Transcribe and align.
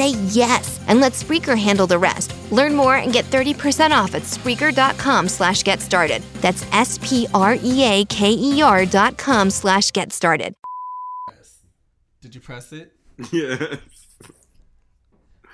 say 0.00 0.10
yes 0.28 0.80
and 0.88 0.98
let 1.00 1.12
Spreaker 1.12 1.58
handle 1.58 1.86
the 1.86 1.98
rest. 1.98 2.34
Learn 2.50 2.74
more 2.74 2.96
and 2.96 3.12
get 3.12 3.26
30% 3.26 3.90
off 3.90 4.14
at 4.14 4.22
Spreaker.com 4.22 5.28
slash 5.28 5.62
get 5.62 5.80
started. 5.82 6.22
That's 6.40 6.64
S-P-R-E-A-K-E-R 6.72 7.26
dot 8.86 9.18
com 9.18 9.50
slash 9.50 9.90
get 9.90 10.12
started. 10.12 10.54
Did 12.22 12.34
you 12.34 12.40
press 12.40 12.72
it? 12.72 12.94
Yes. 13.32 13.76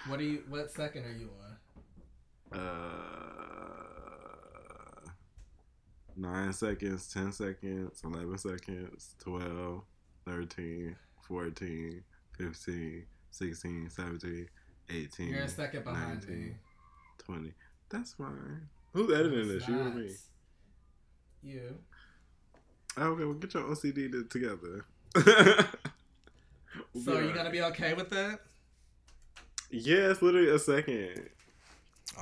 What 0.07 0.21
are 0.21 0.23
you? 0.23 0.45
What 0.49 0.71
second 0.71 1.05
are 1.05 1.11
you 1.11 1.31
on? 1.43 2.61
Uh, 2.61 2.77
nine 6.17 6.53
seconds, 6.53 7.13
ten 7.13 7.33
seconds, 7.33 8.03
eleven 8.05 8.39
seconds, 8.39 9.17
12, 9.25 9.83
13, 10.27 10.95
14, 11.27 12.05
15, 12.39 13.05
16, 13.37 13.91
17, 13.91 14.49
18. 14.91 15.29
You're 15.29 15.41
a 15.43 15.49
second 15.49 15.85
behind 15.85 16.21
19, 16.27 16.39
me. 16.47 16.53
20. 17.19 17.53
That's 17.91 18.15
fine. 18.15 18.69
Who's 18.93 19.13
editing 19.13 19.49
this? 19.49 19.69
You 19.69 19.79
or 19.81 19.85
me? 19.91 20.11
You. 21.43 21.79
Okay, 22.99 23.25
well, 23.25 23.35
get 23.35 23.53
your 23.55 23.65
OCD 23.65 24.11
to- 24.11 24.25
together. 24.25 24.85
We'll 26.93 27.05
So 27.05 27.13
are 27.13 27.15
you 27.17 27.21
alright. 27.29 27.35
gonna 27.37 27.51
be 27.51 27.63
okay 27.63 27.95
with 27.95 28.11
that? 28.11 28.41
Yeah, 29.71 30.11
it's 30.11 30.21
literally 30.23 30.49
a 30.51 30.59
second. 30.59 31.29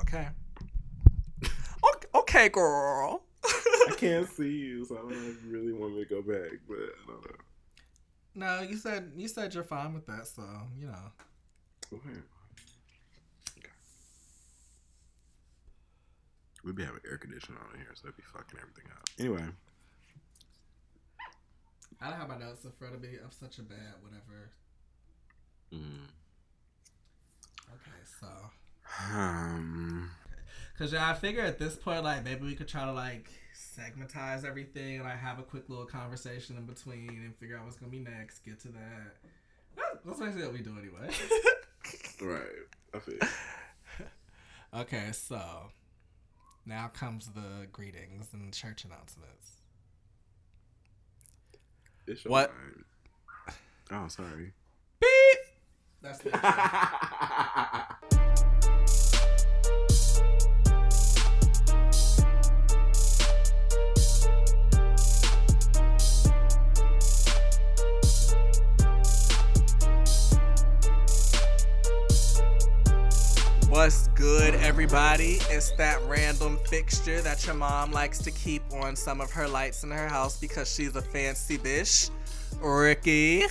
Okay. 0.00 0.28
Okay, 1.84 2.08
okay 2.14 2.48
girl. 2.48 3.22
I 3.44 3.94
can't 3.96 4.28
see 4.28 4.50
you, 4.50 4.84
so 4.84 4.96
I 4.96 5.00
don't 5.00 5.10
know 5.10 5.30
if 5.30 5.44
you 5.44 5.50
really 5.50 5.72
want 5.72 5.94
me 5.94 6.04
to 6.04 6.08
go 6.08 6.22
back, 6.22 6.50
but 6.68 6.76
I 6.78 7.06
don't 7.10 7.24
know. 7.24 7.36
No, 8.34 8.60
you 8.62 8.76
said 8.76 9.12
you 9.16 9.28
said 9.28 9.54
you're 9.54 9.62
fine 9.64 9.94
with 9.94 10.06
that, 10.06 10.26
so 10.26 10.42
you 10.78 10.86
know. 10.86 11.12
Okay. 11.92 12.18
We 16.64 16.72
be 16.72 16.82
having 16.84 17.00
air 17.08 17.18
conditioning 17.18 17.60
on 17.60 17.74
in 17.74 17.80
here, 17.80 17.90
so 17.94 18.06
it'd 18.08 18.16
be 18.16 18.22
fucking 18.22 18.58
everything 18.58 18.90
up. 18.90 19.02
Anyway, 19.18 19.44
I 22.00 22.08
don't 22.10 22.18
have 22.18 22.28
my 22.28 22.38
notes 22.38 22.64
in 22.64 22.72
front 22.72 22.94
of 22.94 23.02
me. 23.02 23.10
I'm 23.22 23.30
such 23.30 23.58
a 23.58 23.62
bad 23.62 23.94
whatever. 24.00 24.50
mm, 25.72 26.06
Okay, 27.70 28.00
so 28.18 28.26
um, 29.14 30.10
Cause 30.78 30.92
yeah, 30.92 31.10
I 31.10 31.14
figure 31.14 31.42
at 31.42 31.58
this 31.58 31.76
point, 31.76 32.02
like 32.02 32.24
maybe 32.24 32.44
we 32.46 32.54
could 32.54 32.68
try 32.68 32.84
to 32.86 32.92
like 32.92 33.28
segmentize 33.54 34.44
everything 34.44 34.98
and 34.98 35.08
I 35.08 35.14
have 35.16 35.38
a 35.38 35.42
quick 35.42 35.68
little 35.68 35.86
conversation 35.86 36.56
in 36.56 36.64
between 36.66 37.08
and 37.08 37.36
figure 37.36 37.56
out 37.56 37.64
what's 37.64 37.76
gonna 37.76 37.90
be 37.92 38.00
next. 38.00 38.40
Get 38.44 38.60
to 38.62 38.68
that. 38.68 39.16
That- 39.76 40.04
That's 40.04 40.20
basically 40.20 40.42
what 40.44 40.52
we 40.52 40.62
do 40.62 40.76
anyway. 40.78 41.14
right. 42.22 42.66
I 42.94 42.98
feel. 42.98 43.18
okay, 44.82 45.10
so 45.12 45.40
now 46.66 46.88
comes 46.88 47.28
the 47.28 47.66
greetings 47.72 48.28
and 48.32 48.52
church 48.52 48.84
announcements. 48.84 49.52
It's 52.06 52.24
What? 52.24 52.50
line. 52.50 52.84
Oh, 53.90 54.08
sorry. 54.08 54.52
Beep. 55.00 55.38
That's 56.02 56.18
the 56.18 56.30
What's 73.84 74.08
good, 74.14 74.54
everybody? 74.54 75.36
It's 75.50 75.72
that 75.72 76.00
random 76.06 76.58
fixture 76.64 77.20
that 77.20 77.44
your 77.44 77.54
mom 77.54 77.92
likes 77.92 78.16
to 78.20 78.30
keep 78.30 78.62
on 78.72 78.96
some 78.96 79.20
of 79.20 79.30
her 79.32 79.46
lights 79.46 79.84
in 79.84 79.90
her 79.90 80.08
house 80.08 80.38
because 80.40 80.74
she's 80.74 80.96
a 80.96 81.02
fancy 81.02 81.58
bitch. 81.58 82.08
Ricky. 82.62 83.42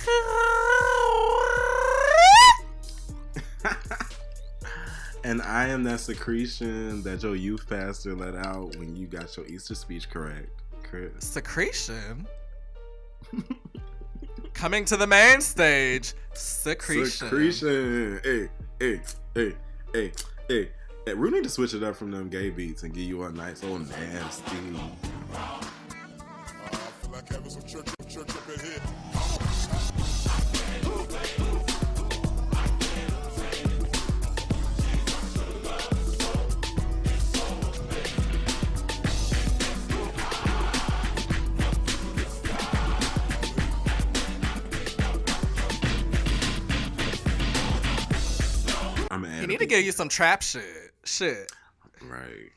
and 5.22 5.40
I 5.40 5.68
am 5.68 5.84
that 5.84 6.00
secretion 6.00 7.04
that 7.04 7.22
your 7.22 7.36
youth 7.36 7.68
pastor 7.68 8.16
let 8.16 8.34
out 8.34 8.74
when 8.74 8.96
you 8.96 9.06
got 9.06 9.36
your 9.36 9.46
Easter 9.46 9.76
speech 9.76 10.10
correct, 10.10 10.50
Chris. 10.82 11.12
Secretion. 11.20 12.26
Coming 14.52 14.84
to 14.86 14.96
the 14.96 15.06
main 15.06 15.40
stage. 15.40 16.12
Secretion. 16.32 17.28
Secretion. 17.28 18.20
Hey, 18.24 18.48
hey, 18.80 19.00
hey, 19.36 19.54
hey, 19.94 20.12
hey. 20.48 20.68
Hey, 21.06 21.14
we 21.14 21.30
need 21.30 21.44
to 21.44 21.50
switch 21.50 21.72
it 21.74 21.82
up 21.82 21.94
from 21.96 22.10
them 22.10 22.28
gay 22.28 22.50
beats 22.50 22.82
and 22.82 22.92
give 22.92 23.04
you 23.04 23.22
a 23.24 23.30
nice 23.30 23.62
old 23.62 23.88
nasty. 23.90 24.56
I'm 28.16 29.03
need 49.54 49.60
to 49.60 49.66
give 49.66 49.84
you 49.84 49.92
some 49.92 50.08
trap 50.08 50.42
shit. 50.42 50.92
Shit. 51.04 51.52
Right. 52.02 52.50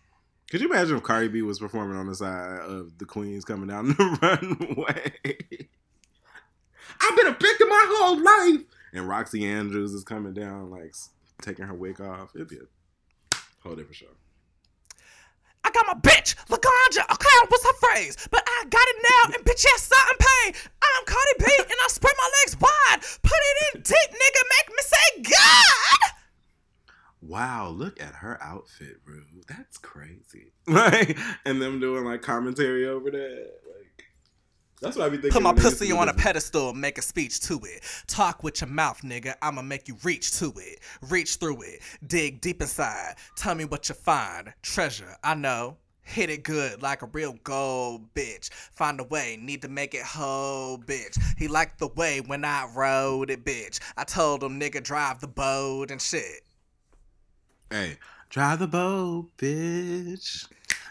Could 0.49 0.61
you 0.61 0.69
imagine 0.69 0.97
if 0.97 1.03
Cardi 1.03 1.27
B 1.27 1.41
was 1.41 1.59
performing 1.59 1.97
on 1.97 2.07
the 2.07 2.15
side 2.15 2.59
of 2.61 2.97
the 2.97 3.05
Queens 3.05 3.45
coming 3.45 3.67
down 3.67 3.87
the 3.97 4.17
runway? 4.21 5.13
I've 7.01 7.15
been 7.17 7.27
a 7.27 7.31
victim 7.31 7.69
my 7.69 7.85
whole 7.89 8.23
life. 8.23 8.65
And 8.93 9.07
Roxy 9.07 9.45
Andrews 9.45 9.93
is 9.93 10.03
coming 10.03 10.33
down, 10.33 10.71
like 10.71 10.95
taking 11.41 11.65
her 11.65 11.73
wig 11.73 12.01
off. 12.01 12.31
It'd 12.33 12.47
be 12.47 12.57
a 12.57 13.37
whole 13.61 13.75
different 13.75 13.95
show. 13.95 14.07
I 15.63 15.69
got 15.71 15.85
my 15.85 15.99
bitch, 15.99 16.35
Laganja. 16.47 17.03
Okay, 17.11 17.37
what's 17.49 17.65
her 17.65 17.73
phrase? 17.73 18.15
But 18.31 18.41
I 18.47 18.63
got 18.69 18.87
it 18.87 18.95
now, 19.03 19.35
and 19.35 19.43
bitch, 19.43 19.65
yes, 19.65 19.91
I'm 19.91 20.15
paid. 20.15 20.55
I'm 20.81 21.05
Cardi 21.05 21.33
B, 21.39 21.45
and 21.59 21.79
I 21.83 21.87
spread 21.89 22.13
my 22.17 22.29
legs 22.39 22.57
wide. 22.61 23.01
Put 23.21 23.35
it 23.35 23.75
in 23.75 23.81
deep, 23.81 24.11
nigga, 24.11 24.41
make 24.55 24.69
me 24.69 24.81
say 24.81 25.35
God. 25.35 26.06
Wow, 27.27 27.69
look 27.69 28.01
at 28.01 28.15
her 28.15 28.41
outfit, 28.41 29.03
bro. 29.05 29.19
That's 29.47 29.77
crazy. 29.77 30.53
Like, 30.67 31.17
and 31.45 31.61
them 31.61 31.79
doing 31.79 32.03
like 32.03 32.21
commentary 32.21 32.87
over 32.87 33.09
that. 33.09 33.51
Like, 33.67 34.03
That's 34.81 34.97
what 34.97 35.05
I 35.05 35.09
be 35.09 35.15
thinking. 35.17 35.31
Put 35.31 35.43
my 35.43 35.49
when 35.51 35.57
they 35.57 35.63
used 35.63 35.77
to 35.77 35.85
pussy 35.85 35.91
on 35.93 36.09
a 36.09 36.13
pedestal, 36.13 36.73
make 36.73 36.97
a 36.97 37.01
speech 37.01 37.39
to 37.41 37.59
it. 37.63 37.83
Talk 38.07 38.43
with 38.43 38.61
your 38.61 38.69
mouth, 38.69 39.01
nigga. 39.01 39.35
I'ma 39.41 39.61
make 39.61 39.87
you 39.87 39.97
reach 40.03 40.37
to 40.39 40.53
it. 40.57 40.79
Reach 41.09 41.35
through 41.35 41.61
it. 41.63 41.79
Dig 42.05 42.41
deep 42.41 42.61
inside. 42.61 43.15
Tell 43.35 43.55
me 43.55 43.65
what 43.65 43.87
you 43.89 43.95
find. 43.95 44.53
Treasure, 44.61 45.15
I 45.23 45.35
know. 45.35 45.77
Hit 46.01 46.29
it 46.29 46.43
good 46.43 46.81
like 46.81 47.01
a 47.01 47.07
real 47.07 47.35
gold 47.43 48.13
bitch. 48.13 48.49
Find 48.51 48.99
a 49.01 49.03
way, 49.03 49.37
need 49.41 49.61
to 49.63 49.67
make 49.67 49.93
it 49.93 50.03
whole 50.03 50.77
bitch. 50.77 51.17
He 51.37 51.49
liked 51.49 51.79
the 51.79 51.89
way 51.89 52.21
when 52.21 52.45
I 52.45 52.69
rode 52.73 53.29
it, 53.29 53.43
bitch. 53.43 53.79
I 53.97 54.05
told 54.05 54.41
him, 54.41 54.57
nigga, 54.59 54.81
drive 54.81 55.19
the 55.19 55.27
boat 55.27 55.91
and 55.91 56.01
shit. 56.01 56.43
Hey, 57.69 57.97
drive 58.29 58.59
the 58.59 58.67
boat, 58.67 59.27
bitch. 59.37 60.47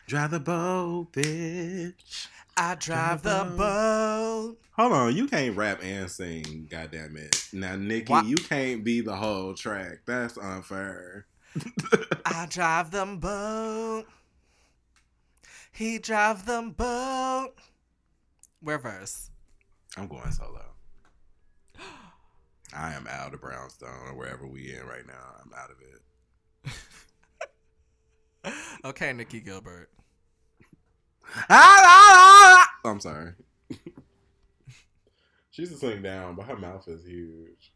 Drive 0.06 0.31
the 0.31 0.40
boat, 0.40 1.08
bitch. 1.12 2.28
I 2.55 2.75
drive 2.75 3.23
the 3.23 3.44
the 3.44 3.56
boat. 3.56 4.56
Hold 4.73 4.93
on, 4.93 5.17
you 5.17 5.26
can't 5.26 5.56
rap 5.56 5.82
and 5.82 6.11
sing, 6.11 6.69
goddamn 6.70 7.17
it. 7.17 7.49
Now, 7.52 7.76
Nikki, 7.76 8.14
you 8.26 8.37
can't 8.37 8.84
be 8.84 9.00
the 9.00 9.17
whole 9.17 9.55
track. 9.55 10.00
That's 10.06 10.37
unfair. 10.37 11.26
I 12.26 12.46
drive 12.50 12.90
them 12.90 13.19
boat. 13.20 14.05
He 15.72 15.99
drive 15.99 16.44
them 16.44 16.72
boat. 16.72 17.55
Reverse. 18.62 19.31
I'm 19.96 20.08
going 20.08 20.31
solo. 20.31 20.62
I 22.75 22.93
am 22.93 23.06
out 23.08 23.32
of 23.32 23.40
Brownstone 23.40 24.08
or 24.08 24.14
wherever 24.14 24.46
we 24.46 24.75
in 24.75 24.87
right 24.87 25.06
now. 25.06 25.37
I'm 25.43 25.52
out 25.55 25.70
of 25.70 25.81
it. 25.81 26.02
Okay, 28.84 29.12
Nikki 29.12 29.40
Gilbert. 29.40 29.90
I'm 31.48 33.00
sorry. 33.00 33.32
She's 35.50 35.70
used 35.70 35.81
to 35.81 35.88
sing 35.88 36.02
down, 36.02 36.37
but 36.37 36.46
her 36.46 36.56
mouth 36.56 36.87
is 36.87 37.04
huge. 37.04 37.72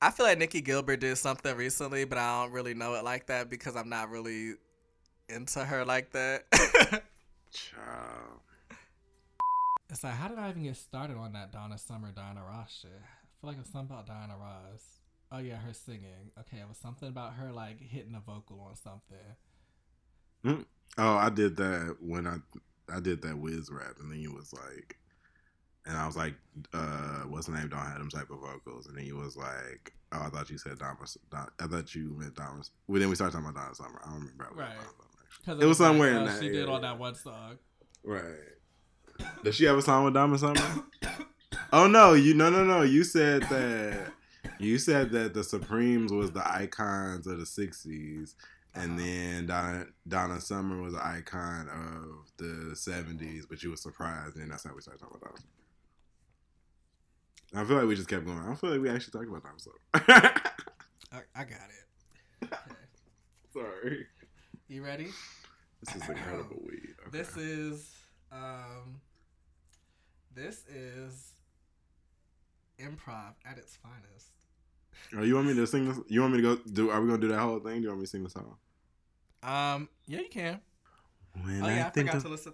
I 0.00 0.10
feel 0.10 0.24
like 0.26 0.38
Nikki 0.38 0.60
Gilbert 0.60 1.00
did 1.00 1.18
something 1.18 1.54
recently, 1.56 2.04
but 2.04 2.18
I 2.18 2.42
don't 2.42 2.52
really 2.52 2.72
know 2.72 2.94
it 2.94 3.04
like 3.04 3.26
that 3.26 3.50
because 3.50 3.76
I'm 3.76 3.88
not 3.88 4.10
really 4.10 4.54
into 5.28 5.64
her 5.64 5.84
like 5.84 6.12
that. 6.12 6.44
Child. 7.52 8.40
it's 9.90 10.04
like, 10.04 10.14
how 10.14 10.28
did 10.28 10.38
I 10.38 10.50
even 10.50 10.62
get 10.62 10.76
started 10.76 11.16
on 11.16 11.32
that 11.32 11.50
Donna 11.52 11.76
Summer, 11.76 12.12
Diana 12.12 12.42
Ross 12.44 12.78
shit? 12.80 12.90
I 12.92 13.40
feel 13.40 13.48
like 13.48 13.56
it 13.56 13.62
was 13.62 13.68
something 13.70 13.94
about 13.94 14.06
Diana 14.06 14.36
Ross. 14.38 15.00
Oh 15.30 15.38
yeah, 15.38 15.56
her 15.56 15.74
singing. 15.74 16.30
Okay, 16.38 16.58
it 16.58 16.68
was 16.68 16.78
something 16.78 17.08
about 17.08 17.34
her 17.34 17.52
like 17.52 17.80
hitting 17.80 18.14
a 18.14 18.20
vocal 18.20 18.60
on 18.60 18.76
something. 18.76 19.18
Oh, 20.44 21.16
I 21.16 21.30
did 21.30 21.56
that 21.56 21.96
when 22.00 22.26
I 22.26 22.36
I 22.92 23.00
did 23.00 23.22
that 23.22 23.38
whiz 23.38 23.70
rap, 23.70 23.96
and 24.00 24.10
then 24.10 24.18
he 24.18 24.28
was 24.28 24.52
like, 24.52 24.96
and 25.86 25.96
I 25.96 26.06
was 26.06 26.16
like, 26.16 26.34
uh, 26.72 27.22
what's 27.28 27.46
the 27.46 27.52
name? 27.52 27.68
Don't 27.68 27.78
have 27.78 27.98
them 27.98 28.10
type 28.10 28.30
of 28.30 28.40
vocals, 28.40 28.86
and 28.86 28.96
then 28.96 29.04
he 29.04 29.12
was 29.12 29.36
like, 29.36 29.94
oh, 30.12 30.22
I 30.26 30.28
thought 30.28 30.50
you 30.50 30.58
said 30.58 30.78
Donna. 30.78 30.96
Don, 31.30 31.48
I 31.60 31.66
thought 31.66 31.94
you 31.94 32.14
meant 32.18 32.34
Donna. 32.34 32.62
Well, 32.86 33.00
then 33.00 33.08
we 33.08 33.14
started 33.14 33.32
talking 33.32 33.48
about 33.48 33.62
Donna 33.62 33.74
Summer. 33.74 34.00
I 34.04 34.10
don't 34.10 34.20
remember. 34.20 34.54
Right. 34.54 34.74
got 34.74 34.76
Donna 34.76 34.90
Summer, 34.96 35.24
actually. 35.24 35.64
It 35.64 35.68
was 35.68 35.78
somewhere 35.78 36.18
in 36.18 36.24
that 36.26 36.42
She 36.42 36.48
did 36.48 36.68
on 36.68 36.82
that 36.82 36.98
one 36.98 37.14
song. 37.14 37.58
Right. 38.04 38.22
Does 39.44 39.54
she 39.54 39.64
have 39.64 39.76
a 39.76 39.82
song 39.82 40.04
with 40.04 40.14
Donna 40.14 40.38
Summer? 40.38 40.84
oh 41.72 41.86
no, 41.86 42.14
you 42.14 42.34
no 42.34 42.50
no 42.50 42.64
no. 42.64 42.82
You 42.82 43.04
said 43.04 43.42
that 43.44 44.12
you 44.58 44.78
said 44.78 45.10
that 45.10 45.34
the 45.34 45.44
Supremes 45.44 46.12
was 46.12 46.32
the 46.32 46.46
icons 46.48 47.26
of 47.26 47.38
the 47.38 47.44
'60s, 47.44 48.34
and 48.74 48.98
then 48.98 49.46
Donna, 49.46 49.86
Donna 50.06 50.40
Summer 50.40 50.80
was 50.80 50.94
an 50.94 51.00
icon 51.02 51.68
of 51.68 52.30
the 52.36 52.74
'70s. 52.74 53.44
But 53.48 53.62
you 53.62 53.70
were 53.70 53.76
surprised, 53.76 54.36
and 54.36 54.50
that's 54.50 54.64
how 54.64 54.74
we 54.74 54.80
started 54.82 55.00
talking 55.00 55.16
about 55.16 55.30
Donna. 55.30 55.40
Summer. 55.40 55.52
I 57.54 57.66
feel 57.66 57.76
like 57.78 57.86
we 57.86 57.96
just 57.96 58.08
kept 58.08 58.26
going. 58.26 58.38
I 58.38 58.54
feel 58.54 58.70
like 58.70 58.80
we 58.80 58.90
actually 58.90 59.12
talked 59.12 59.28
about 59.28 59.42
Donna 59.42 59.58
Summer. 59.58 59.78
I, 61.12 61.20
I 61.34 61.44
got 61.44 61.70
it. 61.70 62.44
Okay. 62.44 62.56
Sorry. 63.52 64.06
You 64.68 64.84
ready? 64.84 65.08
This 65.80 65.96
is 65.96 66.08
incredible 66.08 66.58
weed. 66.64 66.94
Okay. 67.08 67.18
This 67.18 67.36
is 67.38 67.94
um 68.30 69.00
this 70.34 70.66
is 70.66 71.32
improv 72.78 73.34
at 73.46 73.56
its 73.56 73.76
finest. 73.76 74.37
Oh, 75.16 75.22
you 75.22 75.34
want 75.34 75.46
me 75.46 75.54
to 75.54 75.66
sing 75.66 75.88
this? 75.88 75.98
You 76.08 76.20
want 76.20 76.34
me 76.34 76.42
to 76.42 76.56
go 76.56 76.62
do? 76.70 76.90
Are 76.90 77.00
we 77.00 77.08
gonna 77.08 77.20
do 77.20 77.28
that 77.28 77.40
whole 77.40 77.60
thing? 77.60 77.76
Do 77.76 77.82
you 77.82 77.88
want 77.88 78.00
me 78.00 78.06
to 78.06 78.10
sing 78.10 78.24
the 78.24 78.30
song? 78.30 78.56
Um, 79.42 79.88
yeah, 80.06 80.20
you 80.20 80.28
can. 80.30 80.60
When 81.42 81.62
oh 81.62 81.68
yeah, 81.68 81.84
I, 81.84 81.86
I 81.86 81.90
think 81.90 82.08
forgot 82.08 82.16
of 82.16 82.22
to 82.24 82.28
listen. 82.28 82.52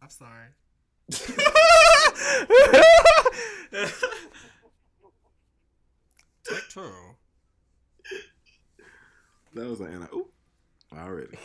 I'm 0.00 0.10
sorry. 0.10 0.48
Take 6.44 6.68
two. 6.70 6.92
That 9.54 9.68
was 9.68 9.80
an 9.80 9.92
Anna. 9.92 10.08
Ooh, 10.14 10.28
already. 10.96 11.38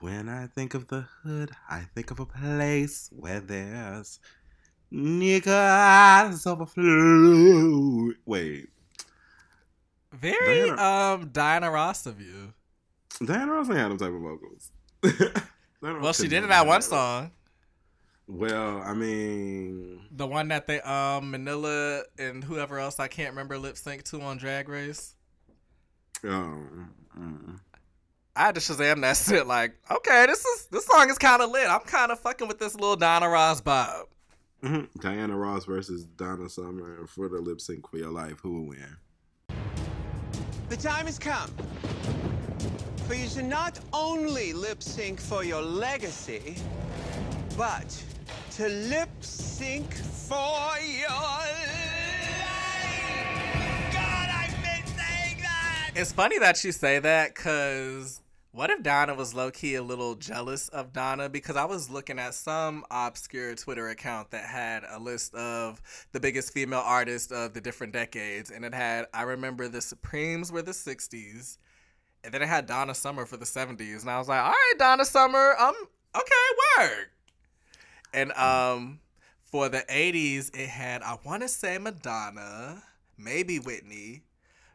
When 0.00 0.28
I 0.28 0.46
think 0.46 0.74
of 0.74 0.88
the 0.88 1.02
hood, 1.22 1.50
I 1.68 1.82
think 1.94 2.10
of 2.10 2.18
a 2.20 2.26
place 2.26 3.08
where 3.12 3.40
there's 3.40 4.18
niggas 4.92 6.46
overflow. 6.46 8.12
Wait, 8.24 8.68
Very 10.12 10.68
Diana- 10.70 10.82
um 10.82 11.28
Diana 11.30 11.70
Ross 11.70 12.06
of 12.06 12.20
you. 12.20 12.52
Diana 13.24 13.52
Ross 13.52 13.68
ain't 13.68 13.78
had 13.78 13.90
them 13.90 13.98
type 13.98 14.12
of 14.12 14.20
vocals. 14.20 14.70
Well, 15.82 16.12
she 16.12 16.28
did 16.28 16.44
it 16.44 16.48
that 16.48 16.64
one 16.64 16.80
song. 16.80 17.32
Well, 18.28 18.80
I 18.86 18.94
mean, 18.94 20.00
The 20.12 20.28
one 20.28 20.46
that 20.48 20.68
they 20.68 20.80
um 20.80 21.32
Manila 21.32 22.02
and 22.18 22.44
whoever 22.44 22.78
else 22.78 23.00
I 23.00 23.08
can't 23.08 23.30
remember 23.30 23.58
lip 23.58 23.76
sync 23.76 24.04
to 24.04 24.20
on 24.20 24.36
Drag 24.36 24.68
Race. 24.68 25.16
um, 26.22 26.94
mm. 27.18 27.58
I 28.36 28.40
had 28.46 28.54
to 28.54 28.60
Shazam 28.60 29.00
that 29.00 29.16
shit. 29.28 29.46
Like, 29.48 29.74
okay, 29.90 30.26
this 30.26 30.44
is 30.44 30.66
this 30.70 30.86
song 30.86 31.10
is 31.10 31.18
kind 31.18 31.42
of 31.42 31.50
lit. 31.50 31.68
I'm 31.68 31.80
kind 31.80 32.12
of 32.12 32.20
fucking 32.20 32.46
with 32.46 32.60
this 32.60 32.74
little 32.76 32.94
Donna 32.96 33.28
Ross 33.28 33.60
vibe. 33.60 34.04
Mhm. 34.62 34.88
Diana 35.00 35.36
Ross 35.36 35.64
versus 35.64 36.04
Donna 36.04 36.48
Summer 36.48 37.08
for 37.08 37.28
the 37.28 37.38
lip 37.40 37.60
sync 37.60 37.88
for 37.90 37.98
your 37.98 38.10
life. 38.12 38.38
Who 38.42 38.52
will 38.52 38.66
win? 38.68 38.96
The 40.72 40.78
time 40.78 41.04
has 41.04 41.18
come 41.18 41.50
for 43.06 43.12
you 43.12 43.28
to 43.28 43.42
not 43.42 43.78
only 43.92 44.54
lip 44.54 44.82
sync 44.82 45.20
for 45.20 45.44
your 45.44 45.60
legacy, 45.60 46.56
but 47.58 48.02
to 48.52 48.70
lip 48.70 49.10
sync 49.20 49.92
for 49.92 50.72
your 50.80 51.10
life. 51.10 51.68
God, 53.92 54.28
I've 54.32 54.56
been 54.62 54.86
saying 54.96 55.42
that. 55.42 55.90
It's 55.94 56.12
funny 56.12 56.38
that 56.38 56.64
you 56.64 56.72
say 56.72 56.98
that 57.00 57.34
because 57.34 58.21
what 58.52 58.68
if 58.68 58.82
Donna 58.82 59.14
was 59.14 59.34
low 59.34 59.50
key 59.50 59.76
a 59.76 59.82
little 59.82 60.14
jealous 60.14 60.68
of 60.68 60.92
Donna? 60.92 61.30
Because 61.30 61.56
I 61.56 61.64
was 61.64 61.88
looking 61.88 62.18
at 62.18 62.34
some 62.34 62.84
obscure 62.90 63.54
Twitter 63.54 63.88
account 63.88 64.30
that 64.30 64.44
had 64.44 64.84
a 64.90 64.98
list 64.98 65.34
of 65.34 65.80
the 66.12 66.20
biggest 66.20 66.52
female 66.52 66.82
artists 66.84 67.32
of 67.32 67.54
the 67.54 67.62
different 67.62 67.94
decades, 67.94 68.50
and 68.50 68.64
it 68.64 68.74
had 68.74 69.06
I 69.14 69.22
remember 69.22 69.68
the 69.68 69.80
Supremes 69.80 70.52
were 70.52 70.60
the 70.60 70.72
'60s, 70.72 71.56
and 72.22 72.34
then 72.34 72.42
it 72.42 72.48
had 72.48 72.66
Donna 72.66 72.94
Summer 72.94 73.24
for 73.24 73.38
the 73.38 73.46
'70s, 73.46 74.02
and 74.02 74.10
I 74.10 74.18
was 74.18 74.28
like, 74.28 74.42
all 74.42 74.50
right, 74.50 74.74
Donna 74.78 75.06
Summer, 75.06 75.54
um, 75.58 75.74
okay, 76.14 76.78
work. 76.78 77.10
And 78.12 78.32
um, 78.32 79.00
for 79.44 79.70
the 79.70 79.82
'80s, 79.88 80.54
it 80.54 80.68
had 80.68 81.02
I 81.02 81.16
want 81.24 81.40
to 81.40 81.48
say 81.48 81.78
Madonna, 81.78 82.82
maybe 83.16 83.58
Whitney. 83.58 84.24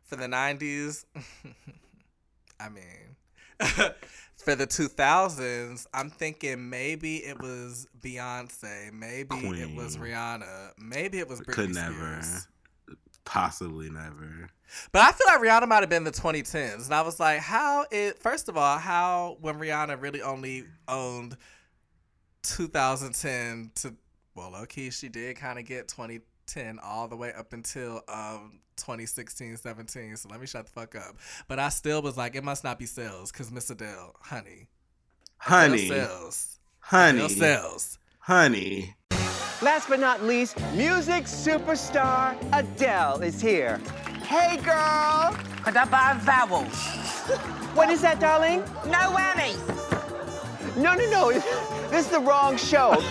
For 0.03 0.15
the 0.15 0.25
'90s, 0.25 1.03
I 2.59 2.69
mean, 2.69 3.17
for 4.37 4.55
the 4.55 4.67
2000s, 4.67 5.87
I'm 5.93 6.09
thinking 6.09 6.69
maybe 6.69 7.17
it 7.17 7.39
was 7.39 7.87
Beyonce, 7.99 8.91
maybe 8.93 9.35
it 9.35 9.75
was 9.75 9.97
Rihanna, 9.97 10.71
maybe 10.77 11.19
it 11.19 11.27
was 11.27 11.41
Britney 11.41 11.53
Could 11.53 11.75
never. 11.75 12.21
Possibly 13.25 13.89
never. 13.89 14.49
But 14.91 15.01
I 15.01 15.11
feel 15.11 15.27
like 15.27 15.41
Rihanna 15.41 15.67
might 15.67 15.81
have 15.81 15.89
been 15.89 16.03
the 16.03 16.11
2010s, 16.11 16.85
and 16.85 16.93
I 16.93 17.01
was 17.01 17.19
like, 17.19 17.39
how 17.39 17.85
it? 17.91 18.19
First 18.19 18.49
of 18.49 18.57
all, 18.57 18.77
how 18.77 19.37
when 19.41 19.55
Rihanna 19.55 20.01
really 20.01 20.21
only 20.21 20.65
owned 20.87 21.37
2010 22.43 23.71
to 23.75 23.93
well, 24.37 24.55
okay, 24.55 24.91
she 24.91 25.09
did 25.09 25.35
kind 25.35 25.57
of 25.57 25.65
get 25.65 25.87
2010 26.47 26.79
all 26.83 27.07
the 27.07 27.15
way 27.15 27.33
up 27.33 27.53
until 27.53 28.03
um 28.07 28.59
2016, 28.77 29.57
17. 29.57 30.17
So 30.17 30.29
let 30.29 30.39
me 30.39 30.47
shut 30.47 30.65
the 30.65 30.71
fuck 30.71 30.95
up. 30.95 31.17
But 31.47 31.59
I 31.59 31.69
still 31.69 32.01
was 32.01 32.17
like, 32.17 32.35
it 32.35 32.43
must 32.43 32.63
not 32.63 32.79
be 32.79 32.85
sales, 32.85 33.31
cause 33.31 33.51
Miss 33.51 33.69
Adele, 33.69 34.15
honey, 34.21 34.67
Honey. 35.37 35.85
Adele 35.85 36.07
sells, 36.07 36.59
Honey. 36.79 37.19
Adele 37.19 37.29
sells. 37.29 37.99
Honey. 38.19 38.95
Last 39.61 39.89
but 39.89 39.99
not 39.99 40.23
least, 40.23 40.59
music 40.75 41.23
superstar 41.23 42.37
Adele 42.53 43.21
is 43.23 43.41
here. 43.41 43.79
Hey, 44.23 44.57
girl. 44.57 45.35
Could 45.63 45.75
I 45.75 45.85
buy 45.85 46.13
vowels? 46.19 46.77
What 47.75 47.89
is 47.89 48.01
that, 48.01 48.19
darling? 48.19 48.59
No 48.85 49.15
whammies. 49.15 49.57
No, 50.77 50.93
no, 50.93 51.09
no. 51.09 51.41
This 51.89 52.05
is 52.05 52.11
the 52.11 52.19
wrong 52.19 52.57
show. 52.57 53.01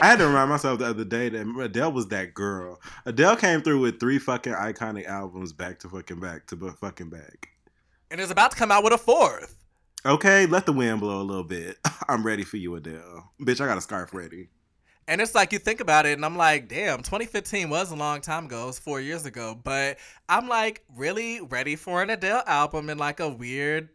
I 0.00 0.06
had 0.08 0.18
to 0.18 0.26
remind 0.26 0.50
myself 0.50 0.80
the 0.80 0.86
other 0.86 1.04
day 1.04 1.28
that 1.28 1.46
Adele 1.46 1.92
was 1.92 2.08
that 2.08 2.34
girl. 2.34 2.80
Adele 3.06 3.36
came 3.36 3.62
through 3.62 3.80
with 3.80 4.00
three 4.00 4.18
fucking 4.18 4.52
iconic 4.52 5.06
albums 5.06 5.52
back 5.52 5.78
to 5.80 5.88
fucking 5.88 6.20
back 6.20 6.46
to 6.48 6.56
fucking 6.56 7.10
back. 7.10 7.48
And 8.10 8.20
is 8.20 8.30
about 8.30 8.50
to 8.50 8.56
come 8.56 8.70
out 8.70 8.84
with 8.84 8.92
a 8.92 8.98
fourth. 8.98 9.56
Okay, 10.04 10.46
let 10.46 10.66
the 10.66 10.72
wind 10.72 11.00
blow 11.00 11.20
a 11.20 11.24
little 11.24 11.44
bit. 11.44 11.78
I'm 12.08 12.24
ready 12.24 12.44
for 12.44 12.58
you, 12.58 12.74
Adele. 12.74 13.32
Bitch, 13.40 13.60
I 13.60 13.66
got 13.66 13.78
a 13.78 13.80
scarf 13.80 14.12
ready. 14.12 14.48
And 15.06 15.20
it's 15.20 15.34
like 15.34 15.52
you 15.52 15.58
think 15.58 15.80
about 15.80 16.06
it, 16.06 16.14
and 16.14 16.24
I'm 16.24 16.36
like, 16.36 16.68
damn, 16.68 16.98
2015 16.98 17.70
was 17.70 17.90
a 17.90 17.96
long 17.96 18.20
time 18.20 18.46
ago. 18.46 18.64
It 18.64 18.66
was 18.66 18.78
four 18.78 19.00
years 19.00 19.26
ago. 19.26 19.58
But 19.62 19.98
I'm 20.28 20.48
like 20.48 20.82
really 20.94 21.40
ready 21.40 21.76
for 21.76 22.02
an 22.02 22.10
Adele 22.10 22.42
album 22.46 22.90
in 22.90 22.98
like 22.98 23.20
a 23.20 23.28
weird 23.28 23.88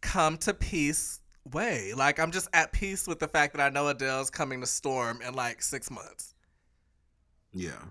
come 0.00 0.38
to 0.38 0.54
peace 0.54 1.17
way. 1.52 1.92
Like 1.94 2.18
I'm 2.18 2.30
just 2.30 2.48
at 2.52 2.72
peace 2.72 3.06
with 3.06 3.18
the 3.18 3.28
fact 3.28 3.54
that 3.54 3.62
I 3.62 3.68
know 3.68 3.88
Adele's 3.88 4.30
coming 4.30 4.60
to 4.60 4.66
Storm 4.66 5.20
in 5.26 5.34
like 5.34 5.62
six 5.62 5.90
months. 5.90 6.34
Yeah. 7.52 7.82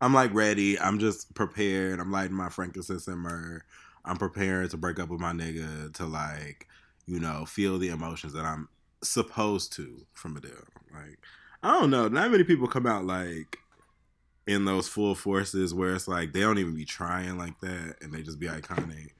I'm 0.00 0.12
like 0.12 0.34
ready. 0.34 0.78
I'm 0.78 0.98
just 0.98 1.34
prepared. 1.34 2.00
I'm 2.00 2.12
lighting 2.12 2.36
my 2.36 2.48
frankincense 2.48 3.08
and 3.08 3.18
myrrh. 3.18 3.62
I'm 4.04 4.16
preparing 4.16 4.68
to 4.68 4.76
break 4.76 4.98
up 4.98 5.08
with 5.08 5.20
my 5.20 5.32
nigga 5.32 5.94
to 5.94 6.04
like, 6.04 6.68
you 7.06 7.20
know, 7.20 7.46
feel 7.46 7.78
the 7.78 7.88
emotions 7.88 8.32
that 8.34 8.44
I'm 8.44 8.68
supposed 9.02 9.72
to 9.74 10.06
from 10.12 10.36
Adele. 10.36 10.52
Like 10.92 11.18
I 11.62 11.80
don't 11.80 11.90
know. 11.90 12.08
Not 12.08 12.30
many 12.30 12.44
people 12.44 12.66
come 12.66 12.86
out 12.86 13.06
like 13.06 13.58
in 14.46 14.64
those 14.66 14.88
full 14.88 15.14
forces 15.14 15.72
where 15.72 15.94
it's 15.94 16.06
like 16.08 16.32
they 16.32 16.40
don't 16.40 16.58
even 16.58 16.74
be 16.74 16.84
trying 16.84 17.38
like 17.38 17.58
that 17.60 17.96
and 18.02 18.12
they 18.12 18.22
just 18.22 18.38
be 18.38 18.46
iconic. 18.46 19.10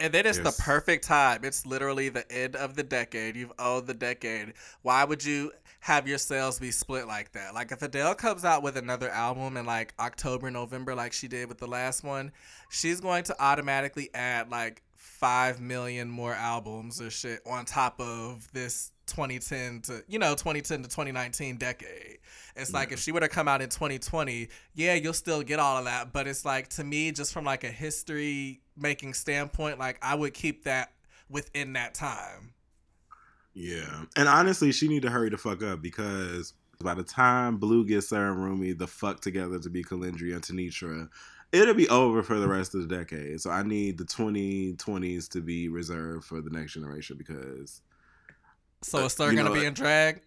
And 0.00 0.12
then 0.12 0.26
it's 0.26 0.38
yes. 0.38 0.56
the 0.56 0.62
perfect 0.62 1.04
time. 1.04 1.44
It's 1.44 1.66
literally 1.66 2.08
the 2.08 2.30
end 2.32 2.56
of 2.56 2.74
the 2.74 2.82
decade. 2.82 3.36
You've 3.36 3.52
owned 3.58 3.86
the 3.86 3.94
decade. 3.94 4.54
Why 4.82 5.04
would 5.04 5.24
you 5.24 5.52
have 5.80 6.06
your 6.06 6.18
sales 6.18 6.58
be 6.58 6.70
split 6.70 7.06
like 7.06 7.32
that? 7.32 7.54
Like 7.54 7.72
if 7.72 7.82
Adele 7.82 8.14
comes 8.14 8.44
out 8.44 8.62
with 8.62 8.76
another 8.76 9.10
album 9.10 9.56
in 9.56 9.66
like 9.66 9.94
October, 9.98 10.50
November, 10.50 10.94
like 10.94 11.12
she 11.12 11.28
did 11.28 11.48
with 11.48 11.58
the 11.58 11.66
last 11.66 12.04
one, 12.04 12.32
she's 12.70 13.00
going 13.00 13.24
to 13.24 13.42
automatically 13.42 14.10
add 14.14 14.50
like 14.50 14.82
five 14.94 15.60
million 15.60 16.08
more 16.08 16.34
albums 16.34 17.00
or 17.00 17.10
shit 17.10 17.40
on 17.46 17.64
top 17.64 18.00
of 18.00 18.50
this 18.52 18.90
2010 19.06 19.82
to 19.82 20.02
you 20.08 20.18
know 20.18 20.32
2010 20.32 20.82
to 20.82 20.88
2019 20.88 21.58
decade. 21.58 22.18
It's 22.56 22.70
yeah. 22.70 22.78
like 22.78 22.92
if 22.92 22.98
she 22.98 23.12
were 23.12 23.20
to 23.20 23.28
come 23.28 23.46
out 23.46 23.62
in 23.62 23.68
2020, 23.68 24.48
yeah, 24.74 24.94
you'll 24.94 25.12
still 25.12 25.42
get 25.42 25.60
all 25.60 25.78
of 25.78 25.84
that, 25.84 26.12
but 26.12 26.26
it's 26.26 26.44
like 26.44 26.68
to 26.70 26.84
me 26.84 27.12
just 27.12 27.32
from 27.32 27.44
like 27.44 27.64
a 27.64 27.70
history 27.70 28.61
making 28.76 29.14
standpoint, 29.14 29.78
like 29.78 29.98
I 30.02 30.14
would 30.14 30.34
keep 30.34 30.64
that 30.64 30.92
within 31.28 31.72
that 31.74 31.94
time. 31.94 32.54
Yeah. 33.54 34.04
And 34.16 34.28
honestly, 34.28 34.72
she 34.72 34.88
need 34.88 35.02
to 35.02 35.10
hurry 35.10 35.30
the 35.30 35.38
fuck 35.38 35.62
up 35.62 35.82
because 35.82 36.54
by 36.82 36.94
the 36.94 37.02
time 37.02 37.58
Blue 37.58 37.86
gets 37.86 38.08
Sarah 38.08 38.32
and 38.32 38.42
Rumi 38.42 38.72
the 38.72 38.86
fuck 38.86 39.20
together 39.20 39.58
to 39.58 39.70
be 39.70 39.84
Kelendria 39.84 40.34
and 40.34 40.42
Tenitra, 40.42 41.08
it'll 41.52 41.74
be 41.74 41.88
over 41.88 42.22
for 42.22 42.38
the 42.38 42.48
rest 42.48 42.74
of 42.74 42.88
the 42.88 42.96
decade. 42.96 43.40
So 43.40 43.50
I 43.50 43.62
need 43.62 43.98
the 43.98 44.04
2020s 44.04 45.28
to 45.30 45.40
be 45.40 45.68
reserved 45.68 46.24
for 46.24 46.40
the 46.40 46.50
next 46.50 46.74
generation 46.74 47.16
because 47.16 47.82
so 48.82 49.02
uh, 49.02 49.06
is 49.06 49.12
Sir 49.12 49.32
gonna 49.34 49.44
know, 49.44 49.54
be 49.54 49.64
in 49.64 49.74
drag? 49.74 50.22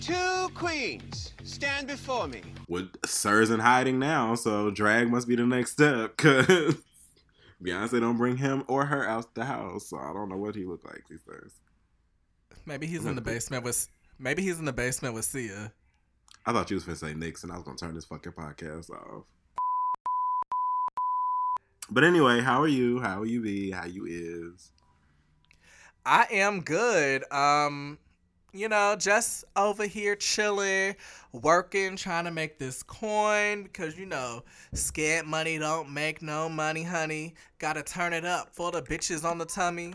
Two 0.00 0.48
queens 0.54 1.32
stand 1.42 1.86
before 1.86 2.28
me. 2.28 2.42
Well, 2.68 2.88
Sir's 3.04 3.50
in 3.50 3.60
hiding 3.60 3.98
now, 3.98 4.34
so 4.34 4.70
drag 4.70 5.10
must 5.10 5.26
be 5.26 5.36
the 5.36 5.46
next 5.46 5.72
step. 5.72 6.16
Cause 6.16 6.76
Beyonce 7.62 8.00
don't 8.00 8.16
bring 8.16 8.36
him 8.36 8.64
or 8.68 8.86
her 8.86 9.08
out 9.08 9.34
the 9.34 9.44
house, 9.44 9.88
so 9.88 9.98
I 9.98 10.12
don't 10.12 10.28
know 10.28 10.36
what 10.36 10.54
he 10.54 10.64
look 10.64 10.84
like 10.84 11.04
these 11.08 11.22
days. 11.22 11.60
Maybe 12.66 12.86
he's 12.86 13.04
in 13.04 13.14
the 13.14 13.20
basement 13.20 13.64
with. 13.64 13.88
Maybe 14.18 14.42
he's 14.42 14.58
in 14.58 14.64
the 14.64 14.72
basement 14.72 15.14
with 15.14 15.24
Sia. 15.24 15.72
I 16.46 16.52
thought 16.52 16.70
you 16.70 16.76
was 16.76 16.84
gonna 16.84 16.96
say 16.96 17.14
Nixon. 17.14 17.50
I 17.50 17.54
was 17.54 17.64
gonna 17.64 17.76
turn 17.76 17.94
this 17.94 18.04
fucking 18.04 18.32
podcast 18.32 18.90
off. 18.90 19.24
But 21.90 22.04
anyway, 22.04 22.40
how 22.40 22.60
are 22.60 22.68
you? 22.68 23.00
How 23.00 23.22
are 23.22 23.26
you 23.26 23.40
be? 23.42 23.70
How 23.70 23.86
you 23.86 24.06
is? 24.06 24.70
I 26.04 26.26
am 26.30 26.60
good. 26.60 27.30
Um, 27.32 27.98
you 28.52 28.68
know, 28.68 28.96
just 28.98 29.44
over 29.56 29.86
here 29.86 30.16
chilling, 30.16 30.96
working, 31.32 31.96
trying 31.96 32.24
to 32.24 32.30
make 32.30 32.58
this 32.58 32.82
coin 32.82 33.64
because 33.64 33.98
you 33.98 34.06
know, 34.06 34.42
scared 34.72 35.26
money 35.26 35.58
don't 35.58 35.90
make 35.92 36.22
no 36.22 36.48
money, 36.48 36.82
honey. 36.82 37.34
Gotta 37.58 37.82
turn 37.82 38.12
it 38.12 38.24
up 38.24 38.48
for 38.50 38.70
the 38.70 38.82
bitches 38.82 39.24
on 39.24 39.38
the 39.38 39.44
tummy. 39.44 39.94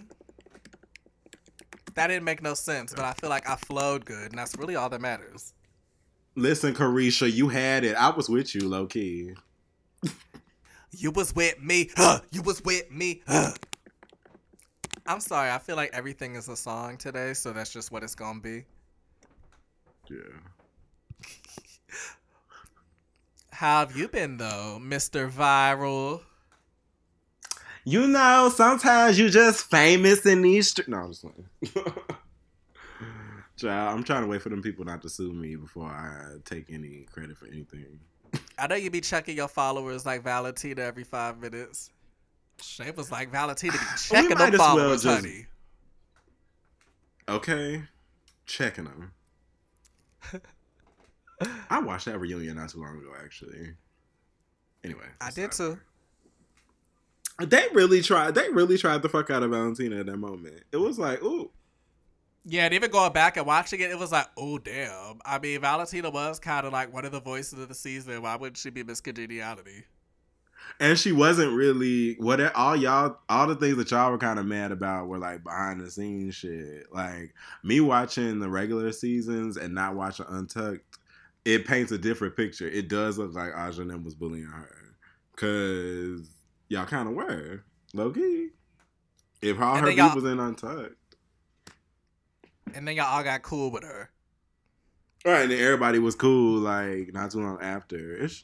That 1.96 2.08
didn't 2.08 2.24
make 2.24 2.42
no 2.42 2.54
sense, 2.54 2.94
but 2.94 3.06
I 3.06 3.14
feel 3.14 3.30
like 3.30 3.48
I 3.48 3.56
flowed 3.56 4.06
good, 4.06 4.32
and 4.32 4.40
that's 4.40 4.56
really 4.58 4.76
all 4.76 4.90
that 4.90 5.02
matters. 5.02 5.54
Listen, 6.36 6.74
Carisha, 6.74 7.32
you 7.32 7.50
had 7.50 7.84
it. 7.84 7.96
I 7.96 8.10
was 8.10 8.30
with 8.30 8.56
you, 8.56 8.68
low 8.68 8.88
key. 8.88 9.34
you 10.92 11.12
was 11.12 11.36
with 11.36 11.62
me. 11.62 11.92
Huh, 11.96 12.22
you 12.32 12.42
was 12.42 12.64
with 12.64 12.90
me. 12.92 13.22
Huh. 13.28 13.52
I'm 15.06 15.20
sorry. 15.20 15.52
I 15.52 15.58
feel 15.58 15.76
like 15.76 15.92
everything 15.94 16.36
is 16.36 16.48
a 16.48 16.56
song 16.56 16.98
today, 16.98 17.34
so 17.34 17.52
that's 17.52 17.72
just 17.74 17.92
what 17.92 18.04
it's 18.04 18.16
gonna 18.16 18.40
be. 18.40 18.64
Yeah. 20.10 20.18
How 23.52 23.80
have 23.80 23.96
you 23.96 24.08
been 24.08 24.38
though, 24.38 24.80
Mr. 24.82 25.30
Viral? 25.30 26.22
You 27.86 28.08
know, 28.08 28.50
sometimes 28.54 29.20
you 29.20 29.30
just 29.30 29.70
famous 29.70 30.26
in 30.26 30.42
these 30.42 30.70
streets. 30.70 30.90
No, 30.90 30.98
I'm 30.98 31.12
just 31.12 31.26
like, 31.26 31.86
Child, 33.58 33.98
I'm 33.98 34.04
trying 34.04 34.24
to 34.24 34.28
wait 34.28 34.42
for 34.42 34.50
them 34.50 34.62
people 34.62 34.86
not 34.86 35.02
to 35.04 35.10
sue 35.10 35.32
me 35.32 35.56
before 35.56 35.88
I 35.88 36.38
take 36.46 36.66
any 36.70 37.06
credit 37.12 37.38
for 37.38 37.48
anything. 37.48 38.00
I 38.58 38.68
know 38.68 38.76
you 38.76 38.90
be 38.90 39.02
checking 39.02 39.36
your 39.36 39.48
followers 39.48 40.06
like 40.06 40.24
Valentina 40.24 40.82
every 40.82 41.04
five 41.04 41.40
minutes. 41.40 41.92
Shay 42.62 42.92
was 42.92 43.12
like, 43.12 43.32
Valentina 43.32 43.74
be 43.74 43.80
checking 43.98 44.38
them 44.38 44.54
followers, 44.54 45.06
well 45.06 45.16
just... 45.16 45.26
honey. 45.26 45.46
Okay, 47.28 47.84
checking 48.46 48.86
them. 48.86 49.14
I 51.70 51.80
watched 51.80 52.06
that 52.06 52.20
reunion 52.20 52.56
not 52.56 52.70
too 52.70 52.80
long 52.82 52.98
ago, 52.98 53.12
actually. 53.24 53.74
Anyway, 54.84 55.06
I 55.22 55.32
did 55.32 55.52
too. 55.52 55.80
They 57.40 57.66
really 57.74 58.02
tried. 58.02 58.36
They 58.36 58.50
really 58.50 58.78
tried 58.78 59.02
the 59.02 59.10
fuck 59.10 59.30
out 59.30 59.44
of 59.44 59.52
Valentina 59.52 60.00
at 60.02 60.06
that 60.06 60.18
moment. 60.18 60.62
It 60.72 60.78
was 60.78 61.00
like, 61.00 61.24
ooh. 61.24 61.50
Yeah, 62.46 62.66
and 62.66 62.74
even 62.74 62.92
going 62.92 63.14
back 63.14 63.38
and 63.38 63.46
watching 63.46 63.80
it, 63.80 63.90
it 63.90 63.98
was 63.98 64.12
like, 64.12 64.28
oh 64.38 64.58
damn. 64.58 65.20
I 65.26 65.40
mean, 65.40 65.62
Valentina 65.62 66.10
was 66.10 66.40
kind 66.40 66.68
of 66.68 66.74
like 66.74 66.94
one 66.94 67.06
of 67.06 67.12
the 67.12 67.22
voices 67.22 67.60
of 67.60 67.70
the 67.70 67.76
season. 67.76 68.22
Why 68.22 68.36
wouldn't 68.36 68.58
she 68.58 68.70
be 68.70 68.84
Miss 68.84 69.02
Congeniality? 69.02 69.86
And 70.80 70.98
she 70.98 71.12
wasn't 71.12 71.54
really 71.54 72.16
what 72.16 72.54
all 72.56 72.76
y'all 72.76 73.18
all 73.30 73.48
the 73.48 73.56
things 73.56 73.78
that 73.78 73.92
y'all 73.92 74.12
were 74.12 74.18
kind 74.18 74.40
of 74.40 74.46
mad 74.46 74.72
about 74.72 75.08
were 75.08 75.18
like 75.18 75.44
behind 75.44 75.80
the 75.80 75.90
scenes 75.90 76.36
shit. 76.36 76.92
Like 76.92 77.34
me 77.64 77.80
watching 77.80 78.40
the 78.40 78.50
regular 78.50 78.92
seasons 78.92 79.58
and 79.58 79.74
not 79.74 79.96
watching 79.96 80.26
Untucked, 80.30 81.00
it 81.46 81.66
paints 81.66 81.92
a 81.92 81.98
different 81.98 82.36
picture. 82.36 82.68
It 82.68 82.90
does 82.90 83.18
look 83.18 83.34
like 83.34 83.56
Aja 83.56 83.86
was 84.04 84.16
bullying 84.16 84.46
her 84.46 84.96
because 85.32 86.30
y'all 86.70 86.86
kind 86.86 87.08
of 87.08 87.16
were 87.16 87.64
low 87.94 88.12
key. 88.12 88.50
If 89.42 89.60
all 89.60 89.76
and 89.76 89.86
her 89.86 89.96
beef 89.96 90.16
was 90.16 90.24
in 90.26 90.40
Untucked, 90.40 90.96
and 92.74 92.88
then 92.88 92.96
y'all 92.96 93.06
all 93.06 93.24
got 93.24 93.42
cool 93.42 93.72
with 93.72 93.84
her. 93.84 94.10
Right, 95.26 95.44
and 95.44 95.52
then 95.52 95.60
everybody 95.60 96.00
was 96.00 96.16
cool 96.16 96.60
like 96.60 97.14
not 97.14 97.32
too 97.32 97.40
long 97.40 97.62
after. 97.62 98.18
It's 98.18 98.44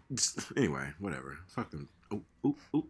anyway, 0.56 0.88
whatever. 0.98 1.38
Fuck 1.48 1.70
them. 1.70 1.88
Ooh, 2.12 2.24
ooh, 2.44 2.56
ooh. 2.74 2.86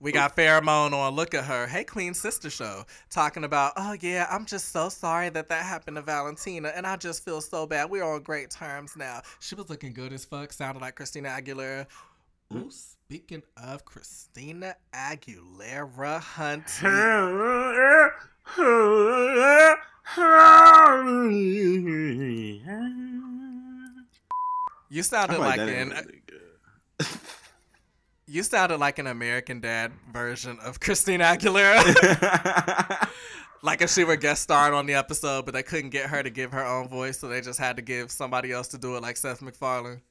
We 0.00 0.12
got 0.12 0.34
Farrah 0.36 0.62
Moan 0.62 0.92
on 0.94 1.14
Look 1.14 1.34
at 1.34 1.44
Her. 1.44 1.66
Hey, 1.66 1.84
Queen 1.84 2.14
Sister 2.14 2.50
Show. 2.50 2.84
Talking 3.10 3.44
about, 3.44 3.74
oh, 3.76 3.96
yeah, 4.00 4.26
I'm 4.30 4.44
just 4.44 4.70
so 4.72 4.88
sorry 4.88 5.28
that 5.30 5.48
that 5.50 5.64
happened 5.64 5.96
to 5.96 6.02
Valentina. 6.02 6.72
And 6.74 6.86
I 6.86 6.96
just 6.96 7.24
feel 7.24 7.40
so 7.40 7.66
bad. 7.66 7.90
We're 7.90 8.02
on 8.02 8.22
great 8.22 8.50
terms 8.50 8.96
now. 8.96 9.22
She 9.40 9.54
was 9.54 9.70
looking 9.70 9.92
good 9.92 10.12
as 10.12 10.24
fuck. 10.24 10.52
Sounded 10.52 10.80
like 10.80 10.96
Christina 10.96 11.28
Aguilera. 11.28 11.86
Mm. 12.52 12.66
Ooh, 12.66 12.70
speaking 12.70 13.42
of 13.56 13.84
Christina 13.84 14.74
Aguilera, 14.92 16.20
Hunter. 16.20 18.14
you 24.88 25.02
sounded 25.02 25.38
like, 25.38 25.58
like 25.58 25.68
an. 25.68 26.17
Really 28.28 28.36
you 28.36 28.42
sounded 28.42 28.78
like 28.78 28.98
an 28.98 29.06
American 29.06 29.60
Dad 29.60 29.92
version 30.12 30.58
of 30.62 30.80
Christina 30.80 31.24
Aguilera. 31.24 33.08
like 33.62 33.82
if 33.82 33.90
she 33.90 34.04
were 34.04 34.16
guest 34.16 34.42
starring 34.42 34.74
on 34.74 34.86
the 34.86 34.94
episode, 34.94 35.44
but 35.44 35.54
they 35.54 35.62
couldn't 35.62 35.90
get 35.90 36.10
her 36.10 36.22
to 36.22 36.30
give 36.30 36.52
her 36.52 36.64
own 36.64 36.88
voice, 36.88 37.18
so 37.18 37.28
they 37.28 37.40
just 37.40 37.58
had 37.58 37.76
to 37.76 37.82
give 37.82 38.10
somebody 38.10 38.52
else 38.52 38.68
to 38.68 38.78
do 38.78 38.96
it, 38.96 39.02
like 39.02 39.16
Seth 39.16 39.42
MacFarlane. 39.42 40.02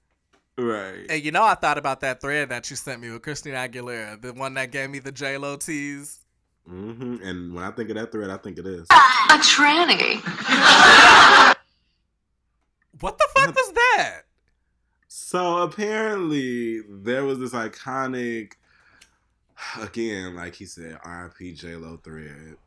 Right. 0.58 1.06
And 1.10 1.24
you 1.24 1.32
know, 1.32 1.44
I 1.44 1.54
thought 1.54 1.78
about 1.78 2.02
that 2.02 2.20
thread 2.20 2.50
that 2.50 2.70
you 2.70 2.76
sent 2.76 3.02
me 3.02 3.12
with 3.12 3.22
Christina 3.22 3.58
Aguilera, 3.58 4.20
the 4.20 4.34
one 4.34 4.56
that 4.56 4.72
gave 4.72 4.90
me 4.90 5.00
the 5.00 5.12
J 5.12 5.38
Lo 5.38 5.56
tease. 5.56 6.26
Mm-hmm. 6.68 7.24
And 7.24 7.54
when 7.54 7.64
I 7.64 7.72
think 7.72 7.90
of 7.90 7.96
that 7.96 8.12
thread, 8.12 8.30
I 8.30 8.38
think 8.38 8.58
of 8.58 8.66
this. 8.66 8.88
A 8.90 9.38
tranny. 9.40 10.22
What 13.00 13.18
the 13.20 13.28
fuck 13.36 13.54
was 13.54 13.74
that? 13.74 14.22
So 15.08 15.60
apparently 15.60 16.82
there 16.82 17.24
was 17.24 17.40
this 17.40 17.54
iconic, 17.54 18.54
again, 19.80 20.36
like 20.36 20.56
he 20.56 20.66
said, 20.66 20.98
R.I.P. 21.04 21.54
J 21.54 21.76
Lo 21.76 21.98
thread 22.04 22.58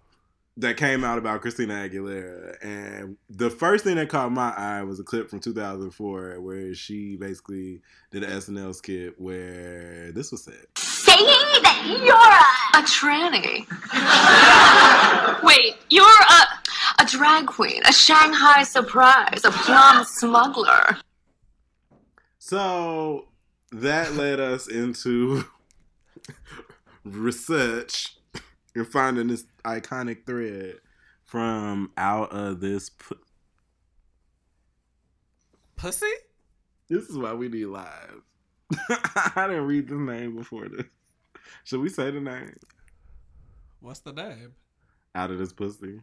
that 0.56 0.76
came 0.76 1.04
out 1.04 1.18
about 1.18 1.40
Christina 1.42 1.74
Aguilera, 1.74 2.56
and 2.62 3.16
the 3.28 3.50
first 3.50 3.84
thing 3.84 3.96
that 3.96 4.08
caught 4.08 4.32
my 4.32 4.50
eye 4.50 4.82
was 4.82 4.98
a 5.00 5.04
clip 5.04 5.30
from 5.30 5.40
2004 5.40 6.40
where 6.40 6.74
she 6.74 7.16
basically 7.16 7.80
did 8.10 8.24
an 8.24 8.30
SNL 8.30 8.74
skit 8.74 9.20
where 9.20 10.10
this 10.12 10.32
was 10.32 10.44
said. 10.44 10.66
saying 10.76 11.24
that 11.62 11.84
you're 11.86 12.16
a, 12.16 12.78
a 12.78 12.82
tranny. 12.86 13.66
Wait, 15.42 15.76
you're 15.88 16.04
a, 16.04 17.02
a 17.02 17.06
drag 17.06 17.46
queen, 17.46 17.80
a 17.86 17.92
Shanghai 17.92 18.62
surprise, 18.64 19.44
a 19.44 19.50
plum 19.50 20.04
smuggler. 20.04 20.96
So 22.50 23.28
that 23.70 24.14
led 24.14 24.40
us 24.40 24.66
into 24.66 25.44
research 27.04 28.16
and 28.74 28.84
finding 28.88 29.28
this 29.28 29.44
iconic 29.64 30.26
thread 30.26 30.80
from 31.24 31.92
out 31.96 32.32
of 32.32 32.58
this. 32.58 32.90
Pu- 32.90 33.20
Pussy? 35.76 36.10
this 36.88 37.04
is 37.04 37.16
why 37.16 37.34
we 37.34 37.48
need 37.48 37.66
live. 37.66 38.22
I 39.36 39.46
didn't 39.46 39.66
read 39.68 39.86
the 39.86 39.94
name 39.94 40.34
before 40.34 40.68
this. 40.68 40.86
Should 41.62 41.82
we 41.82 41.88
say 41.88 42.10
the 42.10 42.18
name? 42.18 42.56
What's 43.78 44.00
the 44.00 44.12
name? 44.12 44.54
Out 45.14 45.30
of 45.30 45.38
this 45.38 45.52
pussy. 45.52 46.00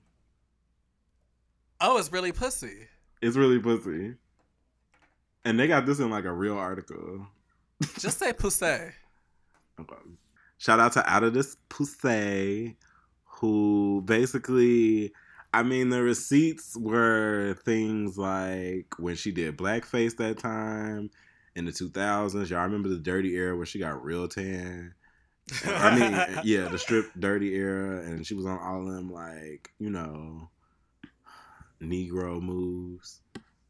Oh, 1.81 1.97
it's 1.97 2.13
really 2.13 2.31
pussy. 2.31 2.87
It's 3.21 3.35
really 3.35 3.59
pussy. 3.59 4.15
And 5.47 5.57
they 5.57 5.65
got 5.65 5.85
this 5.85 5.99
in 5.99 6.09
like 6.09 6.25
a 6.25 6.33
real 6.33 6.57
article. 6.57 7.25
Just 7.99 8.19
say 8.19 8.33
pussy. 8.33 8.65
Okay. 8.65 9.95
Shout 10.57 10.81
out 10.81 10.91
to 10.91 11.09
Out 11.09 11.23
of 11.23 11.33
This 11.33 11.55
Pussy, 11.69 12.75
who 13.23 14.03
basically, 14.03 15.13
I 15.53 15.63
mean, 15.63 15.87
the 15.87 16.03
receipts 16.03 16.75
were 16.75 17.57
things 17.63 18.17
like 18.17 18.87
when 18.99 19.15
she 19.15 19.31
did 19.31 19.55
blackface 19.55 20.17
that 20.17 20.37
time 20.37 21.11
in 21.55 21.63
the 21.63 21.71
2000s. 21.71 22.49
Y'all 22.49 22.63
remember 22.63 22.89
the 22.89 22.97
dirty 22.97 23.33
era 23.35 23.55
where 23.55 23.65
she 23.65 23.79
got 23.79 24.03
real 24.03 24.27
tan? 24.27 24.95
I 25.65 25.97
mean, 25.97 26.39
yeah, 26.43 26.67
the 26.67 26.77
strip 26.77 27.05
dirty 27.17 27.55
era, 27.55 28.01
and 28.01 28.27
she 28.27 28.33
was 28.33 28.45
on 28.45 28.59
all 28.59 28.83
them, 28.83 29.13
like, 29.13 29.71
you 29.79 29.91
know, 29.91 30.49
Negro 31.81 32.41
moves. 32.41 33.21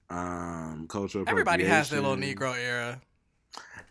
Um, 0.10 0.88
cultural 0.90 1.26
Everybody 1.28 1.66
has 1.66 1.90
their 1.90 2.02
little. 2.02 2.16
Negro 2.16 2.56
era. 2.58 3.02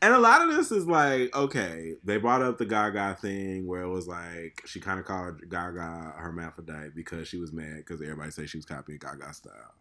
And 0.03 0.13
a 0.13 0.19
lot 0.19 0.43
of 0.43 0.55
this 0.55 0.71
is 0.71 0.87
like, 0.87 1.35
okay, 1.35 1.95
they 2.05 2.19
brought 2.19 2.43
up 2.43 2.59
the 2.59 2.67
Gaga 2.67 3.17
thing 3.21 3.67
where 3.67 3.83
it 3.83 3.89
was 3.89 4.07
like 4.07 4.63
she 4.67 4.79
kind 4.79 5.01
of 5.01 5.07
called 5.07 5.41
Gaga 5.49 6.15
hermaphrodite 6.17 6.95
because 6.95 7.29
she 7.29 7.39
was 7.39 7.53
mad 7.53 7.79
because 7.79 8.03
everybody 8.03 8.31
said 8.31 8.51
she 8.51 8.59
was 8.59 8.67
copying 8.67 8.99
Gaga 8.99 9.33
style. 9.33 9.75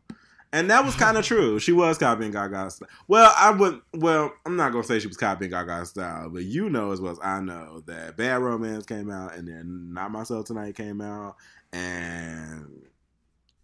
And 0.54 0.70
that 0.70 0.86
was 0.86 0.96
kind 0.96 1.18
of 1.18 1.26
true. 1.28 1.60
She 1.60 1.74
was 1.74 1.98
copying 1.98 2.32
Gaga 2.32 2.70
style. 2.70 2.88
Well, 3.10 3.34
I 3.38 3.52
would. 3.52 3.82
Well, 3.94 4.32
I'm 4.46 4.56
not 4.56 4.72
gonna 4.72 4.86
say 4.86 5.00
she 5.00 5.08
was 5.08 5.18
copying 5.18 5.52
Gaga 5.52 5.86
style, 5.86 6.30
but 6.30 6.44
you 6.44 6.70
know 6.70 6.92
as 6.92 7.02
well 7.02 7.12
as 7.12 7.20
I 7.22 7.42
know 7.42 7.82
that 7.88 8.16
Bad 8.16 8.42
Romance 8.42 8.86
came 8.86 9.12
out, 9.12 9.36
and 9.36 9.48
then 9.48 9.94
Not 9.94 10.12
Myself 10.12 10.46
Tonight 10.46 10.76
came 10.78 11.02
out, 11.02 11.36
and 11.74 12.84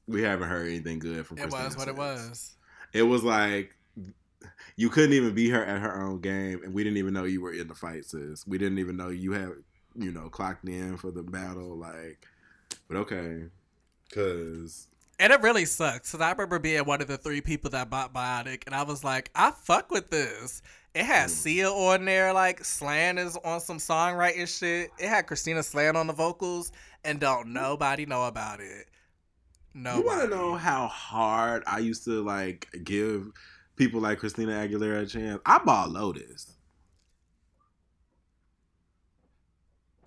we 0.05 0.21
haven't 0.21 0.49
heard 0.49 0.67
anything 0.67 0.99
good 0.99 1.25
from. 1.25 1.37
It 1.37 1.45
was 1.45 1.53
Christina 1.53 1.79
what 1.79 1.87
it 1.87 1.95
was. 1.95 2.55
It 2.93 3.03
was 3.03 3.23
like 3.23 3.75
you 4.75 4.89
couldn't 4.89 5.13
even 5.13 5.33
be 5.33 5.49
her 5.49 5.63
at 5.63 5.81
her 5.81 6.01
own 6.01 6.21
game, 6.21 6.61
and 6.63 6.73
we 6.73 6.83
didn't 6.83 6.97
even 6.97 7.13
know 7.13 7.23
you 7.23 7.41
were 7.41 7.53
in 7.53 7.67
the 7.67 7.75
fight, 7.75 8.05
sis. 8.05 8.45
We 8.47 8.57
didn't 8.57 8.79
even 8.79 8.97
know 8.97 9.09
you 9.09 9.33
had, 9.33 9.51
you 9.95 10.11
know, 10.11 10.29
clocked 10.29 10.67
in 10.67 10.97
for 10.97 11.11
the 11.11 11.23
battle. 11.23 11.77
Like, 11.77 12.25
but 12.87 12.97
okay, 12.97 13.43
because 14.09 14.87
And 15.19 15.31
it 15.31 15.41
really 15.41 15.65
sucks. 15.65 16.11
Cause 16.11 16.21
I 16.21 16.31
remember 16.31 16.59
being 16.59 16.83
one 16.85 17.01
of 17.01 17.07
the 17.07 17.17
three 17.17 17.41
people 17.41 17.69
that 17.71 17.89
bought 17.89 18.13
Bionic, 18.13 18.63
and 18.65 18.75
I 18.75 18.83
was 18.83 19.03
like, 19.03 19.29
I 19.35 19.51
fuck 19.51 19.91
with 19.91 20.09
this. 20.09 20.61
It 20.93 21.05
had 21.05 21.29
Mm. 21.29 21.31
Sia 21.31 21.69
on 21.69 22.05
there, 22.05 22.33
like 22.33 22.65
Slan 22.65 23.17
is 23.17 23.37
on 23.45 23.61
some 23.61 23.77
songwriting 23.77 24.47
shit. 24.47 24.91
It 24.97 25.07
had 25.07 25.27
Christina 25.27 25.63
Slan 25.63 25.95
on 25.95 26.07
the 26.07 26.13
vocals, 26.13 26.71
and 27.03 27.19
don't 27.19 27.53
nobody 27.53 28.05
know 28.05 28.25
about 28.25 28.59
it. 28.59 28.87
No. 29.73 29.97
you 29.97 30.05
want 30.05 30.21
to 30.21 30.27
know 30.27 30.55
how 30.55 30.87
hard 30.87 31.63
I 31.65 31.79
used 31.79 32.03
to 32.05 32.23
like 32.23 32.67
give 32.83 33.31
people 33.75 34.01
like 34.01 34.19
Christina 34.19 34.51
Aguilera 34.51 35.03
a 35.03 35.05
chance. 35.05 35.41
I 35.45 35.59
bought 35.59 35.91
Lotus, 35.91 36.53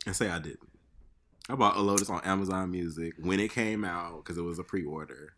and 0.07 0.14
say 0.14 0.29
I 0.29 0.38
didn't. 0.38 0.68
I 1.48 1.55
bought 1.55 1.77
a 1.77 1.81
Lotus 1.81 2.09
on 2.11 2.22
Amazon 2.24 2.70
Music 2.70 3.14
when 3.18 3.40
it 3.40 3.50
came 3.53 3.85
out 3.85 4.24
because 4.24 4.38
it 4.38 4.42
was 4.42 4.59
a 4.59 4.64
pre-order. 4.64 5.35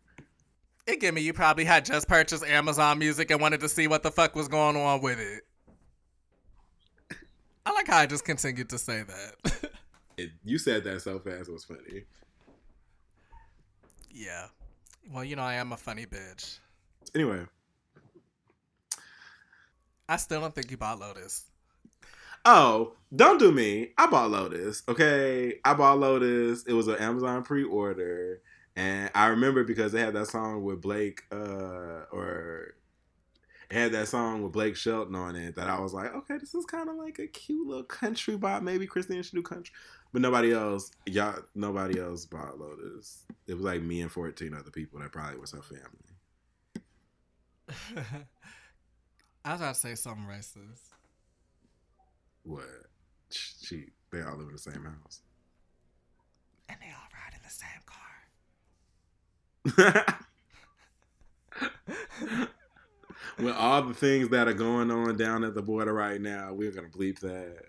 It 0.85 1.01
give 1.01 1.13
me 1.13 1.21
you 1.21 1.33
probably 1.33 1.65
had 1.65 1.83
just 1.83 2.07
purchased 2.07 2.45
Amazon 2.45 2.99
Music 2.99 3.29
and 3.29 3.41
wanted 3.41 3.59
to 3.59 3.69
see 3.69 3.87
what 3.87 4.03
the 4.03 4.11
fuck 4.11 4.35
was 4.35 4.47
going 4.47 4.77
on 4.77 5.01
with 5.01 5.19
it. 5.19 5.43
I 7.65 7.73
like 7.73 7.87
how 7.87 7.97
I 7.97 8.05
just 8.05 8.23
continued 8.23 8.69
to 8.69 8.77
say 8.77 9.03
that. 9.03 9.71
It, 10.17 10.31
you 10.43 10.57
said 10.57 10.83
that 10.85 11.03
so 11.03 11.19
fast, 11.19 11.47
it 11.47 11.51
was 11.51 11.63
funny. 11.63 12.05
Yeah. 14.17 14.47
Well, 15.11 15.23
you 15.23 15.35
know 15.35 15.43
I 15.43 15.55
am 15.55 15.71
a 15.71 15.77
funny 15.77 16.05
bitch. 16.05 16.59
Anyway, 17.15 17.45
I 20.09 20.17
still 20.17 20.41
don't 20.41 20.53
think 20.53 20.71
you 20.71 20.77
bought 20.77 20.99
Lotus. 20.99 21.45
Oh, 22.45 22.93
don't 23.15 23.39
do 23.39 23.51
me. 23.51 23.89
I 23.97 24.07
bought 24.07 24.31
Lotus. 24.31 24.83
Okay. 24.87 25.55
I 25.63 25.73
bought 25.73 25.99
Lotus. 25.99 26.63
It 26.65 26.73
was 26.73 26.87
an 26.87 26.95
Amazon 26.95 27.43
pre 27.43 27.63
order. 27.63 28.41
And 28.75 29.09
I 29.15 29.27
remember 29.27 29.63
because 29.63 29.91
they 29.91 30.01
had 30.01 30.13
that 30.13 30.27
song 30.27 30.63
with 30.63 30.81
Blake, 30.81 31.23
uh, 31.31 32.05
or 32.11 32.75
it 33.69 33.75
had 33.75 33.91
that 33.93 34.07
song 34.07 34.43
with 34.43 34.53
Blake 34.53 34.75
Shelton 34.75 35.15
on 35.15 35.35
it 35.35 35.55
that 35.55 35.67
I 35.67 35.79
was 35.79 35.93
like, 35.93 36.13
okay, 36.13 36.37
this 36.37 36.53
is 36.53 36.65
kind 36.65 36.87
of 36.87 36.95
like 36.95 37.19
a 37.19 37.27
cute 37.27 37.67
little 37.67 37.83
country 37.83 38.37
bop. 38.37 38.61
Maybe 38.61 38.87
Christina 38.87 39.23
should 39.23 39.35
do 39.35 39.41
country. 39.41 39.73
But 40.13 40.21
nobody 40.21 40.53
else, 40.53 40.91
y'all, 41.05 41.39
nobody 41.53 41.99
else 41.99 42.25
bought 42.25 42.59
Lotus. 42.59 43.25
It 43.47 43.55
was 43.55 43.63
like 43.63 43.81
me 43.81 44.01
and 44.01 44.11
14 44.11 44.53
other 44.53 44.71
people 44.71 44.99
that 44.99 45.11
probably 45.11 45.39
was 45.39 45.51
her 45.51 45.61
family. 45.61 45.83
I 49.45 49.51
was 49.51 49.61
about 49.61 49.75
to 49.75 49.79
say 49.79 49.95
something 49.95 50.25
racist. 50.25 50.89
What? 52.43 52.63
She, 53.29 53.87
they 54.11 54.21
all 54.21 54.37
live 54.37 54.47
in 54.47 54.53
the 54.53 54.59
same 54.59 54.83
house. 54.83 55.21
And 56.69 56.77
they 56.81 56.87
all 56.87 57.09
ride 57.13 57.33
in 57.33 57.41
the 57.43 57.49
same 57.49 57.81
car. 60.05 60.17
With 63.37 63.55
all 63.55 63.83
the 63.83 63.93
things 63.93 64.29
that 64.29 64.47
are 64.47 64.53
going 64.53 64.89
on 64.91 65.17
down 65.17 65.43
at 65.43 65.53
the 65.53 65.61
border 65.61 65.93
right 65.93 66.19
now, 66.19 66.53
we're 66.53 66.71
gonna 66.71 66.87
bleep 66.87 67.19
that. 67.19 67.65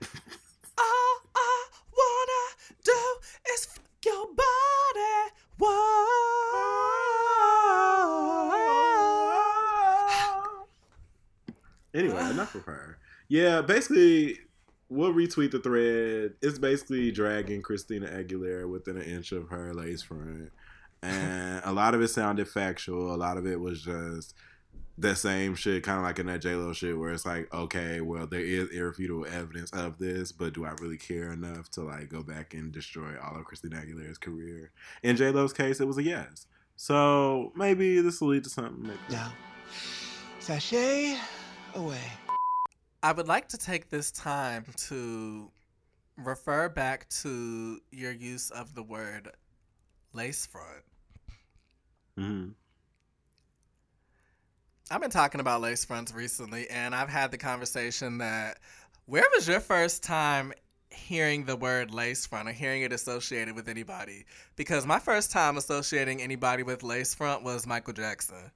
Anyway, 11.92 12.30
enough 12.30 12.54
of 12.54 12.64
her. 12.64 12.98
Yeah, 13.28 13.62
basically, 13.62 14.38
we'll 14.88 15.12
retweet 15.12 15.50
the 15.50 15.58
thread. 15.58 16.34
It's 16.40 16.58
basically 16.58 17.10
dragging 17.10 17.62
Christina 17.62 18.06
Aguilera 18.06 18.68
within 18.68 18.96
an 18.96 19.02
inch 19.02 19.32
of 19.32 19.48
her 19.48 19.74
lace 19.74 20.02
front, 20.02 20.50
and 21.02 21.60
a 21.64 21.72
lot 21.72 21.94
of 21.94 22.00
it 22.00 22.08
sounded 22.08 22.48
factual. 22.48 23.14
A 23.14 23.16
lot 23.16 23.36
of 23.36 23.46
it 23.46 23.58
was 23.58 23.82
just 23.82 24.34
that 25.00 25.16
same 25.16 25.54
shit, 25.54 25.82
kind 25.82 25.98
of 25.98 26.04
like 26.04 26.18
in 26.18 26.26
that 26.26 26.40
J 26.40 26.54
Lo 26.54 26.72
shit, 26.72 26.98
where 26.98 27.12
it's 27.12 27.26
like, 27.26 27.52
okay, 27.52 28.00
well, 28.00 28.26
there 28.26 28.40
is 28.40 28.70
irrefutable 28.70 29.26
evidence 29.26 29.70
of 29.72 29.98
this, 29.98 30.32
but 30.32 30.54
do 30.54 30.64
I 30.64 30.70
really 30.80 30.98
care 30.98 31.32
enough 31.32 31.70
to 31.72 31.82
like 31.82 32.08
go 32.08 32.22
back 32.22 32.54
and 32.54 32.72
destroy 32.72 33.14
all 33.22 33.36
of 33.36 33.44
Christina 33.44 33.76
Aguilera's 33.76 34.18
career? 34.18 34.72
In 35.02 35.16
J 35.16 35.30
Lo's 35.30 35.52
case, 35.52 35.80
it 35.80 35.86
was 35.86 35.98
a 35.98 36.02
yes. 36.02 36.46
So 36.76 37.52
maybe 37.54 38.00
this 38.00 38.20
will 38.20 38.28
lead 38.28 38.44
to 38.44 38.50
something. 38.50 38.82
Maybe. 38.82 38.98
Now, 39.10 39.32
sashay 40.38 41.18
away. 41.74 41.98
I 43.02 43.12
would 43.12 43.28
like 43.28 43.48
to 43.48 43.58
take 43.58 43.88
this 43.88 44.10
time 44.10 44.64
to 44.88 45.50
refer 46.16 46.68
back 46.68 47.08
to 47.08 47.78
your 47.90 48.12
use 48.12 48.50
of 48.50 48.74
the 48.74 48.82
word 48.82 49.30
lace 50.12 50.46
front. 50.46 50.84
Mhm. 52.18 52.54
I've 54.90 55.00
been 55.00 55.10
talking 55.10 55.40
about 55.40 55.60
lace 55.60 55.84
fronts 55.84 56.12
recently, 56.12 56.68
and 56.68 56.96
I've 56.96 57.08
had 57.08 57.30
the 57.30 57.38
conversation 57.38 58.18
that 58.18 58.58
where 59.06 59.24
was 59.34 59.46
your 59.46 59.60
first 59.60 60.02
time 60.02 60.52
hearing 60.90 61.44
the 61.44 61.54
word 61.54 61.94
lace 61.94 62.26
front 62.26 62.48
or 62.48 62.52
hearing 62.52 62.82
it 62.82 62.92
associated 62.92 63.54
with 63.54 63.68
anybody? 63.68 64.24
Because 64.56 64.86
my 64.86 64.98
first 64.98 65.30
time 65.30 65.56
associating 65.56 66.20
anybody 66.20 66.64
with 66.64 66.82
lace 66.82 67.14
front 67.14 67.44
was 67.44 67.68
Michael 67.68 67.92
Jackson. 67.92 68.50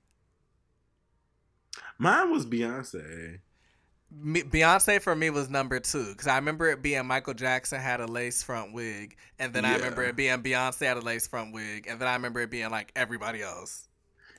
Mine 1.99 2.33
was 2.33 2.44
Beyonce. 2.44 3.38
Beyonce 4.12 5.01
for 5.01 5.14
me 5.14 5.31
was 5.31 5.49
number 5.49 5.79
two 5.79 6.11
because 6.11 6.27
I 6.27 6.37
remember 6.37 6.68
it 6.68 6.83
being 6.83 7.07
Michael 7.07 7.35
Jackson 7.35 7.81
had 7.81 8.01
a 8.01 8.07
lace 8.07 8.42
front 8.42 8.73
wig, 8.73 9.16
and 9.38 9.53
then 9.53 9.64
I 9.64 9.77
remember 9.77 10.03
it 10.03 10.16
being 10.16 10.42
Beyonce 10.42 10.87
had 10.87 10.97
a 10.97 11.01
lace 11.01 11.29
front 11.29 11.53
wig, 11.53 11.87
and 11.88 12.01
then 12.01 12.09
I 12.09 12.14
remember 12.14 12.40
it 12.40 12.51
being 12.51 12.70
like 12.70 12.92
everybody 12.97 13.42
else. 13.42 13.88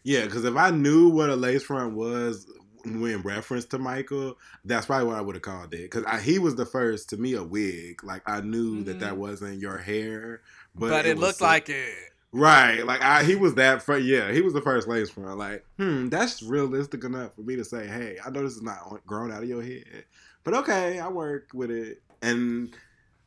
Yeah, 0.06 0.26
because 0.26 0.46
if 0.46 0.56
I 0.56 0.70
knew 0.70 1.10
what 1.10 1.32
a 1.32 1.36
lace 1.36 1.64
front 1.64 1.96
was 1.96 2.46
in 2.86 3.22
reference 3.24 3.66
to 3.66 3.80
Michael, 3.80 4.38
that's 4.64 4.86
probably 4.86 5.08
what 5.08 5.18
I 5.18 5.22
would 5.22 5.36
have 5.36 5.42
called 5.42 5.74
it. 5.74 5.90
Because 5.92 6.06
he 6.22 6.38
was 6.38 6.56
the 6.56 6.66
first 6.68 7.10
to 7.10 7.18
me 7.18 7.34
a 7.34 7.44
wig. 7.44 8.04
Like 8.04 8.22
I 8.28 8.42
knew 8.42 8.84
that 8.84 9.00
that 9.00 9.18
wasn't 9.18 9.60
your 9.60 9.80
hair, 9.80 10.42
but, 10.76 10.86
Mm-hmm. 10.86 10.90
But, 10.94 11.06
it, 11.08 11.18
was 11.18 11.22
looked 11.22 11.42
like 11.42 11.70
it. 11.70 11.96
right. 12.32 12.86
Like 12.86 13.02
I, 13.02 13.24
he 13.24 13.36
was 13.36 13.56
that. 13.56 13.82
Fir- 13.82 13.98
yeah, 13.98 14.32
he 14.32 14.42
was 14.42 14.54
the 14.54 14.62
first 14.62 14.88
lace 14.88 15.10
front. 15.10 15.40
Like, 15.40 15.66
hmm, 15.78 16.10
that's 16.10 16.44
realistic 16.44 17.04
enough 17.04 17.34
for 17.34 17.42
me 17.42 17.56
to 17.56 17.66
say, 17.66 17.88
hey, 17.88 18.18
I 18.24 18.30
know 18.30 18.44
this 18.44 18.54
is 18.56 18.62
not 18.62 19.04
grown 19.08 19.32
out 19.32 19.42
of 19.42 19.50
your 19.50 19.64
head, 19.64 20.06
but 20.44 20.54
okay, 20.54 21.00
I 21.00 21.08
work 21.08 21.48
with 21.56 21.72
it. 21.72 22.04
And 22.22 22.76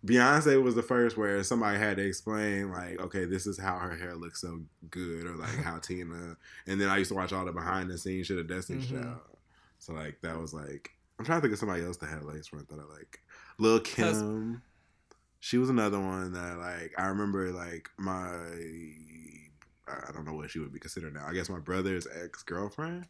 Beyonce 0.06 0.62
was 0.62 0.74
the 0.74 0.82
first 0.82 1.16
where 1.16 1.42
somebody 1.42 1.78
had 1.78 1.96
to 1.96 2.06
explain, 2.06 2.70
like, 2.70 3.00
okay, 3.00 3.24
this 3.24 3.46
is 3.46 3.58
how 3.58 3.78
her 3.78 3.96
hair 3.96 4.14
looks 4.14 4.40
so 4.40 4.60
good, 4.90 5.26
or 5.26 5.34
like 5.36 5.56
how 5.56 5.78
Tina. 5.78 6.36
And 6.66 6.80
then 6.80 6.88
I 6.88 6.98
used 6.98 7.10
to 7.10 7.16
watch 7.16 7.32
all 7.32 7.44
the 7.44 7.52
behind 7.52 7.90
the 7.90 7.98
scenes 7.98 8.28
shit 8.28 8.38
of 8.38 8.46
Destiny's 8.46 8.86
Mhm. 8.86 9.02
Child. 9.02 9.20
So 9.80 9.92
like 9.92 10.20
that 10.22 10.38
was 10.38 10.54
like, 10.54 10.92
I'm 11.18 11.24
trying 11.24 11.38
to 11.38 11.42
think 11.42 11.52
of 11.52 11.58
somebody 11.58 11.84
else 11.84 11.96
that 11.98 12.06
had 12.08 12.22
a 12.22 12.26
lace 12.26 12.46
front 12.48 12.68
that 12.68 12.78
I 12.78 12.84
like. 12.84 13.20
Lil 13.58 13.80
Kim. 13.80 14.62
She 15.40 15.58
was 15.58 15.68
another 15.68 16.00
one 16.00 16.32
that 16.32 16.58
like 16.58 16.94
I 16.98 17.06
remember 17.06 17.50
like 17.52 17.90
my 17.96 18.28
I 19.88 20.12
don't 20.12 20.24
know 20.26 20.34
what 20.34 20.50
she 20.50 20.58
would 20.58 20.72
be 20.72 20.78
considered 20.80 21.14
now. 21.14 21.24
I 21.26 21.32
guess 21.32 21.48
my 21.48 21.58
brother's 21.60 22.06
ex 22.06 22.42
girlfriend 22.42 23.06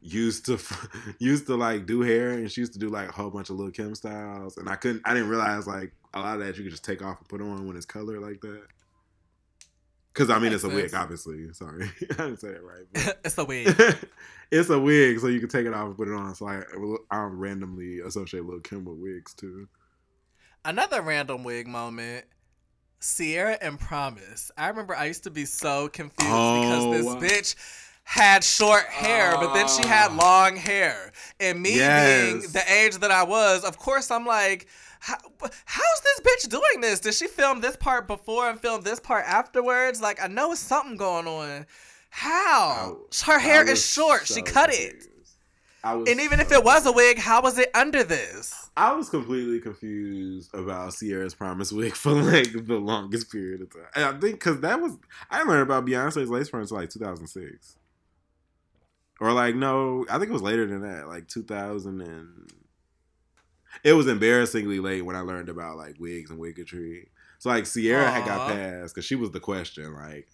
used 0.00 0.46
to 0.46 0.58
used 1.18 1.46
to 1.46 1.56
like 1.56 1.86
do 1.86 2.00
hair 2.00 2.30
and 2.30 2.50
she 2.50 2.62
used 2.62 2.72
to 2.72 2.78
do 2.78 2.88
like 2.88 3.08
a 3.08 3.12
whole 3.12 3.30
bunch 3.30 3.50
of 3.50 3.56
Lil 3.56 3.70
Kim 3.70 3.94
styles 3.94 4.56
and 4.56 4.68
I 4.68 4.76
couldn't 4.76 5.02
I 5.04 5.14
didn't 5.14 5.28
realize 5.28 5.66
like 5.66 5.92
a 6.14 6.20
lot 6.20 6.40
of 6.40 6.46
that 6.46 6.56
you 6.56 6.64
could 6.64 6.72
just 6.72 6.84
take 6.84 7.02
off 7.02 7.18
and 7.18 7.28
put 7.28 7.40
on 7.40 7.66
when 7.66 7.76
it's 7.76 7.86
colored 7.86 8.20
like 8.20 8.40
that. 8.40 8.62
Cause 10.12 10.28
I 10.28 10.38
mean 10.38 10.52
it's 10.52 10.64
a 10.64 10.68
wig, 10.68 10.92
obviously. 10.92 11.52
Sorry, 11.52 11.84
I 12.02 12.14
didn't 12.14 12.40
say 12.40 12.48
it 12.48 12.62
right. 12.62 13.16
it's 13.24 13.38
a 13.38 13.44
wig. 13.44 13.68
it's 14.50 14.68
a 14.68 14.78
wig, 14.78 15.20
so 15.20 15.28
you 15.28 15.38
can 15.38 15.48
take 15.48 15.66
it 15.66 15.72
off 15.72 15.86
and 15.86 15.96
put 15.96 16.08
it 16.08 16.14
on. 16.14 16.34
So 16.34 16.48
I, 16.48 16.62
I 17.10 17.22
randomly 17.22 18.00
associate 18.00 18.44
Lil 18.44 18.60
Kim 18.60 18.84
with 18.84 18.98
wigs 18.98 19.34
too. 19.34 19.68
Another 20.64 21.00
random 21.00 21.44
wig 21.44 21.68
moment. 21.68 22.26
Ciara 23.00 23.56
and 23.62 23.80
Promise. 23.80 24.50
I 24.58 24.68
remember 24.68 24.94
I 24.94 25.06
used 25.06 25.24
to 25.24 25.30
be 25.30 25.46
so 25.46 25.88
confused 25.88 26.30
Oh. 26.30 26.90
because 26.90 27.02
this 27.02 27.06
oh. 27.06 27.16
bitch 27.16 27.54
had 28.10 28.42
short 28.42 28.86
hair, 28.86 29.36
but 29.36 29.54
then 29.54 29.68
she 29.68 29.82
had 29.82 30.10
Ah. 30.10 30.16
long 30.16 30.56
hair. 30.56 31.12
And 31.38 31.62
me 31.62 31.74
being 31.74 32.40
the 32.40 32.62
age 32.68 32.96
that 32.98 33.12
I 33.12 33.22
was, 33.22 33.62
of 33.62 33.78
course, 33.78 34.10
I'm 34.10 34.26
like, 34.26 34.66
how, 34.98 35.16
how's 35.64 36.00
this 36.00 36.20
bitch 36.20 36.48
doing 36.50 36.80
this? 36.80 36.98
Did 36.98 37.14
she 37.14 37.28
film 37.28 37.60
this 37.60 37.76
part 37.76 38.08
before 38.08 38.50
and 38.50 38.58
film 38.60 38.82
this 38.82 38.98
part 38.98 39.24
afterwards? 39.26 40.00
Like, 40.00 40.20
I 40.20 40.26
know 40.26 40.50
it's 40.50 40.60
something 40.60 40.96
going 40.96 41.28
on. 41.28 41.66
How? 42.10 42.98
Her 43.24 43.38
hair 43.38 43.68
is 43.68 43.84
short. 43.86 44.26
she 44.26 44.34
so 44.34 44.42
cut 44.42 44.70
it. 44.74 44.90
confused. 44.90 45.06
I 45.84 45.94
was 45.94 46.10
And 46.10 46.20
even 46.20 46.40
if 46.40 46.50
it 46.50 46.62
was 46.64 46.84
a 46.86 46.92
wig, 46.92 47.16
how 47.18 47.40
was 47.42 47.58
it 47.58 47.70
under 47.74 48.02
this? 48.02 48.70
I 48.76 48.92
was 48.92 49.08
completely 49.08 49.60
confused 49.60 50.52
about 50.52 50.92
Ciara's 50.94 51.34
Promise 51.34 51.70
wig 51.72 51.94
for 51.94 52.12
like 52.12 52.66
the 52.66 52.74
longest 52.78 53.30
period 53.30 53.62
of 53.62 53.72
time. 53.72 53.86
And 53.94 54.04
I 54.04 54.10
think 54.18 54.34
because 54.34 54.60
that 54.62 54.80
was 54.80 54.96
I 55.30 55.44
learned 55.44 55.62
about 55.62 55.86
Beyonce's 55.86 56.28
lace 56.28 56.48
front 56.48 56.64
until 56.64 56.78
like 56.78 56.90
2006, 56.90 57.76
or 59.20 59.32
like 59.32 59.54
no, 59.54 60.06
I 60.10 60.18
think 60.18 60.30
it 60.30 60.32
was 60.32 60.42
later 60.42 60.66
than 60.66 60.82
that, 60.82 61.08
like 61.08 61.28
2000 61.28 62.00
and. 62.00 62.52
It 63.84 63.92
was 63.92 64.08
embarrassingly 64.08 64.80
late 64.80 65.02
when 65.02 65.16
I 65.16 65.20
learned 65.20 65.48
about 65.48 65.76
like 65.76 65.96
wigs 65.98 66.30
and 66.30 66.40
wiggetry. 66.40 67.06
So 67.38 67.48
like 67.48 67.64
Ciara 67.64 68.10
had 68.10 68.26
got 68.26 68.48
passed 68.48 68.94
because 68.94 69.06
she 69.06 69.14
was 69.14 69.30
the 69.30 69.40
question. 69.40 69.94
Like, 69.94 70.28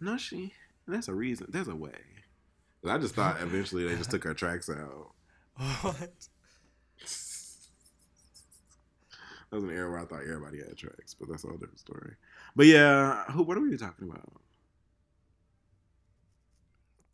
no, 0.00 0.16
she. 0.16 0.54
There's 0.88 1.08
a 1.08 1.14
reason. 1.14 1.46
There's 1.50 1.68
a 1.68 1.76
way. 1.76 1.92
But 2.82 2.92
I 2.92 2.98
just 2.98 3.14
thought 3.14 3.40
eventually 3.40 3.86
they 3.86 3.96
just 3.96 4.10
took 4.10 4.24
her 4.24 4.34
tracks 4.34 4.68
out. 4.70 5.12
What? 5.82 6.10
That 9.50 9.56
was 9.56 9.64
an 9.64 9.70
era 9.70 9.90
where 9.90 9.98
I 9.98 10.04
thought 10.04 10.22
everybody 10.22 10.58
had 10.58 10.76
tracks, 10.76 11.14
but 11.14 11.28
that's 11.28 11.44
a 11.44 11.48
whole 11.48 11.56
different 11.56 11.80
story. 11.80 12.14
But 12.54 12.66
yeah, 12.66 13.24
who? 13.24 13.42
What 13.42 13.56
are 13.58 13.60
we 13.60 13.76
talking 13.76 14.08
about? 14.08 14.32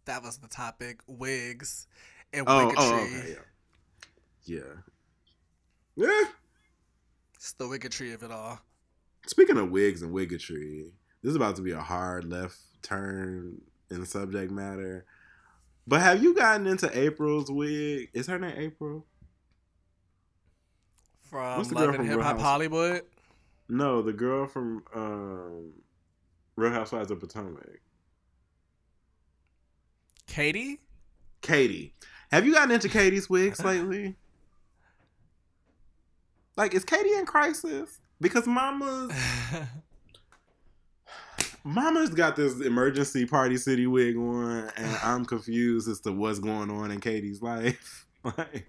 That 0.06 0.22
was 0.22 0.38
the 0.38 0.48
topic. 0.48 1.00
Wigs 1.06 1.86
and 2.32 2.44
Oh, 2.48 2.72
oh, 2.76 2.94
okay, 2.94 3.34
yeah, 4.46 4.56
yeah, 4.56 4.72
yeah. 5.96 6.24
It's 7.34 7.52
the 7.52 7.64
wiggetry 7.64 8.14
of 8.14 8.22
it 8.22 8.30
all. 8.30 8.60
Speaking 9.26 9.58
of 9.58 9.70
wigs 9.70 10.02
and 10.02 10.12
wiggetry, 10.14 10.90
this 11.22 11.30
is 11.30 11.36
about 11.36 11.56
to 11.56 11.62
be 11.62 11.72
a 11.72 11.80
hard 11.80 12.24
left 12.24 12.58
turn 12.82 13.60
in 13.90 14.06
subject 14.06 14.50
matter. 14.52 15.04
But 15.86 16.00
have 16.02 16.22
you 16.22 16.34
gotten 16.34 16.66
into 16.66 16.96
April's 16.96 17.50
wig? 17.50 18.10
Is 18.12 18.26
her 18.26 18.38
name 18.38 18.54
April? 18.56 19.06
From 21.22 21.58
What's 21.58 21.68
the 21.68 21.74
Love 21.74 21.84
girl 21.84 21.94
and 21.94 22.08
from 22.08 22.08
Hip 22.08 22.20
Hop 22.20 22.38
Hollywood. 22.38 23.02
No, 23.68 24.02
the 24.02 24.12
girl 24.12 24.46
from 24.46 24.84
um, 24.94 25.72
Real 26.54 26.70
Housewives 26.70 27.10
of 27.10 27.18
Potomac. 27.20 27.80
Katie? 30.26 30.80
Katie. 31.40 31.94
Have 32.30 32.46
you 32.46 32.52
gotten 32.54 32.72
into 32.72 32.88
Katie's 32.88 33.30
wigs 33.30 33.64
lately? 33.64 34.16
Like, 36.56 36.74
is 36.74 36.84
Katie 36.84 37.12
in 37.12 37.26
crisis? 37.26 38.00
Because 38.20 38.46
Mama's 38.46 39.12
Mama's 41.64 42.10
got 42.10 42.36
this 42.36 42.60
emergency 42.60 43.26
party 43.26 43.56
city 43.56 43.88
wig 43.88 44.16
on, 44.16 44.70
and 44.76 44.96
I'm 45.02 45.24
confused 45.24 45.88
as 45.88 46.00
to 46.02 46.12
what's 46.12 46.38
going 46.38 46.70
on 46.70 46.92
in 46.92 47.00
Katie's 47.00 47.42
life. 47.42 48.06
like, 48.24 48.68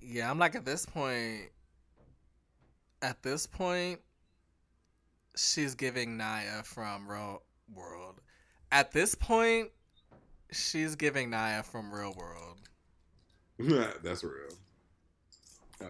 yeah, 0.00 0.30
I'm 0.30 0.38
like 0.38 0.54
at 0.54 0.64
this 0.64 0.86
point. 0.86 1.50
At 3.02 3.22
this 3.22 3.46
point, 3.46 3.98
she's 5.36 5.74
giving 5.74 6.16
Naya 6.16 6.62
from 6.62 7.10
Real 7.10 7.42
World. 7.74 8.20
At 8.70 8.92
this 8.92 9.16
point, 9.16 9.70
she's 10.52 10.94
giving 10.94 11.30
Naya 11.30 11.62
from 11.62 11.92
Real 11.92 12.14
World. 12.14 12.58
that's 14.02 14.24
real. 14.24 14.56
Oh. 15.82 15.86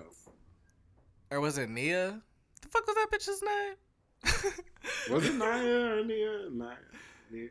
Or 1.31 1.40
was 1.40 1.59
it 1.59 1.70
Nia? 1.70 2.20
The 2.62 2.68
fuck 2.68 2.87
was 2.87 2.96
that 2.96 3.09
bitch's 3.12 3.42
name? 3.42 3.75
Was 5.11 5.25
it 5.25 5.35
Naya 5.35 5.99
or 5.99 6.05
Nia? 6.05 6.51
Naya. 6.51 6.77
Nia. 7.31 7.49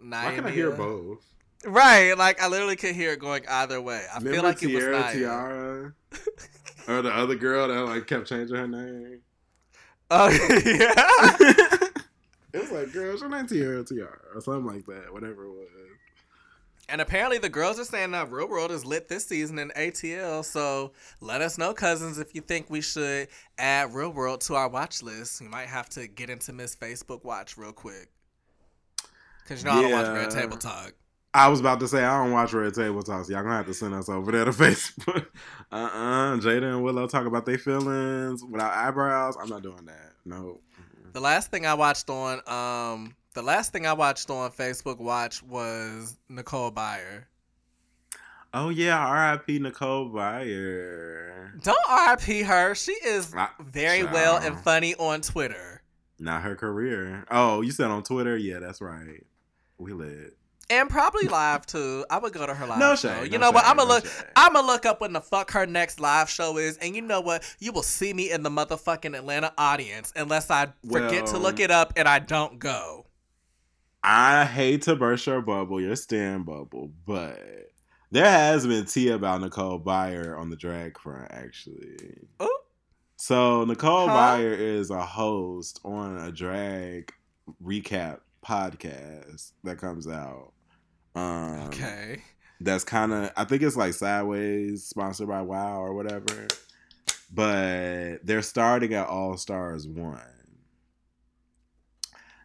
Naya. 0.00 0.28
Why 0.28 0.34
can 0.34 0.46
I 0.46 0.50
hear 0.50 0.72
both? 0.72 1.24
Right, 1.64 2.14
like 2.14 2.42
I 2.42 2.48
literally 2.48 2.74
could 2.74 2.96
hear 2.96 3.12
it 3.12 3.20
going 3.20 3.46
either 3.46 3.80
way. 3.80 4.04
I 4.12 4.18
Remember 4.18 4.34
feel 4.34 4.42
like 4.42 4.62
it 4.62 4.74
was 4.74 4.84
Naya. 4.84 5.12
Tiara? 5.12 5.92
or 6.88 7.02
the 7.02 7.14
other 7.14 7.36
girl 7.36 7.68
that 7.68 7.80
like 7.82 8.06
kept 8.06 8.26
changing 8.26 8.56
her 8.56 8.66
name? 8.66 9.20
Oh 10.10 10.28
yeah. 10.28 11.90
It 12.52 12.60
was 12.62 12.72
like, 12.72 12.92
girl, 12.92 13.16
your 13.16 13.28
name 13.28 13.46
Tierra 13.46 13.84
Tiara 13.84 14.18
or 14.34 14.40
something 14.40 14.66
like 14.66 14.84
that, 14.86 15.12
whatever 15.12 15.44
it 15.44 15.50
was. 15.50 15.68
And 16.90 17.00
apparently 17.00 17.38
the 17.38 17.48
girls 17.48 17.78
are 17.78 17.84
saying 17.84 18.10
that 18.12 18.30
Real 18.30 18.48
World 18.48 18.72
is 18.72 18.84
lit 18.84 19.08
this 19.08 19.24
season 19.26 19.58
in 19.58 19.70
ATL. 19.70 20.44
So 20.44 20.92
let 21.20 21.40
us 21.40 21.56
know, 21.56 21.72
cousins, 21.72 22.18
if 22.18 22.34
you 22.34 22.40
think 22.40 22.68
we 22.68 22.80
should 22.80 23.28
add 23.58 23.94
Real 23.94 24.10
World 24.10 24.40
to 24.42 24.54
our 24.56 24.68
watch 24.68 25.02
list. 25.02 25.40
You 25.40 25.48
might 25.48 25.68
have 25.68 25.88
to 25.90 26.08
get 26.08 26.30
into 26.30 26.52
Miss 26.52 26.74
Facebook 26.74 27.24
Watch 27.24 27.56
real 27.56 27.72
quick. 27.72 28.08
Cause 29.46 29.62
you 29.62 29.70
know 29.70 29.78
I 29.78 29.82
don't 29.82 29.92
watch 29.92 30.06
Red 30.06 30.30
Table 30.30 30.56
Talk. 30.56 30.94
I 31.32 31.48
was 31.48 31.60
about 31.60 31.78
to 31.80 31.88
say 31.88 32.04
I 32.04 32.22
don't 32.22 32.32
watch 32.32 32.52
Red 32.52 32.74
Table 32.74 33.02
Talk, 33.02 33.24
so 33.24 33.32
y'all 33.32 33.42
gonna 33.42 33.56
have 33.56 33.66
to 33.66 33.74
send 33.74 33.94
us 33.94 34.08
over 34.08 34.32
there 34.32 34.44
to 34.44 34.50
Facebook. 34.50 35.26
Uh-uh. 35.70 36.36
Jada 36.38 36.72
and 36.72 36.82
Willow 36.82 37.06
talk 37.06 37.26
about 37.26 37.46
their 37.46 37.58
feelings 37.58 38.44
without 38.44 38.72
eyebrows. 38.72 39.36
I'm 39.40 39.48
not 39.48 39.62
doing 39.62 39.84
that. 39.86 40.12
No. 40.24 40.60
The 41.12 41.20
last 41.20 41.50
thing 41.50 41.66
I 41.66 41.74
watched 41.74 42.10
on 42.10 42.40
um 42.46 43.14
the 43.34 43.42
last 43.42 43.72
thing 43.72 43.86
I 43.86 43.92
watched 43.92 44.30
on 44.30 44.50
Facebook 44.50 44.98
Watch 44.98 45.42
was 45.42 46.16
Nicole 46.28 46.70
Byer. 46.72 47.24
Oh 48.52 48.68
yeah, 48.70 48.98
R.I.P. 48.98 49.60
Nicole 49.60 50.10
Byer. 50.10 51.62
Don't 51.62 51.78
RIP 51.88 52.44
her. 52.46 52.74
She 52.74 52.92
is 52.92 53.32
very 53.60 54.02
well 54.04 54.38
and 54.38 54.58
funny 54.58 54.94
on 54.96 55.20
Twitter. 55.20 55.82
Not 56.18 56.42
her 56.42 56.56
career. 56.56 57.24
Oh, 57.30 57.60
you 57.60 57.70
said 57.70 57.86
on 57.90 58.02
Twitter? 58.02 58.36
Yeah, 58.36 58.58
that's 58.58 58.80
right. 58.80 59.24
We 59.78 59.92
lit. 59.92 60.36
And 60.68 60.88
probably 60.90 61.26
live 61.26 61.66
too. 61.66 62.04
I 62.10 62.18
would 62.18 62.32
go 62.32 62.46
to 62.46 62.54
her 62.54 62.66
live 62.66 62.78
No 62.78 62.94
show. 62.94 63.08
shade, 63.22 63.32
You 63.32 63.38
no 63.38 63.46
know 63.46 63.50
what? 63.52 63.64
I'm 63.64 63.76
gonna 63.76 63.88
no 63.88 63.94
look. 63.96 64.06
shade. 64.06 64.24
I'm 64.36 64.52
gonna 64.52 64.66
look 64.66 64.84
up 64.86 65.00
when 65.00 65.12
the 65.12 65.20
fuck 65.20 65.50
her 65.52 65.66
next 65.66 65.98
live 66.00 66.28
show 66.30 66.58
is, 66.58 66.76
and 66.78 66.94
you 66.94 67.02
know 67.02 67.20
what? 67.20 67.42
You 67.60 67.72
will 67.72 67.82
see 67.82 68.12
me 68.12 68.30
in 68.30 68.42
the 68.42 68.50
motherfucking 68.50 69.16
Atlanta 69.16 69.52
audience 69.58 70.12
unless 70.14 70.50
I 70.50 70.68
forget 70.88 71.26
to 71.26 71.38
look 71.38 71.58
it 71.60 71.70
up 71.70 71.92
and 71.96 72.06
I 72.08 72.18
don't 72.20 72.58
go. 72.58 73.06
I 74.02 74.44
hate 74.44 74.82
to 74.82 74.96
burst 74.96 75.26
your 75.26 75.42
bubble, 75.42 75.80
your 75.80 75.96
stand 75.96 76.46
bubble, 76.46 76.90
but 77.06 77.38
there 78.10 78.24
has 78.30 78.66
been 78.66 78.86
tea 78.86 79.08
about 79.10 79.40
Nicole 79.42 79.78
Byer 79.80 80.38
on 80.38 80.48
the 80.50 80.56
drag 80.56 80.98
front, 80.98 81.30
actually. 81.30 82.16
Oh. 82.38 82.58
So 83.16 83.64
Nicole 83.64 84.08
Huh? 84.08 84.16
Byer 84.38 84.58
is 84.58 84.90
a 84.90 85.04
host 85.04 85.80
on 85.84 86.16
a 86.18 86.32
drag 86.32 87.12
recap 87.62 88.20
podcast 88.44 89.52
that 89.64 89.76
comes 89.78 90.08
out. 90.08 90.52
Um, 91.14 91.66
Okay. 91.66 92.22
that's 92.60 92.84
kind 92.84 93.12
of 93.12 93.30
I 93.36 93.44
think 93.44 93.62
it's 93.62 93.76
like 93.76 93.92
Sideways, 93.92 94.84
sponsored 94.84 95.28
by 95.28 95.42
Wow 95.42 95.82
or 95.82 95.92
whatever. 95.92 96.46
But 97.32 98.24
they're 98.24 98.42
starting 98.42 98.94
at 98.94 99.06
All 99.08 99.36
Stars 99.36 99.86
One. 99.86 100.20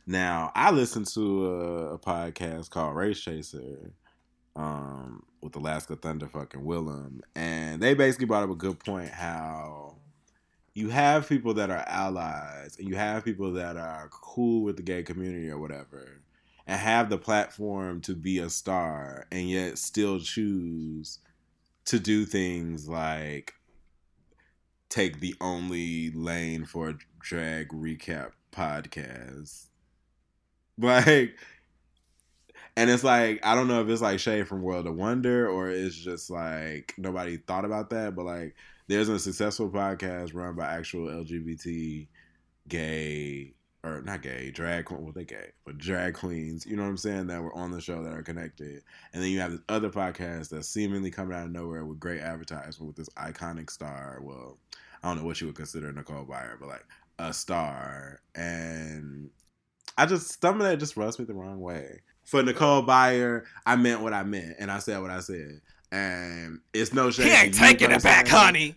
Now 0.08 0.52
I 0.56 0.72
listened 0.72 1.08
to 1.14 1.46
a, 1.48 1.94
a 1.94 2.00
podcast 2.00 2.70
called 2.70 2.96
Race 2.96 3.20
Chaser, 3.20 3.92
um, 4.56 5.24
with 5.42 5.56
Alaska 5.56 5.96
Thunder 5.96 6.28
fucking 6.28 6.62
Willam, 6.62 7.22
and 7.36 7.82
they 7.82 7.94
basically 7.94 8.26
brought 8.26 8.44
up 8.44 8.50
a 8.50 8.56
good 8.56 8.80
point 8.80 9.10
how 9.10 9.98
you 10.74 10.90
have 10.90 11.28
people 11.28 11.54
that 11.54 11.70
are 11.70 11.86
allies 11.88 12.76
and 12.78 12.88
you 12.88 12.96
have 12.96 13.24
people 13.24 13.54
that 13.54 13.78
are 13.78 14.10
cool 14.12 14.64
with 14.64 14.76
the 14.76 14.84
gay 14.84 15.04
community 15.04 15.50
or 15.50 15.58
whatever 15.58 16.22
and 16.68 16.80
have 16.80 17.10
the 17.10 17.18
platform 17.18 18.02
to 18.02 18.14
be 18.14 18.40
a 18.40 18.50
star 18.50 19.26
and 19.32 19.50
yet 19.50 19.78
still 19.78 20.20
choose 20.20 21.20
to 21.86 22.00
do 22.00 22.26
things 22.26 22.90
like 22.90 23.54
take 24.90 25.20
the 25.20 25.36
only 25.40 26.12
lane 26.12 26.66
for 26.66 26.90
a 26.90 26.98
drag 27.20 27.70
recap 27.70 28.32
podcast. 28.52 29.68
Like 30.82 31.38
and 32.78 32.90
it's 32.90 33.04
like 33.04 33.46
I 33.46 33.56
don't 33.56 33.68
know 33.68 33.82
if 33.82 33.90
it's 33.90 34.02
like 34.02 34.20
Shade 34.20 34.48
from 34.48 34.62
World 34.62 34.88
of 34.88 34.96
Wonder 34.96 35.50
or 35.50 35.70
it's 35.70 35.96
just 35.96 36.30
like 36.30 36.94
nobody 36.98 37.38
thought 37.38 37.66
about 37.66 37.90
that, 37.92 38.16
but 38.16 38.26
like 38.26 38.56
there's 38.88 39.10
a 39.10 39.20
successful 39.20 39.70
podcast 39.70 40.34
run 40.34 40.56
by 40.56 40.66
actual 40.74 41.08
LGBT 41.08 42.08
gay 42.68 43.54
or 43.84 44.02
not 44.02 44.22
gay, 44.22 44.52
drag 44.52 44.86
queen. 44.86 45.04
Well, 45.04 45.14
they 45.14 45.26
gay, 45.26 45.52
but 45.64 45.78
drag 45.78 46.16
queens. 46.16 46.66
You 46.66 46.76
know 46.76 46.84
what 46.84 46.90
I'm 46.90 46.98
saying? 46.98 47.28
That 47.28 47.42
were 47.42 47.56
on 47.56 47.72
the 47.72 47.80
show 47.80 48.04
that 48.04 48.14
are 48.14 48.24
connected, 48.24 48.82
and 49.14 49.24
then 49.24 49.30
you 49.30 49.40
have 49.40 49.52
this 49.52 49.62
other 49.70 49.90
podcast 49.90 50.50
that's 50.50 50.68
seemingly 50.68 51.12
coming 51.12 51.38
out 51.38 51.46
of 51.46 51.52
nowhere 51.52 51.86
with 51.86 52.00
great 52.00 52.22
advertisement 52.22 52.88
with 52.88 52.96
this 52.96 53.10
iconic 53.10 53.70
star. 53.70 54.20
Well, 54.22 54.58
I 55.04 55.08
don't 55.08 55.20
know 55.20 55.26
what 55.26 55.40
you 55.40 55.48
would 55.48 55.56
consider 55.56 55.92
Nicole 55.94 56.26
Byer, 56.26 56.60
but 56.60 56.68
like 56.68 56.86
a 57.20 57.32
star, 57.32 58.22
and 58.34 59.30
I 59.98 60.06
just 60.06 60.42
some 60.42 60.60
of 60.60 60.68
that 60.68 60.80
just 60.80 60.98
rubs 60.98 61.20
me 61.20 61.26
the 61.26 61.34
wrong 61.34 61.60
way. 61.60 62.02
For 62.24 62.42
Nicole 62.42 62.84
Byer, 62.84 63.44
I 63.66 63.76
meant 63.76 64.02
what 64.02 64.14
I 64.14 64.24
meant, 64.24 64.56
and 64.60 64.72
I 64.72 64.80
said 64.80 65.00
what 65.02 65.12
I 65.12 65.20
said, 65.20 65.62
and 65.92 66.60
it's 66.74 66.94
no 66.94 67.12
shame. 67.12 67.28
He 67.28 67.34
ain't 67.34 67.54
taking 67.54 67.92
it 67.92 68.04
back, 68.04 68.28
honey. 68.28 68.76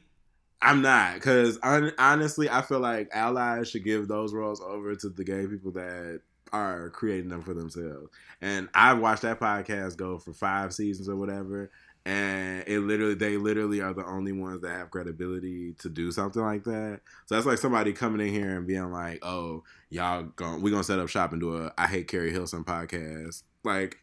I'm 0.61 0.83
not, 0.83 1.15
because 1.15 1.59
honestly, 1.63 2.51
I 2.51 2.63
feel 2.63 2.81
like 2.81 3.09
allies 3.13 3.71
should 3.71 3.85
give 3.85 4.09
those 4.09 4.35
roles 4.35 4.61
over 4.61 4.95
to 4.97 5.09
the 5.09 5.23
gay 5.25 5.47
people 5.47 5.71
that 5.73 6.21
are 6.53 6.91
creating 6.91 7.29
them 7.29 7.43
for 7.43 7.55
themselves. 7.55 8.09
And 8.41 8.69
I've 8.75 8.99
watched 8.99 9.23
that 9.23 9.39
podcast 9.39 9.97
go 9.97 10.19
for 10.19 10.33
five 10.33 10.75
seasons 10.75 11.09
or 11.09 11.17
whatever, 11.17 11.71
and 12.05 12.65
it 12.67 12.81
literally, 12.81 13.15
they 13.15 13.37
literally 13.37 13.81
are 13.81 13.95
the 13.95 14.05
only 14.05 14.33
ones 14.33 14.63
that 14.63 14.71
have 14.71 14.91
credibility 14.91 15.75
to 15.79 15.89
do 15.89 16.11
something 16.11 16.43
like 16.43 16.65
that. 16.65 17.01
So 17.27 17.35
that's 17.35 17.47
like 17.47 17.59
somebody 17.59 17.93
coming 17.93 18.27
in 18.27 18.33
here 18.33 18.57
and 18.57 18.67
being 18.67 18.91
like, 18.91 19.25
"Oh, 19.25 19.63
y'all 19.91 20.25
going, 20.25 20.63
we 20.63 20.71
gonna 20.71 20.85
set 20.85 20.99
up 20.99 21.09
shop 21.09 21.33
and 21.33 21.41
do 21.41 21.57
a 21.57 21.73
I 21.79 21.87
hate 21.87 22.09
Keri 22.09 22.31
Hilson 22.31 22.65
podcast." 22.65 23.43
Like, 23.65 23.99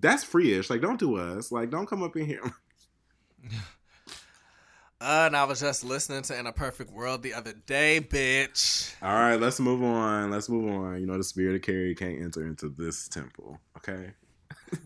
that's 0.00 0.22
free-ish. 0.24 0.70
Like, 0.70 0.80
don't 0.80 1.00
do 1.00 1.16
us. 1.16 1.50
Like, 1.50 1.70
don't 1.70 1.86
come 1.86 2.02
up 2.02 2.16
in 2.16 2.26
here. 2.26 2.42
Uh, 5.04 5.24
and 5.26 5.36
I 5.36 5.42
was 5.42 5.58
just 5.58 5.82
listening 5.82 6.22
to 6.22 6.38
In 6.38 6.46
a 6.46 6.52
Perfect 6.52 6.92
World 6.92 7.24
the 7.24 7.34
other 7.34 7.54
day, 7.66 8.00
bitch. 8.00 8.94
All 9.02 9.12
right, 9.12 9.34
let's 9.34 9.58
move 9.58 9.82
on. 9.82 10.30
Let's 10.30 10.48
move 10.48 10.72
on. 10.72 11.00
You 11.00 11.06
know, 11.06 11.16
the 11.16 11.24
spirit 11.24 11.56
of 11.56 11.62
Carrie 11.62 11.96
can't 11.96 12.22
enter 12.22 12.46
into 12.46 12.68
this 12.68 13.08
temple. 13.08 13.58
Okay. 13.78 14.12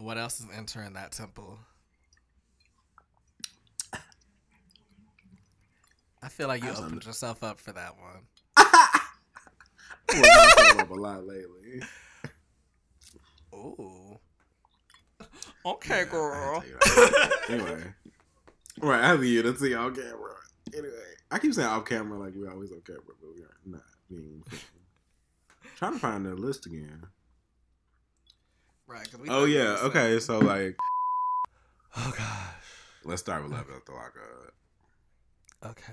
What 0.00 0.16
else 0.16 0.40
is 0.40 0.46
entering 0.56 0.94
that 0.94 1.12
temple? 1.12 1.58
I 6.22 6.28
feel 6.28 6.48
like 6.48 6.62
you 6.62 6.70
opened 6.70 7.04
yourself 7.04 7.44
up 7.44 7.60
for 7.60 7.72
that 7.72 7.98
one. 7.98 8.22
Well, 8.56 10.22
that's 10.22 10.80
up 10.80 10.90
a 10.90 10.94
lot 10.94 11.24
lately. 11.24 11.82
Ooh. 13.54 14.18
Okay, 15.64 16.00
I 16.00 16.04
girl. 16.04 16.60
tell 16.60 16.68
you 16.68 16.76
that. 16.80 17.30
anyway, 17.48 17.84
right, 18.80 19.04
I 19.04 19.12
leave 19.14 19.32
you 19.32 19.42
to 19.42 19.56
see 19.56 19.74
on 19.74 19.94
camera. 19.94 20.34
Anyway, 20.76 20.90
I 21.30 21.38
keep 21.38 21.52
saying 21.54 21.68
off 21.68 21.84
camera 21.84 22.18
like 22.18 22.34
we 22.34 22.48
always 22.48 22.72
on 22.72 22.80
camera, 22.86 23.02
but 23.06 23.28
we 23.36 23.42
are 23.42 23.56
not. 23.66 23.82
Being 24.08 24.42
trying 25.76 25.92
to 25.92 25.98
find 26.00 26.26
the 26.26 26.34
list 26.34 26.66
again. 26.66 27.04
Right. 28.86 29.08
'cause 29.08 29.20
we 29.20 29.28
Oh 29.28 29.44
yeah, 29.44 29.76
okay. 29.82 30.14
saying- 30.14 30.24
So 30.26 30.38
like, 30.40 30.76
Oh 31.96 32.12
gosh. 32.16 32.54
let's 33.04 33.20
start 33.22 33.42
with 33.44 33.52
Love 33.52 33.66
After 33.74 33.92
Lockup. 33.92 34.54
Okay. 35.66 35.92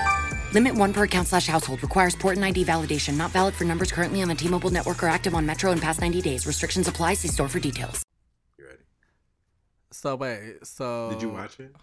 Limit 0.53 0.75
one 0.75 0.91
per 0.93 1.03
account 1.03 1.27
slash 1.29 1.47
household. 1.47 1.81
Requires 1.81 2.15
port 2.15 2.35
and 2.35 2.43
ID 2.45 2.65
validation. 2.65 3.15
Not 3.17 3.31
valid 3.31 3.55
for 3.55 3.63
numbers 3.63 3.91
currently 3.91 4.21
on 4.21 4.27
the 4.27 4.35
T-Mobile 4.35 4.69
network 4.69 5.01
or 5.01 5.07
active 5.07 5.33
on 5.33 5.45
Metro 5.45 5.71
in 5.71 5.79
past 5.79 6.01
90 6.01 6.21
days. 6.21 6.45
Restrictions 6.45 6.87
apply. 6.87 7.13
See 7.15 7.29
store 7.29 7.47
for 7.47 7.59
details. 7.59 8.03
You 8.57 8.65
ready? 8.65 8.77
So 9.91 10.15
wait. 10.15 10.65
So 10.65 11.09
Did 11.11 11.21
you 11.21 11.29
watch 11.29 11.59
it? 11.59 11.73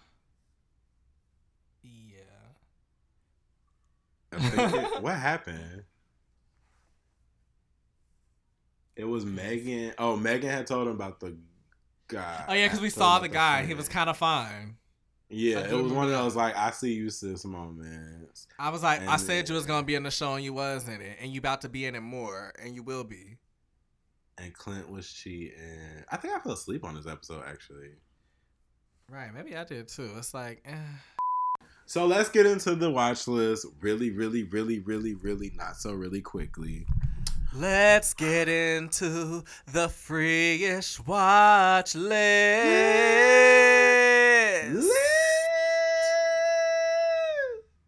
Yeah. 1.83 2.19
I 4.33 4.39
think 4.39 4.73
it- 4.75 5.01
what 5.01 5.15
happened? 5.15 5.83
It 8.95 9.05
was 9.05 9.25
Megan. 9.25 9.93
Oh, 9.97 10.15
Megan 10.17 10.49
had 10.49 10.67
told 10.67 10.87
him 10.87 10.93
about 10.93 11.19
the 11.21 11.37
guy. 12.07 12.43
Oh 12.49 12.53
yeah, 12.53 12.65
because 12.67 12.81
we 12.81 12.89
saw 12.89 13.17
the 13.19 13.25
about 13.27 13.33
guy. 13.33 13.65
He 13.65 13.73
was 13.73 13.87
kind 13.87 14.09
of 14.09 14.17
fine. 14.17 14.75
Yeah, 15.29 15.59
it 15.59 15.73
was 15.73 15.91
one 15.91 16.05
of 16.05 16.11
those 16.11 16.35
like 16.35 16.57
I 16.57 16.71
see 16.71 16.93
you 16.93 17.09
sis 17.11 17.45
moments. 17.45 18.47
I 18.57 18.69
was 18.69 18.81
like, 18.81 19.01
I 19.01 19.13
And, 19.13 19.21
said 19.21 19.47
you 19.47 19.55
was 19.55 19.65
gonna 19.67 19.85
be 19.85 19.93
in 19.95 20.03
the 20.03 20.11
show 20.11 20.33
and 20.33 20.43
you 20.43 20.53
was 20.53 20.87
in 20.87 21.01
it, 21.01 21.17
and 21.21 21.31
you 21.31 21.39
about 21.39 21.61
to 21.61 21.69
be 21.69 21.85
in 21.85 21.93
it 21.95 22.01
more, 22.01 22.51
and 22.61 22.73
you 22.75 22.81
will 22.83 23.03
be. 23.03 23.37
And 24.39 24.53
Clint 24.53 24.89
was 24.89 25.11
cheating. 25.11 25.53
I 26.11 26.17
think 26.17 26.33
I 26.33 26.39
fell 26.39 26.53
asleep 26.53 26.83
on 26.83 26.95
this 26.95 27.05
episode 27.05 27.43
actually. 27.47 27.89
Right? 29.09 29.33
Maybe 29.33 29.55
I 29.55 29.63
did 29.65 29.87
too. 29.87 30.09
It's 30.17 30.33
like, 30.33 30.63
eh. 30.65 30.75
So 31.85 32.05
let's 32.05 32.29
get 32.29 32.45
into 32.45 32.75
the 32.75 32.89
watch 32.89 33.27
list 33.27 33.65
really, 33.81 34.11
really, 34.11 34.43
really, 34.43 34.79
really, 34.79 35.15
really 35.15 35.51
not 35.55 35.75
so 35.75 35.91
really 35.93 36.21
quickly. 36.21 36.85
let's 37.53 38.13
get 38.13 38.47
into 38.47 39.43
the 39.73 39.87
freeish 39.87 41.05
watch 41.07 41.95
list. 41.95 42.69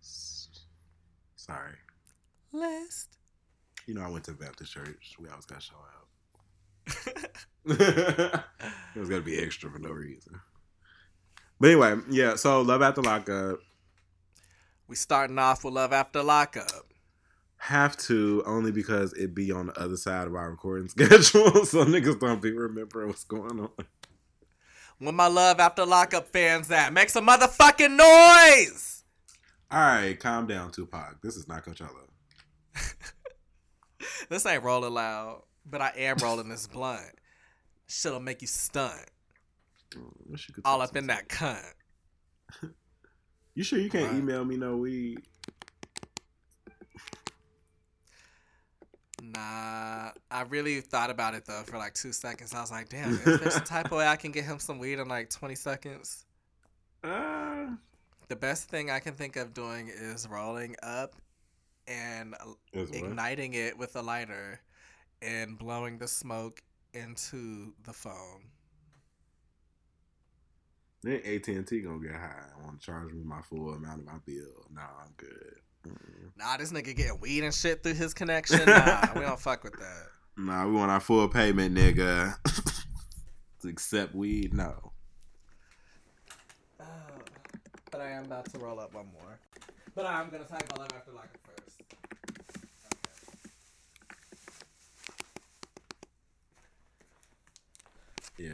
List. 0.01 0.62
Sorry. 1.36 1.75
List. 2.51 3.17
You 3.87 3.93
know 3.95 4.01
I 4.01 4.09
went 4.09 4.25
to 4.25 4.33
Baptist 4.33 4.73
church. 4.73 5.15
We 5.19 5.27
always 5.29 5.45
gotta 5.45 5.61
show 5.61 5.75
out. 5.75 6.07
it 7.65 8.99
was 8.99 9.09
gotta 9.09 9.21
be 9.21 9.39
extra 9.39 9.69
for 9.69 9.79
no 9.79 9.89
reason. 9.89 10.39
But 11.59 11.67
anyway, 11.69 11.95
yeah. 12.09 12.35
So 12.35 12.61
Love 12.61 12.81
After 12.81 13.01
Lockup 13.01 13.59
We 14.87 14.95
starting 14.95 15.37
off 15.37 15.63
with 15.63 15.75
Love 15.75 15.93
After 15.93 16.23
Lockup. 16.23 16.91
have 17.57 17.95
to 17.97 18.41
only 18.47 18.71
because 18.71 19.13
it 19.13 19.35
be 19.35 19.51
on 19.51 19.67
the 19.67 19.79
other 19.79 19.97
side 19.97 20.25
of 20.27 20.35
our 20.35 20.49
recording 20.49 20.87
schedule, 20.89 21.65
so 21.65 21.85
niggas 21.85 22.19
don't 22.19 22.41
be 22.41 22.51
remembering 22.51 23.07
what's 23.09 23.23
going 23.23 23.59
on. 23.59 23.69
When 24.97 25.15
my 25.15 25.27
Love 25.27 25.59
After 25.59 25.85
Lockup 25.85 26.27
fans 26.27 26.69
at, 26.71 26.93
make 26.93 27.09
some 27.09 27.27
motherfucking 27.27 27.95
noise. 27.95 29.03
All 29.69 29.79
right, 29.79 30.19
calm 30.19 30.47
down, 30.47 30.71
Tupac. 30.71 31.21
This 31.21 31.35
is 31.35 31.47
not 31.47 31.65
Coachella. 31.65 32.07
This 34.29 34.45
ain't 34.45 34.63
rolling 34.63 34.93
loud, 34.93 35.43
but 35.65 35.81
I 35.81 35.91
am 35.97 36.17
rolling 36.17 36.49
this 36.49 36.67
blunt. 36.67 37.11
Shit'll 37.87 38.19
make 38.19 38.41
you 38.41 38.47
stunt 38.47 39.09
you 39.93 40.11
all 40.63 40.81
up 40.81 40.95
in 40.95 41.07
that 41.07 41.27
cunt. 41.29 41.63
You 43.53 43.63
sure 43.65 43.79
you 43.79 43.89
can't 43.89 44.09
Right. 44.09 44.19
email 44.19 44.45
me 44.45 44.55
no 44.55 44.77
weed? 44.77 45.19
Nah, 49.21 50.11
I 50.31 50.41
really 50.49 50.81
thought 50.81 51.09
about 51.09 51.33
it 51.35 51.45
though 51.45 51.61
for 51.65 51.77
like 51.77 51.93
two 51.93 52.11
seconds. 52.11 52.53
I 52.53 52.61
was 52.61 52.71
like, 52.71 52.89
damn, 52.89 53.09
is 53.11 53.39
there 53.39 53.51
some 53.51 53.63
type 53.63 53.85
of 53.91 53.97
way 53.97 54.07
I 54.07 54.15
can 54.15 54.31
get 54.31 54.45
him 54.45 54.57
some 54.59 54.79
weed 54.79 54.99
in 54.99 55.07
like 55.07 55.29
20 55.29 55.55
seconds? 55.55 56.25
Uh, 57.03 57.65
The 58.27 58.35
best 58.35 58.69
thing 58.69 58.91
I 58.91 58.99
can 58.99 59.15
think 59.15 59.35
of 59.35 59.55
doing 59.55 59.87
is 59.89 60.27
rolling 60.27 60.75
up 60.83 61.15
and 61.91 62.36
igniting 62.73 63.54
it 63.54 63.77
with 63.77 63.95
a 63.95 64.01
lighter 64.01 64.60
and 65.21 65.58
blowing 65.58 65.97
the 65.97 66.08
smoke 66.08 66.62
into 66.93 67.73
the 67.84 67.93
phone. 67.93 68.43
then 71.04 71.21
AT 71.25 71.47
and 71.47 71.67
T 71.67 71.82
gonna 71.82 71.99
get 71.99 72.12
high. 72.13 72.43
I 72.58 72.65
want 72.65 72.80
to 72.80 72.86
charge 72.86 73.13
me 73.13 73.23
my 73.23 73.41
full 73.41 73.73
amount 73.73 74.01
of 74.01 74.06
my 74.06 74.19
bill? 74.25 74.65
Nah, 74.73 74.82
I'm 75.01 75.13
good. 75.17 75.56
Mm-mm. 75.88 76.30
Nah, 76.38 76.58
this 76.58 76.71
nigga 76.71 76.95
getting 76.95 77.19
weed 77.19 77.43
and 77.43 77.54
shit 77.54 77.82
through 77.84 77.95
his 77.95 78.13
connection. 78.13 78.65
Nah, 78.65 79.08
we 79.15 79.21
don't 79.21 79.39
fuck 79.39 79.63
with 79.63 79.73
that. 79.80 80.08
Nah, 80.38 80.65
we 80.67 80.73
want 80.73 80.91
our 80.91 80.99
full 80.99 81.27
payment, 81.27 81.75
nigga. 81.75 82.36
Except 83.65 84.15
weed, 84.15 84.54
no. 84.54 84.91
Oh, 86.80 86.86
but 87.91 88.01
I 88.01 88.12
am 88.12 88.25
about 88.25 88.51
to 88.54 88.60
roll 88.60 88.80
up 88.80 88.93
one 88.93 89.08
more. 89.19 89.39
But 89.93 90.06
I'm 90.06 90.30
gonna 90.30 90.45
type 90.45 90.71
all 90.75 90.84
up 90.84 90.93
after 90.95 91.12
like 91.12 91.30
a 91.36 91.47
first. 91.47 91.61
Yeah. 98.41 98.54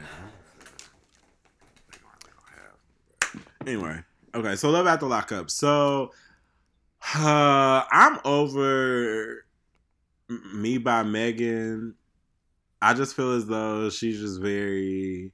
Anyway, 3.66 4.00
okay, 4.36 4.56
so 4.58 4.70
love 4.70 4.86
after 4.86 5.06
lockup. 5.06 5.50
So, 5.50 6.12
uh, 7.16 7.84
I'm 7.90 8.20
over 8.26 9.46
me 10.54 10.78
by 10.78 11.04
Megan. 11.04 11.96
I 12.82 12.94
just 12.96 13.16
feel 13.16 13.32
as 13.32 13.48
though 13.48 13.90
she's 13.90 14.20
just 14.20 14.42
very 14.42 15.32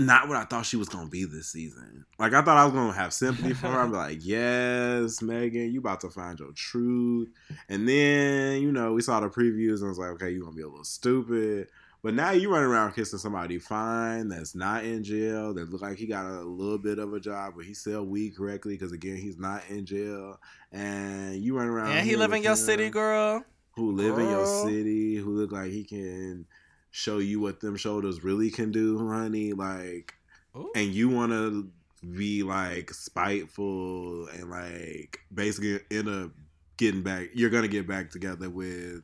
not 0.00 0.28
what 0.28 0.36
I 0.36 0.44
thought 0.44 0.66
she 0.66 0.76
was 0.76 0.88
gonna 0.88 1.08
be 1.08 1.24
this 1.24 1.48
season. 1.52 2.04
Like 2.18 2.32
I 2.34 2.42
thought 2.42 2.56
I 2.56 2.64
was 2.64 2.72
gonna 2.74 2.92
have 2.92 3.12
sympathy 3.12 3.52
for 3.54 3.68
her. 3.68 3.78
I'm 3.80 3.92
like, 4.04 4.18
yes, 4.22 5.22
Megan, 5.22 5.72
you 5.72 5.80
about 5.80 6.00
to 6.00 6.10
find 6.10 6.38
your 6.38 6.52
truth. 6.52 7.28
And 7.68 7.88
then, 7.88 8.62
you 8.62 8.72
know, 8.72 8.92
we 8.92 9.02
saw 9.02 9.20
the 9.20 9.28
previews 9.28 9.76
and 9.78 9.86
I 9.86 9.88
was 9.88 9.98
like, 9.98 10.10
okay, 10.10 10.30
you're 10.30 10.42
gonna 10.44 10.56
be 10.56 10.62
a 10.62 10.68
little 10.68 10.84
stupid. 10.84 11.68
But 12.02 12.14
now 12.14 12.30
you 12.30 12.50
run 12.50 12.62
around 12.62 12.94
kissing 12.94 13.18
somebody 13.18 13.58
fine 13.58 14.28
that's 14.28 14.54
not 14.54 14.84
in 14.84 15.04
jail, 15.04 15.52
that 15.52 15.68
look 15.70 15.82
like 15.82 15.98
he 15.98 16.06
got 16.06 16.24
a 16.24 16.40
little 16.40 16.78
bit 16.78 16.98
of 16.98 17.12
a 17.12 17.20
job, 17.20 17.52
but 17.56 17.66
he 17.66 17.74
sell 17.74 18.06
weed 18.06 18.34
correctly 18.36 18.72
because 18.74 18.92
again 18.92 19.16
he's 19.16 19.36
not 19.36 19.62
in 19.68 19.84
jail. 19.84 20.40
And 20.72 21.36
you 21.36 21.58
run 21.58 21.68
around 21.68 21.92
And 21.92 22.08
he 22.08 22.16
live 22.16 22.32
in 22.32 22.42
your 22.42 22.56
city, 22.56 22.88
girl. 22.88 23.44
who 23.72 23.92
live 23.92 24.18
in 24.18 24.30
your 24.30 24.46
city, 24.64 25.16
who 25.16 25.30
look 25.36 25.52
like 25.52 25.70
he 25.70 25.84
can 25.84 26.46
show 26.90 27.18
you 27.18 27.40
what 27.40 27.60
them 27.60 27.76
shoulders 27.76 28.24
really 28.24 28.50
can 28.50 28.72
do, 28.72 29.08
honey. 29.08 29.52
Like, 29.52 30.14
Ooh. 30.56 30.70
and 30.74 30.92
you 30.92 31.08
want 31.08 31.32
to 31.32 31.70
be 32.16 32.42
like 32.42 32.92
spiteful 32.94 34.26
and 34.28 34.50
like 34.50 35.20
basically 35.32 35.80
end 35.90 36.08
up 36.08 36.30
getting 36.76 37.02
back. 37.02 37.28
You're 37.34 37.50
gonna 37.50 37.68
get 37.68 37.86
back 37.86 38.10
together 38.10 38.48
with 38.48 39.02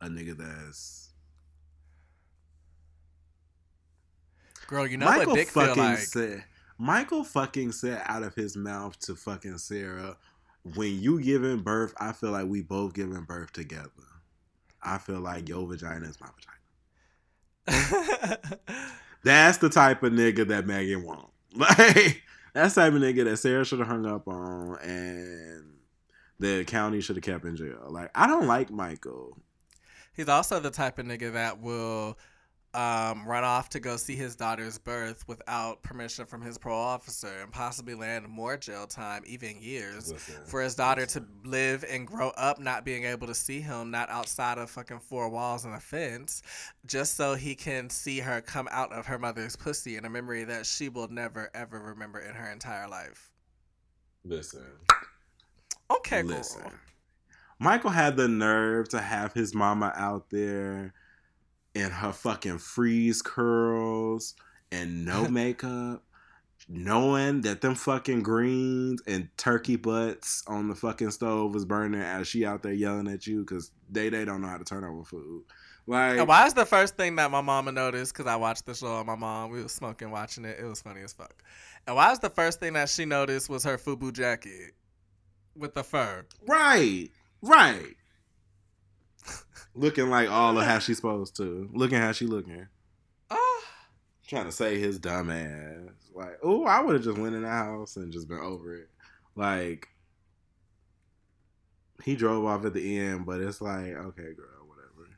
a 0.00 0.06
nigga 0.08 0.36
that's 0.36 1.08
Girl, 4.68 4.86
you 4.86 4.98
know 4.98 5.06
Michael 5.06 5.28
what 5.28 5.36
dick 5.36 5.48
feel 5.48 5.66
fucking 5.66 5.82
like. 5.82 5.98
said. 5.98 6.44
Michael 6.76 7.24
fucking 7.24 7.72
said 7.72 8.02
out 8.04 8.22
of 8.22 8.34
his 8.34 8.56
mouth 8.56 8.98
to 9.00 9.16
fucking 9.16 9.58
Sarah, 9.58 10.16
when 10.74 11.00
you 11.00 11.20
giving 11.20 11.60
birth, 11.60 11.94
I 11.98 12.12
feel 12.12 12.30
like 12.30 12.46
we 12.46 12.60
both 12.60 12.92
giving 12.92 13.22
birth 13.22 13.52
together. 13.52 13.88
I 14.82 14.98
feel 14.98 15.20
like 15.20 15.48
your 15.48 15.66
vagina 15.66 16.06
is 16.06 16.20
my 16.20 16.28
vagina. 16.28 16.57
That's 19.24 19.58
the 19.58 19.68
type 19.68 20.02
of 20.02 20.12
nigga 20.12 20.46
that 20.48 20.66
Megan 20.66 21.04
want. 21.04 21.28
Like 21.54 22.22
that's 22.54 22.74
the 22.74 22.82
type 22.82 22.92
of 22.92 23.00
nigga 23.00 23.24
that 23.24 23.36
Sarah 23.38 23.64
should 23.64 23.78
have 23.78 23.88
hung 23.88 24.06
up 24.06 24.28
on 24.28 24.78
and 24.80 25.74
the 26.38 26.64
county 26.64 27.00
should 27.00 27.16
have 27.16 27.24
kept 27.24 27.44
in 27.44 27.56
jail. 27.56 27.86
Like 27.88 28.10
I 28.14 28.26
don't 28.26 28.46
like 28.46 28.70
Michael. 28.70 29.36
He's 30.14 30.28
also 30.28 30.60
the 30.60 30.70
type 30.70 30.98
of 30.98 31.06
nigga 31.06 31.32
that 31.32 31.60
will 31.60 32.18
um, 32.74 33.26
run 33.26 33.44
off 33.44 33.70
to 33.70 33.80
go 33.80 33.96
see 33.96 34.14
his 34.14 34.36
daughter's 34.36 34.78
birth 34.78 35.26
without 35.26 35.82
permission 35.82 36.26
from 36.26 36.42
his 36.42 36.58
parole 36.58 36.78
officer 36.78 37.32
and 37.42 37.50
possibly 37.50 37.94
land 37.94 38.28
more 38.28 38.56
jail 38.58 38.86
time, 38.86 39.22
even 39.26 39.60
years, 39.60 40.12
Listen, 40.12 40.44
for 40.44 40.60
his 40.60 40.74
daughter 40.74 41.06
to 41.06 41.24
live 41.44 41.84
and 41.88 42.06
grow 42.06 42.28
up 42.30 42.60
not 42.60 42.84
being 42.84 43.04
able 43.04 43.26
to 43.26 43.34
see 43.34 43.60
him, 43.60 43.90
not 43.90 44.10
outside 44.10 44.58
of 44.58 44.68
fucking 44.68 45.00
four 45.00 45.30
walls 45.30 45.64
and 45.64 45.74
a 45.74 45.80
fence, 45.80 46.42
just 46.86 47.16
so 47.16 47.34
he 47.34 47.54
can 47.54 47.88
see 47.88 48.18
her 48.18 48.40
come 48.42 48.68
out 48.70 48.92
of 48.92 49.06
her 49.06 49.18
mother's 49.18 49.56
pussy 49.56 49.96
in 49.96 50.04
a 50.04 50.10
memory 50.10 50.44
that 50.44 50.66
she 50.66 50.90
will 50.90 51.08
never, 51.08 51.50
ever 51.54 51.80
remember 51.80 52.18
in 52.18 52.34
her 52.34 52.50
entire 52.50 52.88
life. 52.88 53.30
Listen. 54.24 54.66
Okay, 55.90 56.22
Listen. 56.22 56.62
girl. 56.62 56.72
Michael 57.58 57.90
had 57.90 58.16
the 58.16 58.28
nerve 58.28 58.88
to 58.90 59.00
have 59.00 59.32
his 59.32 59.54
mama 59.54 59.92
out 59.96 60.30
there 60.30 60.92
in 61.78 61.90
her 61.90 62.12
fucking 62.12 62.58
freeze 62.58 63.22
curls 63.22 64.34
and 64.72 65.04
no 65.04 65.28
makeup, 65.30 66.02
knowing 66.68 67.42
that 67.42 67.60
them 67.60 67.76
fucking 67.76 68.22
greens 68.22 69.00
and 69.06 69.28
turkey 69.36 69.76
butts 69.76 70.42
on 70.48 70.68
the 70.68 70.74
fucking 70.74 71.12
stove 71.12 71.54
was 71.54 71.64
burning 71.64 72.00
as 72.00 72.26
she 72.26 72.44
out 72.44 72.62
there 72.62 72.72
yelling 72.72 73.06
at 73.08 73.26
you 73.26 73.40
because 73.40 73.70
they 73.88 74.08
they 74.08 74.24
don't 74.24 74.42
know 74.42 74.48
how 74.48 74.58
to 74.58 74.64
turn 74.64 74.84
over 74.84 75.04
food. 75.04 75.44
Like, 75.86 76.18
And 76.18 76.28
why 76.28 76.46
is 76.46 76.52
the 76.52 76.66
first 76.66 76.96
thing 76.96 77.16
that 77.16 77.30
my 77.30 77.40
mama 77.40 77.72
noticed? 77.72 78.12
Because 78.12 78.26
I 78.26 78.36
watched 78.36 78.66
the 78.66 78.74
show 78.74 78.98
with 78.98 79.06
my 79.06 79.14
mom. 79.14 79.50
We 79.50 79.62
was 79.62 79.72
smoking, 79.72 80.10
watching 80.10 80.44
it. 80.44 80.58
It 80.60 80.64
was 80.64 80.82
funny 80.82 81.00
as 81.00 81.14
fuck. 81.14 81.42
And 81.86 81.96
why 81.96 82.12
is 82.12 82.18
the 82.18 82.28
first 82.28 82.60
thing 82.60 82.74
that 82.74 82.90
she 82.90 83.06
noticed 83.06 83.48
was 83.48 83.64
her 83.64 83.78
FUBU 83.78 84.12
jacket 84.12 84.72
with 85.56 85.72
the 85.72 85.82
fur? 85.82 86.26
right, 86.46 87.08
right. 87.40 87.94
Looking 89.78 90.10
like 90.10 90.30
all 90.30 90.58
of 90.58 90.66
how 90.66 90.78
she's 90.78 90.96
supposed 90.96 91.36
to. 91.36 91.68
Looking 91.72 91.98
how 91.98 92.12
she 92.12 92.26
looking. 92.26 92.66
Ah, 93.30 93.62
trying 94.26 94.46
to 94.46 94.52
say 94.52 94.78
his 94.78 94.98
dumb 94.98 95.30
ass. 95.30 95.94
Like, 96.14 96.38
oh, 96.42 96.64
I 96.64 96.80
would 96.80 96.94
have 96.94 97.04
just 97.04 97.18
went 97.18 97.34
in 97.34 97.42
the 97.42 97.48
house 97.48 97.96
and 97.96 98.12
just 98.12 98.28
been 98.28 98.38
over 98.38 98.74
it. 98.74 98.88
Like, 99.36 99.88
he 102.02 102.16
drove 102.16 102.44
off 102.44 102.64
at 102.64 102.74
the 102.74 102.98
end, 102.98 103.24
but 103.24 103.40
it's 103.40 103.60
like, 103.60 103.94
okay, 103.94 104.34
girl, 104.34 104.66
whatever. 104.66 105.08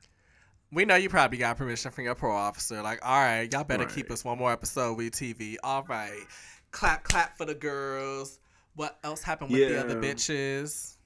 we 0.73 0.85
know 0.85 0.97
you 0.97 1.09
probably 1.09 1.39
got 1.39 1.57
permission 1.57 1.91
from 1.91 2.05
your 2.05 2.15
parole 2.15 2.37
officer. 2.37 2.83
Like, 2.83 2.99
all 3.03 3.19
right, 3.19 3.51
y'all 3.51 3.65
better 3.65 3.87
keep 3.87 4.11
us 4.11 4.25
one 4.25 4.39
more 4.39 4.53
episode 4.53 4.99
with 4.99 5.13
TV. 5.13 5.57
All 5.63 5.85
right, 5.89 6.21
clap, 6.71 7.05
clap 7.05 7.39
for 7.39 7.47
the 7.47 7.55
girls. 7.55 8.39
What 8.77 8.99
else 9.03 9.23
happened 9.23 9.51
with 9.51 9.69
the 9.69 9.81
other 9.81 10.01
bitches? 10.01 10.97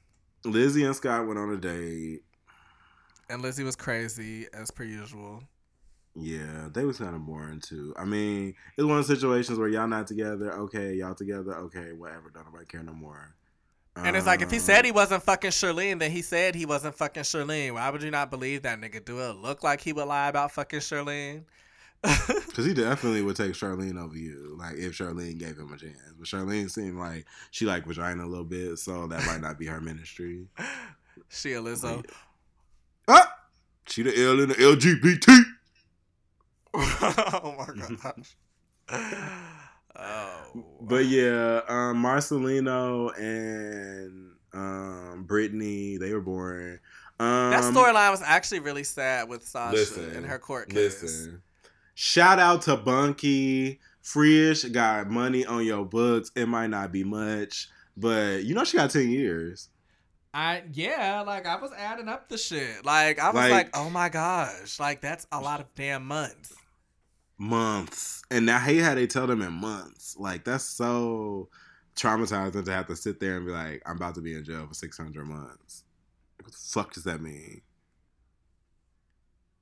Lizzie 0.44 0.84
and 0.84 0.94
Scott 0.94 1.26
went 1.26 1.38
on 1.38 1.50
a 1.54 1.56
date. 1.56 2.23
And 3.30 3.42
Lizzie 3.42 3.64
was 3.64 3.76
crazy 3.76 4.46
as 4.52 4.70
per 4.70 4.84
usual. 4.84 5.42
Yeah, 6.16 6.68
they 6.72 6.84
was 6.84 6.98
kind 6.98 7.14
of 7.14 7.26
boring 7.26 7.60
too. 7.60 7.92
I 7.98 8.04
mean, 8.04 8.54
it's 8.76 8.84
one 8.84 8.98
of 8.98 9.06
the 9.06 9.16
situations 9.16 9.58
where 9.58 9.68
y'all 9.68 9.88
not 9.88 10.06
together. 10.06 10.52
Okay, 10.52 10.94
y'all 10.94 11.14
together. 11.14 11.54
Okay, 11.54 11.92
whatever. 11.92 12.30
Don't 12.32 12.44
nobody 12.46 12.66
care 12.66 12.82
no 12.82 12.92
more. 12.92 13.34
And 13.96 14.16
it's 14.16 14.26
like 14.26 14.40
if 14.42 14.50
he 14.50 14.56
Um, 14.56 14.62
said 14.62 14.84
he 14.84 14.92
wasn't 14.92 15.22
fucking 15.22 15.50
Charlene, 15.50 15.98
then 16.00 16.10
he 16.10 16.22
said 16.22 16.54
he 16.54 16.66
wasn't 16.66 16.96
fucking 16.96 17.22
Charlene. 17.22 17.74
Why 17.74 17.90
would 17.90 18.02
you 18.02 18.10
not 18.10 18.30
believe 18.30 18.62
that 18.62 18.80
nigga? 18.80 19.04
Do 19.04 19.20
it 19.20 19.37
look 19.37 19.62
like 19.62 19.80
he 19.80 19.92
would 19.92 20.06
lie 20.06 20.28
about 20.28 20.52
fucking 20.52 20.80
Charlene? 20.80 21.44
Because 22.46 22.66
he 22.66 22.74
definitely 22.74 23.22
would 23.22 23.34
take 23.34 23.53
Charlene 23.53 24.01
over 24.01 24.16
you, 24.16 24.57
like 24.59 24.76
if 24.76 24.92
Charlene 24.92 25.38
gave 25.38 25.57
him 25.57 25.72
a 25.72 25.76
chance. 25.76 25.96
But 26.16 26.26
Charlene 26.28 26.70
seemed 26.70 26.99
like 26.99 27.26
she 27.51 27.66
liked 27.66 27.86
vagina 27.86 28.24
a 28.24 28.28
little 28.28 28.44
bit, 28.44 28.78
so 28.78 29.07
that 29.09 29.24
might 29.26 29.40
not 29.40 29.59
be 29.59 29.66
her 29.66 29.80
ministry. 29.80 30.46
she 31.28 31.55
a 31.55 31.61
Lizzo. 31.61 32.05
Ah, 33.09 33.34
she 33.86 34.02
the 34.02 34.11
L 34.16 34.40
in 34.40 34.48
the 34.48 34.55
LGBT. 34.55 35.42
oh 36.74 37.55
my 37.59 37.96
gosh. 38.02 38.36
Oh. 39.96 40.64
But 40.80 41.07
yeah, 41.07 41.61
um, 41.68 42.02
Marcelino 42.02 43.16
and 43.18 44.32
um, 44.52 45.24
Brittany, 45.26 45.96
they 45.98 46.12
were 46.12 46.20
boring. 46.20 46.78
Um, 47.20 47.50
that 47.50 47.62
storyline 47.62 48.11
was 48.11 48.22
actually 48.22 48.61
really 48.61 48.82
sad 48.82 49.28
with 49.28 49.46
Sasha 49.46 49.76
listen, 49.76 50.16
in 50.16 50.24
her 50.24 50.38
court 50.38 50.68
case. 50.68 51.02
Listen, 51.02 51.42
shout 51.94 52.38
out 52.38 52.62
to 52.62 52.76
Bunky. 52.76 53.80
Freeish 54.02 54.70
got 54.72 55.09
money 55.09 55.46
on 55.46 55.64
your 55.64 55.84
books. 55.84 56.30
It 56.34 56.46
might 56.46 56.66
not 56.66 56.92
be 56.92 57.05
much, 57.05 57.68
but 57.96 58.42
you 58.44 58.55
know 58.55 58.64
she 58.64 58.76
got 58.76 58.90
ten 58.90 59.11
years. 59.11 59.68
I 60.35 60.64
yeah, 60.72 61.22
like 61.24 61.47
I 61.47 61.57
was 61.57 61.70
adding 61.72 62.09
up 62.09 62.28
the 62.28 62.37
shit. 62.37 62.85
Like 62.85 63.18
I 63.20 63.26
was 63.28 63.37
Like- 63.37 63.53
like, 63.53 63.70
oh 63.74 63.89
my 63.89 64.09
gosh, 64.09 64.80
like 64.80 65.01
that's 65.01 65.26
a 65.30 65.41
lot 65.41 65.61
of 65.61 65.72
damn 65.76 66.05
months. 66.07 66.53
months, 67.39 68.22
and 68.30 68.51
I 68.51 68.59
hate 68.59 68.80
how 68.82 68.95
they 68.95 69.07
tell 69.07 69.26
them 69.28 69.43
in 69.43 69.53
months. 69.53 70.16
Like 70.18 70.45
that's 70.45 70.64
so 70.64 71.49
traumatizing 71.97 72.64
to 72.64 72.72
have 72.72 72.87
to 72.89 72.97
sit 72.97 73.20
there 73.20 73.37
and 73.37 73.47
be 73.47 73.53
like, 73.53 73.82
"I'm 73.87 73.97
about 73.97 74.16
to 74.16 74.20
be 74.20 74.35
in 74.35 74.45
jail 74.45 74.66
for 74.66 74.74
600 74.74 75.24
months." 75.24 75.85
What 76.43 76.53
the 76.53 76.59
fuck 76.59 76.93
does 76.93 77.05
that 77.05 77.20
mean? 77.22 77.62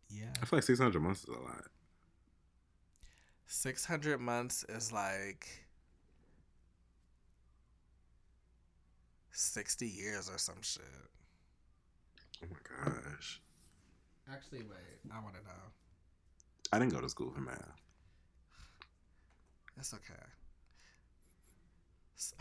Yeah. 0.09 0.33
I 0.41 0.47
feel 0.47 0.57
like 0.59 0.65
600 0.65 1.01
months 1.01 1.23
is 1.23 1.29
a 1.29 1.33
lot. 1.33 1.65
600 3.47 4.19
months 4.21 4.65
is 4.69 4.93
like 4.93 5.62
60 9.33 9.87
years 9.87 10.29
or 10.29 10.39
some 10.39 10.61
shit. 10.63 10.83
Oh 12.43 12.47
my 12.51 12.93
gosh. 12.93 13.41
Actually, 14.31 14.63
wait. 14.63 15.01
I 15.13 15.21
want 15.23 15.35
to 15.37 15.43
know. 15.43 15.73
I 16.73 16.79
didn't 16.79 16.93
go 16.93 17.01
to 17.01 17.09
school 17.09 17.31
for 17.31 17.41
math. 17.41 17.81
That's 19.77 19.95
okay. 19.95 20.15
S- 22.17 22.35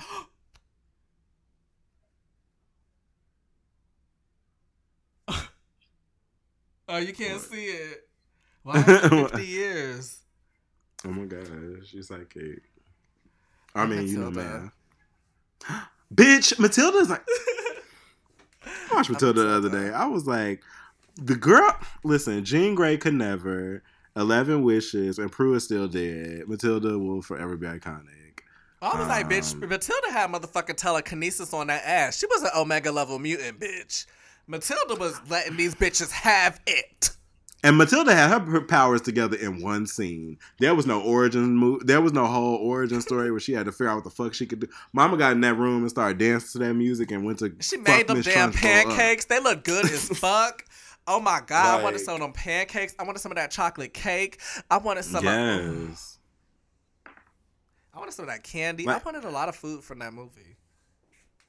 oh, 6.89 6.98
you 6.98 7.14
can't 7.14 7.34
What? 7.34 7.42
see 7.42 7.66
it. 7.66 8.08
Why 8.64 8.82
50 8.84 9.46
years? 9.46 10.20
Oh 11.06 11.10
my 11.10 11.26
gosh, 11.26 11.48
she's 11.86 12.08
psychic. 12.08 12.62
I 13.74 13.86
mean, 13.86 14.08
you 14.08 14.18
know 14.20 14.32
Matilda. 14.32 14.72
Bitch, 16.14 16.57
Matilda's 16.59 17.09
like. 17.09 17.24
I 18.66 18.95
watched 18.95 19.09
Matilda 19.09 19.43
the 19.43 19.55
other 19.55 19.70
day. 19.70 19.93
I 19.93 20.05
was 20.05 20.28
like, 20.28 20.62
the 21.16 21.36
girl. 21.36 21.78
Listen, 22.03 22.43
Jean 22.43 22.76
Grey 22.76 22.97
could 22.97 23.14
never. 23.14 23.84
Eleven 24.16 24.64
Wishes 24.64 25.20
and 25.20 25.32
Prue 25.32 25.53
is 25.53 25.64
still 25.64 25.88
dead. 25.88 26.47
Matilda 26.47 26.99
will 26.99 27.22
forever 27.22 27.55
be 27.55 27.66
iconic. 27.68 28.41
I 28.82 28.97
was 28.97 29.07
like, 29.07 29.30
bitch, 29.30 29.53
Um, 29.53 29.70
Matilda 29.70 30.12
had 30.12 30.32
motherfucking 30.32 30.76
telekinesis 30.76 31.53
on 31.53 31.68
that 31.68 31.84
ass. 31.86 32.18
She 32.18 32.26
was 32.26 32.41
an 32.41 32.49
Omega 32.57 32.91
level 32.91 33.20
mutant, 33.20 33.59
bitch. 33.59 34.05
Matilda 34.47 34.95
was 34.95 35.20
letting 35.30 35.55
these 35.55 35.76
bitches 35.76 36.12
have 36.12 36.59
it. 36.66 37.12
And 37.64 37.78
Matilda 37.78 38.16
had 38.16 38.30
her 38.32 38.39
her 38.39 38.62
powers 38.62 39.01
together 39.01 39.38
in 39.38 39.62
one 39.62 39.86
scene. 39.86 40.39
There 40.59 40.74
was 40.74 40.88
no 40.88 40.99
origin 41.01 41.55
move. 41.55 41.86
There 41.86 42.01
was 42.01 42.12
no 42.12 42.26
whole 42.26 42.55
origin 42.55 43.01
story 43.01 43.30
where 43.30 43.39
she 43.39 43.53
had 43.53 43.68
to 43.68 43.72
figure 43.72 43.89
out 43.89 43.95
what 43.95 44.03
the 44.03 44.09
fuck 44.09 44.34
she 44.34 44.47
could 44.47 44.62
do. 44.62 44.68
Mama 44.93 45.16
got 45.16 45.34
in 45.34 45.41
that 45.41 45.53
room 45.53 45.82
and 45.82 45.89
started 45.89 46.18
dancing 46.18 46.59
to 46.62 46.68
that 46.68 46.74
music 46.74 47.12
and 47.12 47.24
went 47.24 47.38
to. 47.39 47.53
She 47.59 47.78
made 47.78 48.07
them 48.07 48.18
Miss 48.18 48.26
damn 48.26 48.51
pancakes. 48.51 49.26
They 49.26 49.39
look 49.39 49.64
good 49.64 49.86
as 49.86 50.09
fuck. 50.20 50.66
Oh 51.07 51.20
my 51.20 51.39
god, 51.45 51.80
I 51.80 51.84
wanted 51.84 51.99
some 51.99 52.16
of 52.16 52.22
them 52.22 52.34
pancakes. 52.34 52.95
I 52.97 53.03
wanted 53.03 53.20
some 53.20 53.32
of 53.32 53.36
that 53.36 53.51
chocolate 53.51 53.93
cake. 53.93 54.39
I 54.72 54.78
wanted 54.78 55.03
some. 55.03 55.18
Of, 55.18 55.24
Yes. 55.26 56.18
I 57.93 57.99
wanted 57.99 58.14
some 58.14 58.24
of 58.24 58.30
that 58.30 58.43
candy. 58.43 58.86
Like- 58.86 59.01
I 59.01 59.05
wanted 59.05 59.26
a 59.26 59.30
lot 59.30 59.49
of 59.49 59.55
food 59.55 59.84
from 59.84 59.99
that 59.99 60.14
movie. 60.14 60.57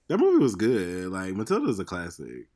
That 0.08 0.18
movie 0.18 0.42
was 0.42 0.56
good. 0.56 1.08
Like 1.10 1.34
Matilda's 1.34 1.78
a 1.78 1.84
classic. 1.84 2.48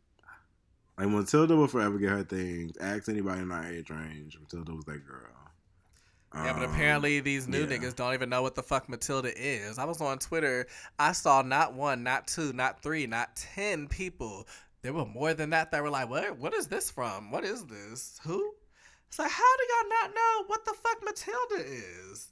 Like 0.98 1.08
Matilda 1.08 1.54
will 1.56 1.66
forever 1.66 1.98
get 1.98 2.10
her 2.10 2.24
things. 2.24 2.76
Ask 2.78 3.08
anybody 3.08 3.42
in 3.42 3.52
our 3.52 3.64
age 3.66 3.90
range. 3.90 4.38
Matilda 4.40 4.74
was 4.74 4.84
that 4.86 5.06
girl. 5.06 5.30
Yeah, 6.34 6.52
but 6.52 6.64
Um, 6.64 6.70
apparently 6.70 7.20
these 7.20 7.46
new 7.48 7.60
yeah. 7.66 7.76
niggas 7.76 7.94
don't 7.96 8.12
even 8.14 8.28
know 8.28 8.42
what 8.42 8.54
the 8.54 8.62
fuck 8.62 8.88
Matilda 8.88 9.30
is. 9.36 9.78
I 9.78 9.84
was 9.84 10.00
on 10.00 10.18
Twitter. 10.18 10.66
I 10.98 11.12
saw 11.12 11.42
not 11.42 11.74
one, 11.74 12.02
not 12.02 12.26
two, 12.26 12.52
not 12.52 12.82
three, 12.82 13.06
not 13.06 13.36
ten 13.36 13.88
people. 13.88 14.46
There 14.82 14.92
were 14.92 15.06
more 15.06 15.34
than 15.34 15.50
that 15.50 15.70
that 15.72 15.82
were 15.82 15.90
like, 15.90 16.08
"What? 16.08 16.38
What 16.38 16.54
is 16.54 16.68
this 16.68 16.90
from? 16.90 17.30
What 17.30 17.44
is 17.44 17.64
this? 17.66 18.20
Who?" 18.24 18.54
It's 19.08 19.18
like, 19.18 19.30
how 19.30 19.56
do 19.56 19.64
y'all 19.70 19.88
not 20.02 20.14
know 20.14 20.44
what 20.48 20.64
the 20.64 20.74
fuck 20.74 21.02
Matilda 21.04 21.64
is? 21.64 22.28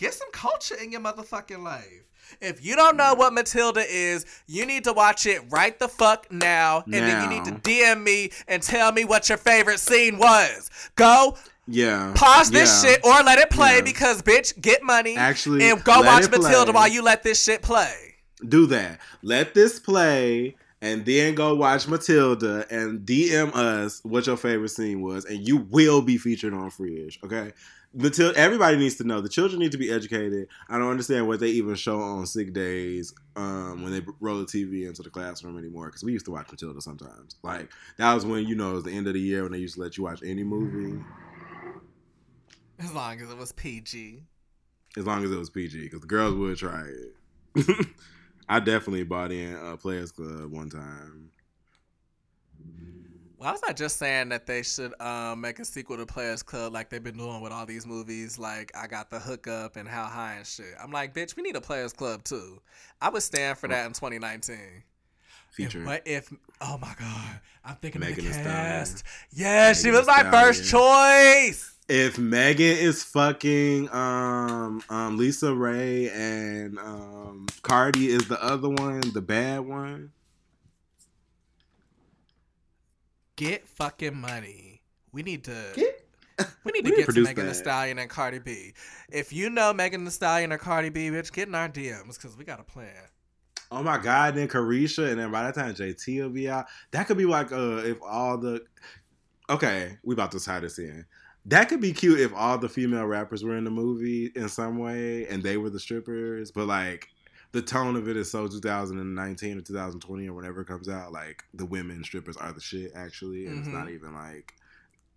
Get 0.00 0.14
some 0.14 0.30
culture 0.32 0.76
in 0.82 0.90
your 0.92 1.02
motherfucking 1.02 1.62
life. 1.62 2.04
If 2.40 2.64
you 2.64 2.74
don't 2.74 2.96
know 2.96 3.12
what 3.12 3.34
Matilda 3.34 3.84
is, 3.86 4.24
you 4.46 4.64
need 4.64 4.84
to 4.84 4.94
watch 4.94 5.26
it 5.26 5.42
right 5.50 5.78
the 5.78 5.88
fuck 5.88 6.26
now, 6.32 6.84
and 6.86 6.94
then 6.94 7.22
you 7.22 7.28
need 7.28 7.44
to 7.44 7.52
DM 7.60 8.02
me 8.02 8.30
and 8.48 8.62
tell 8.62 8.92
me 8.92 9.04
what 9.04 9.28
your 9.28 9.36
favorite 9.36 9.78
scene 9.78 10.16
was. 10.16 10.70
Go 10.96 11.36
Yeah. 11.66 12.12
pause 12.16 12.50
this 12.50 12.82
yeah. 12.82 12.92
shit 12.92 13.04
or 13.04 13.22
let 13.24 13.38
it 13.40 13.50
play 13.50 13.76
Yeah. 13.76 13.80
because 13.82 14.22
bitch, 14.22 14.58
get 14.58 14.82
money 14.82 15.18
Actually, 15.18 15.68
and 15.68 15.84
go 15.84 16.00
watch 16.00 16.30
play. 16.30 16.38
Matilda 16.38 16.72
while 16.72 16.88
you 16.88 17.02
let 17.02 17.22
this 17.22 17.42
shit 17.44 17.60
play. 17.60 18.14
do 18.48 18.64
that. 18.68 19.00
Let 19.22 19.52
this 19.52 19.78
play 19.78 20.56
and 20.80 21.04
then 21.04 21.34
go 21.34 21.54
watch 21.56 21.86
Matilda 21.86 22.64
and 22.70 23.00
DM 23.00 23.54
us 23.54 24.00
what 24.02 24.26
your 24.26 24.38
favorite 24.38 24.70
scene 24.70 25.02
was, 25.02 25.26
and 25.26 25.46
you 25.46 25.58
will 25.58 26.00
be 26.00 26.16
featured 26.16 26.54
on 26.54 26.70
Free-ish, 26.70 27.18
okay? 27.22 27.52
Matilda, 27.92 28.38
everybody 28.38 28.76
needs 28.76 28.94
to 28.96 29.04
know. 29.04 29.20
The 29.20 29.28
children 29.28 29.58
need 29.58 29.72
to 29.72 29.78
be 29.78 29.90
educated. 29.90 30.46
I 30.68 30.78
don't 30.78 30.90
understand 30.90 31.26
what 31.26 31.40
they 31.40 31.48
even 31.48 31.74
show 31.74 32.00
on 32.00 32.24
sick 32.26 32.52
days 32.52 33.12
um, 33.34 33.82
when 33.82 33.90
they 33.92 34.00
roll 34.20 34.38
the 34.38 34.44
TV 34.44 34.86
into 34.86 35.02
the 35.02 35.10
classroom 35.10 35.58
anymore. 35.58 35.86
Because 35.86 36.04
we 36.04 36.12
used 36.12 36.24
to 36.26 36.30
watch 36.30 36.48
Matilda 36.50 36.80
sometimes. 36.80 37.34
Like 37.42 37.68
that 37.96 38.14
was 38.14 38.24
when 38.24 38.46
you 38.46 38.54
know 38.54 38.70
it 38.72 38.74
was 38.74 38.84
the 38.84 38.92
end 38.92 39.08
of 39.08 39.14
the 39.14 39.20
year 39.20 39.42
when 39.42 39.52
they 39.52 39.58
used 39.58 39.74
to 39.74 39.80
let 39.80 39.96
you 39.98 40.04
watch 40.04 40.20
any 40.24 40.44
movie 40.44 41.02
As 42.78 42.92
long 42.92 43.20
as 43.20 43.28
it 43.30 43.36
was 43.36 43.50
PG. 43.52 44.22
as 44.96 45.04
long 45.06 45.24
as 45.24 45.30
it 45.32 45.38
was 45.38 45.50
PG. 45.50 45.80
Because 45.82 46.00
the 46.00 46.06
girls 46.06 46.34
would 46.34 46.56
try 46.58 46.84
it. 47.56 47.86
I 48.48 48.60
definitely 48.60 49.02
bought 49.04 49.32
in 49.32 49.54
uh, 49.56 49.76
Players 49.76 50.12
Club 50.12 50.50
one 50.52 50.70
time. 50.70 51.30
Well, 53.40 53.48
I 53.48 53.52
was 53.52 53.62
not 53.62 53.74
just 53.74 53.96
saying 53.96 54.28
that 54.28 54.44
they 54.44 54.62
should 54.62 54.92
um, 55.00 55.40
make 55.40 55.60
a 55.60 55.64
sequel 55.64 55.96
to 55.96 56.04
Players 56.04 56.42
Club 56.42 56.74
like 56.74 56.90
they've 56.90 57.02
been 57.02 57.16
doing 57.16 57.40
with 57.40 57.52
all 57.52 57.64
these 57.64 57.86
movies, 57.86 58.38
like 58.38 58.70
I 58.76 58.86
Got 58.86 59.08
the 59.08 59.18
Hookup 59.18 59.76
and 59.76 59.88
How 59.88 60.04
High 60.04 60.34
and 60.34 60.46
shit. 60.46 60.74
I'm 60.78 60.90
like, 60.90 61.14
bitch, 61.14 61.36
we 61.36 61.42
need 61.42 61.56
a 61.56 61.60
Players 61.62 61.94
Club 61.94 62.22
too. 62.22 62.60
I 63.00 63.08
would 63.08 63.22
stand 63.22 63.56
for 63.56 63.66
that 63.68 63.86
in 63.86 63.94
2019. 63.94 64.58
Feature. 65.52 65.80
If, 65.80 65.86
what 65.86 66.02
if? 66.04 66.30
Oh 66.60 66.76
my 66.76 66.92
god, 66.98 67.40
I'm 67.64 67.76
thinking 67.76 68.02
Megan 68.02 68.26
of 68.26 68.34
the 68.34 68.42
cast. 68.42 69.04
Yeah, 69.30 69.72
she 69.72 69.90
was 69.90 70.06
my 70.06 70.22
first 70.30 70.68
choice. 70.68 71.74
if 71.88 72.18
Megan 72.18 72.76
is 72.76 73.02
fucking 73.04 73.88
um 73.90 74.82
um 74.90 75.16
Lisa 75.16 75.54
Ray 75.54 76.10
and 76.10 76.78
um 76.78 77.46
Cardi 77.62 78.08
is 78.10 78.28
the 78.28 78.42
other 78.44 78.68
one, 78.68 79.00
the 79.14 79.22
bad 79.22 79.60
one. 79.60 80.12
Get 83.40 83.66
fucking 83.66 84.14
money. 84.14 84.82
We 85.12 85.22
need 85.22 85.44
to. 85.44 85.56
Get- 85.74 86.06
we 86.64 86.72
need 86.72 86.84
to 86.84 86.90
need 86.90 86.90
to 86.90 86.90
get 86.90 86.96
to 86.98 87.04
produce 87.06 87.28
Megan 87.28 87.46
Thee. 87.46 87.54
Stallion 87.54 87.98
and 87.98 88.10
Cardi 88.10 88.38
B. 88.38 88.74
If 89.10 89.32
you 89.32 89.48
know 89.48 89.72
Megan 89.72 90.04
Thee 90.04 90.10
Stallion 90.10 90.52
or 90.52 90.58
Cardi 90.58 90.90
B, 90.90 91.08
bitch, 91.08 91.32
get 91.32 91.48
in 91.48 91.54
our 91.54 91.66
DMs 91.66 92.16
because 92.16 92.36
we 92.36 92.44
got 92.44 92.60
a 92.60 92.62
plan. 92.62 92.92
Oh 93.70 93.82
my 93.82 93.96
god, 93.96 94.34
then 94.34 94.46
Caresha, 94.46 95.10
and 95.10 95.18
then 95.18 95.32
by 95.32 95.44
that 95.44 95.54
time 95.54 95.74
JT 95.74 96.20
will 96.20 96.28
be 96.28 96.50
out. 96.50 96.66
That 96.90 97.06
could 97.06 97.16
be 97.16 97.24
like 97.24 97.50
uh 97.50 97.78
if 97.78 97.96
all 98.02 98.36
the 98.36 98.60
Okay, 99.48 99.96
we 100.04 100.12
about 100.12 100.32
to 100.32 100.40
tie 100.40 100.60
this 100.60 100.78
in. 100.78 101.06
That 101.46 101.70
could 101.70 101.80
be 101.80 101.94
cute 101.94 102.20
if 102.20 102.34
all 102.34 102.58
the 102.58 102.68
female 102.68 103.06
rappers 103.06 103.42
were 103.42 103.56
in 103.56 103.64
the 103.64 103.70
movie 103.70 104.30
in 104.36 104.50
some 104.50 104.76
way 104.76 105.26
and 105.28 105.42
they 105.42 105.56
were 105.56 105.70
the 105.70 105.80
strippers, 105.80 106.50
but 106.50 106.66
like 106.66 107.08
the 107.52 107.62
tone 107.62 107.96
of 107.96 108.08
it 108.08 108.16
is 108.16 108.30
so 108.30 108.46
2019 108.46 109.58
or 109.58 109.60
2020 109.60 110.28
or 110.28 110.34
whenever 110.34 110.60
it 110.60 110.66
comes 110.66 110.88
out, 110.88 111.12
like 111.12 111.42
the 111.54 111.66
women 111.66 112.04
strippers 112.04 112.36
are 112.36 112.52
the 112.52 112.60
shit 112.60 112.92
actually, 112.94 113.46
and 113.46 113.56
Mhm. 113.56 113.60
it's 113.60 113.72
not 113.72 113.90
even 113.90 114.14
like 114.14 114.54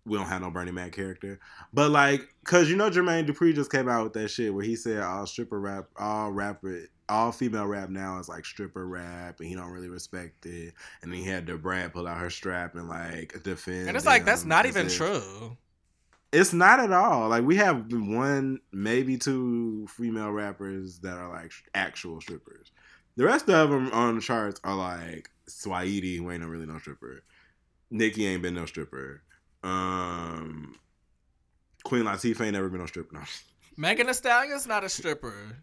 we 0.06 0.18
don't 0.18 0.26
have 0.26 0.42
no 0.42 0.50
Bernie 0.50 0.70
Mac 0.70 0.92
character. 0.92 1.40
But 1.72 1.90
like, 1.90 2.34
cause 2.44 2.68
you 2.68 2.76
know 2.76 2.90
Jermaine 2.90 3.26
Dupri 3.26 3.54
just 3.54 3.72
came 3.72 3.88
out 3.88 4.04
with 4.04 4.12
that 4.14 4.28
shit 4.28 4.52
where 4.52 4.64
he 4.64 4.76
said 4.76 5.02
all 5.02 5.26
stripper 5.26 5.58
rap, 5.58 5.86
all 5.96 6.30
rapper, 6.30 6.88
all 7.08 7.32
female 7.32 7.66
rap 7.66 7.88
now 7.88 8.18
is 8.18 8.28
like 8.28 8.44
stripper 8.44 8.86
rap, 8.86 9.40
and 9.40 9.48
he 9.48 9.54
don't 9.54 9.70
really 9.70 9.88
respect 9.88 10.44
it. 10.44 10.74
And 11.00 11.10
then 11.10 11.20
he 11.20 11.24
had 11.26 11.46
Da 11.46 11.56
Brat 11.56 11.94
pull 11.94 12.06
out 12.06 12.18
her 12.18 12.28
strap 12.28 12.74
and 12.74 12.88
like 12.88 13.42
defend. 13.44 13.88
And 13.88 13.96
it's 13.96 14.04
like 14.04 14.26
that's 14.26 14.44
not 14.44 14.66
even 14.66 14.88
true. 14.88 15.56
It's 16.34 16.52
not 16.52 16.80
at 16.80 16.92
all. 16.92 17.28
Like 17.28 17.44
we 17.44 17.56
have 17.56 17.92
one, 17.92 18.60
maybe 18.72 19.16
two 19.16 19.86
female 19.88 20.32
rappers 20.32 20.98
that 21.00 21.16
are 21.16 21.28
like 21.28 21.52
actual 21.74 22.20
strippers. 22.20 22.72
The 23.16 23.24
rest 23.24 23.48
of 23.48 23.70
them 23.70 23.90
on 23.92 24.16
the 24.16 24.20
charts 24.20 24.60
are 24.64 24.74
like 24.74 25.30
Saweetie, 25.48 26.18
who 26.18 26.30
ain't 26.30 26.42
no 26.42 26.48
really 26.48 26.66
no 26.66 26.78
stripper. 26.78 27.22
Nicki 27.90 28.26
ain't 28.26 28.42
been 28.42 28.54
no 28.54 28.66
stripper. 28.66 29.22
Um, 29.62 30.76
Queen 31.84 32.04
Latifah 32.04 32.40
ain't 32.40 32.54
never 32.54 32.68
been 32.68 32.80
no 32.80 32.86
stripper. 32.86 33.14
No. 33.14 33.22
Megan 33.76 34.08
Thee 34.08 34.12
Stallion's 34.12 34.66
not 34.66 34.82
a 34.82 34.88
stripper. 34.88 35.56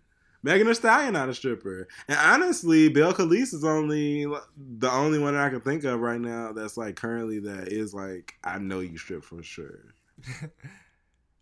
Megan 0.44 0.68
Thee 0.68 0.74
Stallion 0.74 1.14
not 1.14 1.30
a 1.30 1.34
stripper. 1.34 1.88
And 2.08 2.18
honestly, 2.18 2.90
Bill 2.90 3.14
Khalees 3.14 3.54
is 3.54 3.66
only 3.66 4.26
the 4.26 4.90
only 4.90 5.20
one 5.20 5.34
that 5.34 5.46
I 5.46 5.50
can 5.50 5.62
think 5.62 5.84
of 5.84 6.00
right 6.00 6.20
now 6.20 6.54
that's 6.54 6.78
like 6.78 6.96
currently 6.96 7.40
that 7.40 7.68
is 7.68 7.94
like 7.94 8.36
I 8.44 8.58
know 8.58 8.80
you 8.80 8.98
strip 8.98 9.24
for 9.24 9.44
sure. 9.44 9.94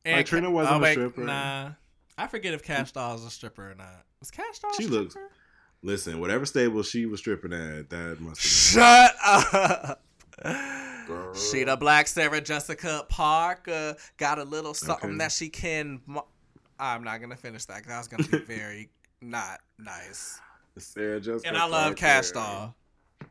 Like, 0.05 0.25
Trina 0.25 0.49
wasn't 0.49 0.81
oh, 0.81 0.85
a 0.85 0.91
stripper. 0.91 1.21
Nah, 1.23 1.71
I 2.17 2.27
forget 2.27 2.53
if 2.53 2.63
Kash 2.63 2.93
Doll 2.93 3.15
is 3.15 3.25
a 3.25 3.29
stripper 3.29 3.71
or 3.71 3.75
not. 3.75 4.05
Was 4.19 4.31
Kash 4.31 4.57
Doll? 4.59 4.71
a 4.71 4.73
She 4.75 4.83
stripper? 4.83 5.01
looks. 5.03 5.15
Listen, 5.83 6.19
whatever 6.19 6.45
stable 6.45 6.81
she 6.83 7.05
was 7.05 7.19
stripping 7.19 7.53
at, 7.53 7.89
that 7.89 8.17
must 8.19 8.41
Shut 8.73 9.13
up. 9.23 10.01
Girl. 11.05 11.33
She 11.35 11.63
the 11.63 11.75
black 11.77 12.07
Sarah 12.07 12.41
Jessica 12.41 13.05
Parker. 13.09 13.95
Got 14.17 14.39
a 14.39 14.43
little 14.43 14.73
something 14.73 15.09
Okay. 15.11 15.17
that 15.19 15.31
she 15.31 15.49
can. 15.49 16.01
mo- 16.07 16.27
I'm 16.79 17.03
not 17.03 17.19
gonna 17.21 17.35
finish 17.35 17.65
that 17.65 17.83
because 17.83 17.91
that 17.91 17.97
was 17.97 18.07
gonna 18.07 18.23
be 18.45 18.45
very 18.53 18.89
not 19.21 19.59
nice. 19.77 20.39
Sarah 20.77 21.19
Jessica 21.19 21.47
And 21.47 21.57
I 21.57 21.65
love 21.65 21.83
Parker. 21.87 21.95
Kash 21.95 22.31
Doll. 22.31 22.73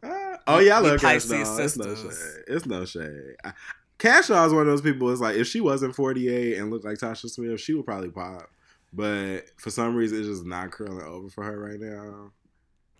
Ah, 0.03 0.37
oh 0.47 0.59
yeah, 0.59 0.77
I 0.77 0.81
love 0.81 1.01
Kash 1.01 1.25
Doll. 1.25 1.41
It's 1.41 1.77
no 1.77 1.95
sisters. 1.95 2.19
shade. 2.19 2.45
It's 2.47 2.67
no 2.67 2.85
shade. 2.85 3.37
I, 3.43 3.53
Kash 3.99 4.31
is 4.31 4.31
one 4.31 4.63
of 4.63 4.67
those 4.67 4.81
people. 4.81 5.11
It's 5.11 5.21
like 5.21 5.37
if 5.37 5.49
she 5.49 5.61
wasn't 5.61 5.95
48 5.95 6.57
and 6.59 6.71
looked 6.71 6.85
like 6.85 6.99
Tasha 6.99 7.29
Smith, 7.29 7.61
she 7.61 7.75
would 7.75 7.85
probably 7.85 8.11
pop. 8.11 8.49
But 8.93 9.51
for 9.59 9.71
some 9.71 9.97
reason, 9.97 10.19
it's 10.19 10.29
just 10.29 10.47
not 10.47 10.71
curling 10.71 11.03
over 11.03 11.29
for 11.29 11.45
her 11.45 11.59
right 11.59 11.81
now. 11.81 12.31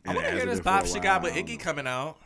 I 0.05 0.11
And 0.11 0.17
want 0.17 0.27
it 0.27 0.31
to 0.31 0.37
hear 0.37 0.47
this 0.47 0.57
been 0.57 0.65
for 0.65 0.69
a 0.69 0.73
bop 0.73 0.87
she 0.87 1.01
got 1.01 1.23
with. 1.23 1.35
Iggy 1.35 1.59
coming 1.59 1.87
out. 1.87 2.19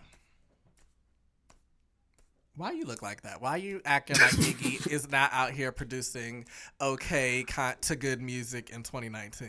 Why 2.56 2.72
you 2.72 2.84
look 2.84 3.02
like 3.02 3.22
that? 3.22 3.40
Why 3.40 3.56
you 3.56 3.80
acting 3.84 4.18
like 4.18 4.30
Iggy 4.32 4.86
is 4.90 5.10
not 5.10 5.30
out 5.32 5.52
here 5.52 5.72
producing 5.72 6.46
okay 6.80 7.44
con- 7.44 7.76
to 7.82 7.96
good 7.96 8.20
music 8.20 8.70
in 8.70 8.82
2019? 8.82 9.48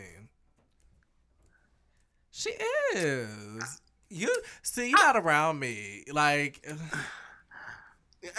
She 2.30 2.50
is. 2.94 3.80
You 4.10 4.34
see, 4.62 4.90
you're 4.90 4.98
not 4.98 5.16
around 5.16 5.58
me. 5.58 6.04
Like, 6.12 6.66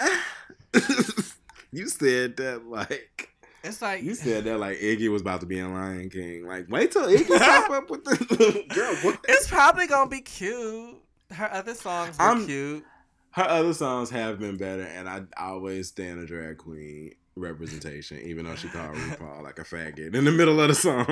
you 1.72 1.88
said 1.88 2.36
that 2.36 2.66
like 2.66 3.30
it's 3.64 3.82
like 3.82 4.02
you 4.02 4.14
said 4.14 4.44
that 4.44 4.58
like 4.58 4.78
Iggy 4.78 5.10
was 5.10 5.22
about 5.22 5.40
to 5.40 5.46
be 5.46 5.58
in 5.58 5.72
Lion 5.72 6.08
King. 6.10 6.46
Like 6.46 6.66
wait 6.68 6.92
till 6.92 7.06
Iggy 7.06 7.38
pop 7.38 7.70
up 7.70 7.90
with 7.90 8.04
the 8.04 8.64
girl. 8.74 8.94
What? 9.02 9.20
it's 9.28 9.48
probably 9.48 9.86
gonna 9.86 10.10
be 10.10 10.20
cute. 10.20 10.96
Her 11.30 11.50
other 11.52 11.74
songs 11.74 12.16
are 12.18 12.40
cute. 12.44 12.84
Her 13.30 13.42
other 13.44 13.74
songs 13.74 14.08
have 14.10 14.38
been 14.38 14.56
better, 14.56 14.82
and 14.84 15.08
I 15.08 15.22
always 15.36 15.88
stand 15.88 16.20
a 16.20 16.26
drag 16.26 16.58
queen 16.58 17.14
representation, 17.34 18.18
even 18.22 18.46
though 18.46 18.54
she 18.54 18.68
called 18.68 18.94
RuPaul 18.94 19.42
like 19.42 19.58
a 19.58 19.64
faggot 19.64 20.14
in 20.14 20.24
the 20.24 20.32
middle 20.32 20.58
of 20.60 20.68
the 20.68 20.74
song. 20.74 21.06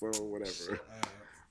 so 0.00 0.22
whatever. 0.24 0.80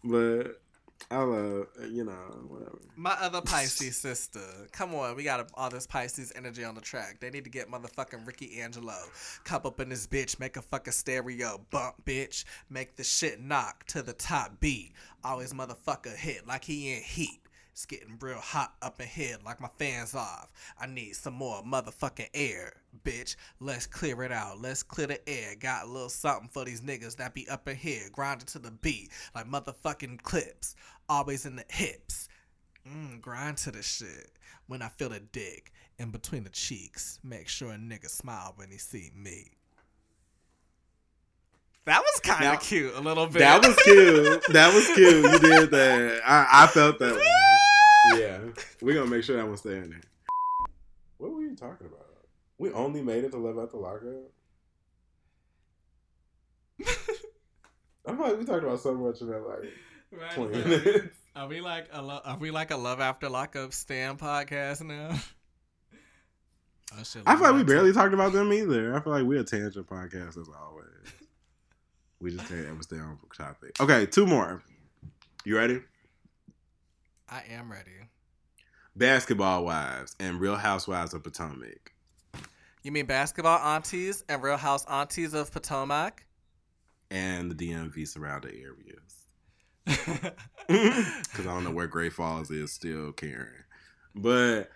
But 0.03 0.61
I 1.09 1.17
love 1.17 1.67
you 1.89 2.03
know 2.03 2.11
whatever. 2.47 2.79
My 2.95 3.15
other 3.21 3.41
Pisces 3.41 3.97
sister. 3.97 4.41
Come 4.71 4.93
on, 4.95 5.15
we 5.15 5.23
got 5.23 5.49
all 5.53 5.69
this 5.69 5.87
Pisces 5.87 6.33
energy 6.35 6.63
on 6.63 6.75
the 6.75 6.81
track. 6.81 7.19
They 7.19 7.29
need 7.29 7.43
to 7.45 7.49
get 7.49 7.71
motherfucking 7.71 8.25
Ricky 8.25 8.59
Angelo. 8.59 8.95
Cup 9.43 9.65
up 9.65 9.79
in 9.79 9.89
this 9.89 10.07
bitch, 10.07 10.39
make 10.39 10.57
a 10.57 10.61
fucking 10.61 10.93
stereo 10.93 11.61
bump, 11.71 11.95
bitch. 12.05 12.43
Make 12.69 12.95
the 12.95 13.03
shit 13.03 13.39
knock 13.39 13.85
to 13.87 14.01
the 14.01 14.13
top 14.13 14.59
beat. 14.59 14.93
Always 15.23 15.53
motherfucker 15.53 16.15
hit 16.15 16.45
like 16.47 16.65
he 16.65 16.93
in 16.93 17.01
heat. 17.01 17.39
It's 17.77 17.85
getting 17.85 18.17
real 18.19 18.39
hot 18.39 18.73
up 18.81 18.99
in 18.99 19.05
here 19.05 19.37
like 19.45 19.61
my 19.61 19.69
fans 19.77 20.15
off. 20.15 20.49
I 20.81 20.87
need 20.87 21.15
some 21.15 21.35
more 21.35 21.61
motherfucking 21.61 22.29
air, 22.33 22.73
bitch. 23.05 23.35
Let's 23.59 23.85
clear 23.85 24.23
it 24.23 24.31
out. 24.31 24.59
Let's 24.59 24.81
clear 24.81 25.05
the 25.05 25.29
air. 25.29 25.53
Got 25.59 25.85
a 25.85 25.87
little 25.87 26.09
something 26.09 26.49
for 26.51 26.65
these 26.65 26.81
niggas 26.81 27.17
that 27.17 27.35
be 27.35 27.47
up 27.47 27.67
in 27.67 27.75
here, 27.75 28.09
grinding 28.11 28.47
to 28.47 28.57
the 28.57 28.71
beat 28.71 29.11
like 29.35 29.45
motherfucking 29.45 30.23
clips. 30.23 30.75
Always 31.07 31.45
in 31.45 31.55
the 31.55 31.65
hips. 31.69 32.29
Mm, 32.89 33.21
grind 33.21 33.57
to 33.57 33.69
the 33.69 33.83
shit. 33.83 34.31
When 34.65 34.81
I 34.81 34.87
feel 34.87 35.09
the 35.09 35.19
dick 35.19 35.71
in 35.99 36.09
between 36.09 36.45
the 36.45 36.49
cheeks, 36.49 37.19
make 37.23 37.47
sure 37.47 37.73
a 37.73 37.75
nigga 37.75 38.09
smile 38.09 38.53
when 38.55 38.71
he 38.71 38.79
see 38.79 39.11
me. 39.15 39.51
That 41.85 42.01
was 42.01 42.19
kind 42.21 42.55
of 42.55 42.59
cute, 42.59 42.95
a 42.95 43.01
little 43.01 43.27
bit. 43.27 43.39
That 43.39 43.63
was 43.63 43.75
cute. 43.83 44.43
that 44.47 44.73
was 44.73 44.87
cute. 44.87 45.23
You 45.23 45.39
did 45.39 45.71
that. 45.71 46.21
I, 46.25 46.63
I 46.63 46.67
felt 46.67 46.97
that 46.97 47.11
one. 47.15 47.56
Yeah, 48.15 48.39
we're 48.81 48.93
gonna 48.95 49.09
make 49.09 49.23
sure 49.23 49.35
that 49.37 49.47
one 49.47 49.57
stay 49.57 49.77
in 49.77 49.89
there. 49.89 50.01
What 51.17 51.33
were 51.33 51.41
you 51.41 51.55
talking 51.55 51.87
about? 51.87 52.05
We 52.57 52.71
only 52.71 53.01
made 53.01 53.23
it 53.23 53.31
to 53.31 53.37
live 53.37 53.57
at 53.57 53.71
the 53.71 53.77
lockup. 53.77 54.31
I 58.05 58.11
feel 58.11 58.19
like 58.21 58.37
we 58.39 58.45
talked 58.45 58.63
about 58.63 58.79
so 58.79 58.93
much 58.95 59.21
in 59.21 59.27
that 59.29 59.39
like 59.47 59.73
Right, 60.11 60.31
twenty 60.31 60.57
right. 60.59 60.67
minutes. 60.67 61.17
Are 61.35 61.47
we 61.47 61.59
like 61.61 61.87
a 61.91 62.01
lo- 62.01 62.21
are 62.23 62.37
we 62.37 62.49
like 62.51 62.71
a 62.71 62.77
love 62.77 62.99
after 63.01 63.29
lockup 63.29 63.73
stand 63.73 64.19
podcast 64.19 64.81
now? 64.85 65.15
Oh, 66.97 67.03
shit, 67.03 67.21
I 67.25 67.33
feel 67.35 67.43
like 67.43 67.51
we 67.51 67.57
Love 67.57 67.67
barely 67.67 67.91
talked 67.91 68.13
about 68.13 68.31
them 68.31 68.53
either. 68.53 68.95
I 68.95 69.01
feel 69.01 69.11
like 69.11 69.25
we're 69.25 69.41
a 69.41 69.43
tangent 69.43 69.87
podcast 69.87 70.37
as 70.39 70.47
always. 70.47 70.87
We 72.21 72.31
just 72.31 72.47
can't 72.47 72.65
ever 72.65 72.81
stay 72.81 72.95
on 72.97 73.19
topic. 73.37 73.79
Okay, 73.81 74.05
two 74.05 74.25
more. 74.25 74.63
You 75.43 75.57
ready? 75.57 75.81
I 77.29 77.43
am 77.49 77.71
ready. 77.71 78.09
Basketball 78.95 79.65
Wives 79.65 80.15
and 80.19 80.39
Real 80.39 80.55
Housewives 80.55 81.13
of 81.13 81.23
Potomac. 81.23 81.93
You 82.83 82.91
mean 82.91 83.05
basketball 83.05 83.59
aunties 83.59 84.23
and 84.29 84.41
Real 84.41 84.57
House 84.57 84.85
aunties 84.85 85.33
of 85.33 85.51
Potomac? 85.51 86.23
and 87.09 87.51
the 87.51 87.55
DMV 87.55 88.07
surrounding 88.07 88.55
areas. 88.55 90.33
Because 90.67 91.47
I 91.47 91.53
don't 91.53 91.63
know 91.63 91.71
where 91.71 91.87
Great 91.87 92.11
Falls 92.11 92.51
is 92.51 92.73
still, 92.73 93.13
Karen. 93.13 93.63
But 94.13 94.69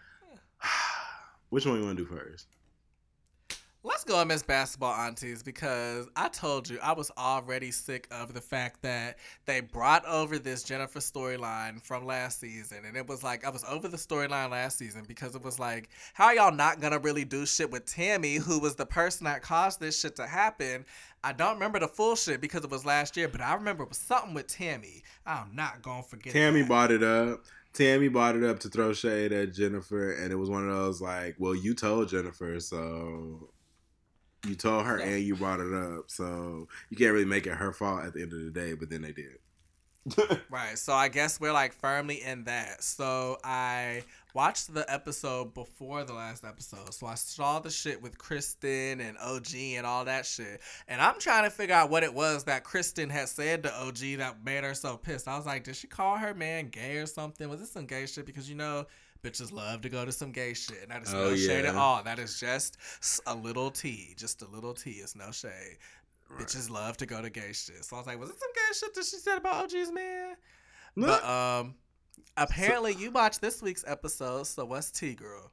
which 1.49 1.65
one 1.65 1.79
you 1.79 1.85
want 1.85 1.97
to 1.97 2.05
do 2.05 2.09
first? 2.09 2.47
Let's 3.83 4.03
go 4.03 4.17
on 4.17 4.27
Miss 4.27 4.43
Basketball 4.43 4.93
Aunties 4.93 5.41
because 5.41 6.07
I 6.15 6.27
told 6.27 6.69
you 6.69 6.77
I 6.83 6.93
was 6.93 7.09
already 7.17 7.71
sick 7.71 8.07
of 8.11 8.31
the 8.31 8.39
fact 8.39 8.83
that 8.83 9.17
they 9.47 9.59
brought 9.59 10.05
over 10.05 10.37
this 10.37 10.61
Jennifer 10.61 10.99
storyline 10.99 11.81
from 11.81 12.05
last 12.05 12.39
season. 12.39 12.85
And 12.85 12.95
it 12.95 13.07
was 13.07 13.23
like, 13.23 13.43
I 13.43 13.49
was 13.49 13.63
over 13.63 13.87
the 13.87 13.97
storyline 13.97 14.51
last 14.51 14.77
season 14.77 15.03
because 15.07 15.33
it 15.33 15.43
was 15.43 15.57
like, 15.57 15.89
how 16.13 16.25
are 16.25 16.35
y'all 16.35 16.51
not 16.51 16.79
going 16.79 16.93
to 16.93 16.99
really 16.99 17.25
do 17.25 17.43
shit 17.47 17.71
with 17.71 17.87
Tammy, 17.87 18.35
who 18.35 18.59
was 18.59 18.75
the 18.75 18.85
person 18.85 19.23
that 19.23 19.41
caused 19.41 19.79
this 19.79 19.99
shit 19.99 20.15
to 20.17 20.27
happen? 20.27 20.85
I 21.23 21.33
don't 21.33 21.55
remember 21.55 21.79
the 21.79 21.87
full 21.87 22.15
shit 22.15 22.39
because 22.39 22.63
it 22.63 22.69
was 22.69 22.85
last 22.85 23.17
year, 23.17 23.29
but 23.29 23.41
I 23.41 23.55
remember 23.55 23.81
it 23.81 23.89
was 23.89 23.97
something 23.97 24.35
with 24.35 24.45
Tammy. 24.45 25.01
I'm 25.25 25.55
not 25.55 25.81
going 25.81 26.03
to 26.03 26.07
forget 26.07 26.33
Tammy 26.33 26.61
that. 26.61 26.69
bought 26.69 26.91
it 26.91 27.01
up. 27.01 27.45
Tammy 27.73 28.09
bought 28.09 28.35
it 28.35 28.43
up 28.43 28.59
to 28.59 28.69
throw 28.69 28.93
shade 28.93 29.31
at 29.31 29.53
Jennifer, 29.53 30.11
and 30.11 30.31
it 30.31 30.35
was 30.35 30.51
one 30.51 30.69
of 30.69 30.75
those 30.75 31.01
like, 31.01 31.35
well, 31.39 31.55
you 31.55 31.73
told 31.73 32.09
Jennifer, 32.09 32.59
so 32.59 33.49
you 34.45 34.55
told 34.55 34.85
her 34.85 34.97
and 34.97 35.23
you 35.23 35.35
brought 35.35 35.59
it 35.59 35.73
up, 35.73 36.09
so 36.09 36.67
you 36.89 36.97
can't 36.97 37.13
really 37.13 37.25
make 37.25 37.45
it 37.45 37.53
her 37.53 37.71
fault 37.71 38.03
at 38.03 38.13
the 38.13 38.21
end 38.21 38.33
of 38.33 38.39
the 38.43 38.51
day. 38.51 38.73
But 38.73 38.89
then 38.89 39.01
they 39.01 39.11
did. 39.11 39.37
Right. 40.49 40.77
So 40.77 40.93
I 40.93 41.07
guess 41.07 41.39
we're 41.39 41.53
like 41.53 41.73
firmly 41.73 42.21
in 42.21 42.45
that. 42.45 42.83
So 42.83 43.37
I 43.43 44.03
watched 44.33 44.73
the 44.73 44.89
episode 44.91 45.53
before 45.53 46.03
the 46.03 46.13
last 46.13 46.43
episode. 46.43 46.93
So 46.93 47.07
I 47.07 47.15
saw 47.15 47.59
the 47.59 47.69
shit 47.69 48.01
with 48.01 48.17
Kristen 48.17 48.99
and 48.99 49.17
OG 49.17 49.53
and 49.55 49.85
all 49.85 50.05
that 50.05 50.25
shit. 50.25 50.61
And 50.87 51.01
I'm 51.01 51.19
trying 51.19 51.43
to 51.43 51.49
figure 51.49 51.75
out 51.75 51.89
what 51.89 52.03
it 52.03 52.13
was 52.13 52.45
that 52.45 52.63
Kristen 52.63 53.09
had 53.09 53.29
said 53.29 53.63
to 53.63 53.73
OG 53.73 54.17
that 54.17 54.43
made 54.43 54.63
her 54.63 54.73
so 54.73 54.97
pissed. 54.97 55.27
I 55.27 55.37
was 55.37 55.45
like, 55.45 55.63
did 55.63 55.75
she 55.75 55.87
call 55.87 56.17
her 56.17 56.33
man 56.33 56.69
gay 56.69 56.97
or 56.97 57.05
something? 57.05 57.47
Was 57.49 57.59
this 57.59 57.71
some 57.71 57.85
gay 57.85 58.05
shit? 58.05 58.25
Because 58.25 58.49
you 58.49 58.55
know, 58.55 58.85
bitches 59.23 59.51
love 59.51 59.81
to 59.81 59.89
go 59.89 60.05
to 60.05 60.11
some 60.11 60.31
gay 60.31 60.53
shit. 60.53 60.83
And 60.83 60.91
that 60.91 61.03
is 61.03 61.13
Oh, 61.13 61.29
no 61.29 61.35
shade 61.35 61.65
at 61.65 61.75
all. 61.75 62.03
That 62.03 62.19
is 62.19 62.39
just 62.39 62.77
a 63.27 63.35
little 63.35 63.71
tea. 63.71 64.13
Just 64.17 64.41
a 64.41 64.47
little 64.47 64.73
tea. 64.73 64.99
It's 65.01 65.15
no 65.15 65.31
shade. 65.31 65.77
Bitches 66.39 66.69
love 66.69 66.97
to 66.97 67.05
go 67.05 67.21
to 67.21 67.29
gay 67.29 67.51
shit. 67.53 67.83
So 67.83 67.97
I 67.97 67.99
was 67.99 68.07
like, 68.07 68.19
was 68.19 68.29
it 68.29 68.39
some 68.39 68.49
gay 68.55 68.73
shit 68.73 68.93
that 68.95 69.05
she 69.05 69.17
said 69.17 69.37
about 69.37 69.65
OG's 69.65 69.91
man? 69.91 70.35
But 70.95 71.23
um, 71.25 71.75
apparently 72.37 72.93
you 72.95 73.11
watched 73.11 73.41
this 73.41 73.61
week's 73.61 73.83
episode. 73.85 74.47
So 74.47 74.65
what's 74.65 74.91
tea, 74.91 75.13
girl? 75.13 75.51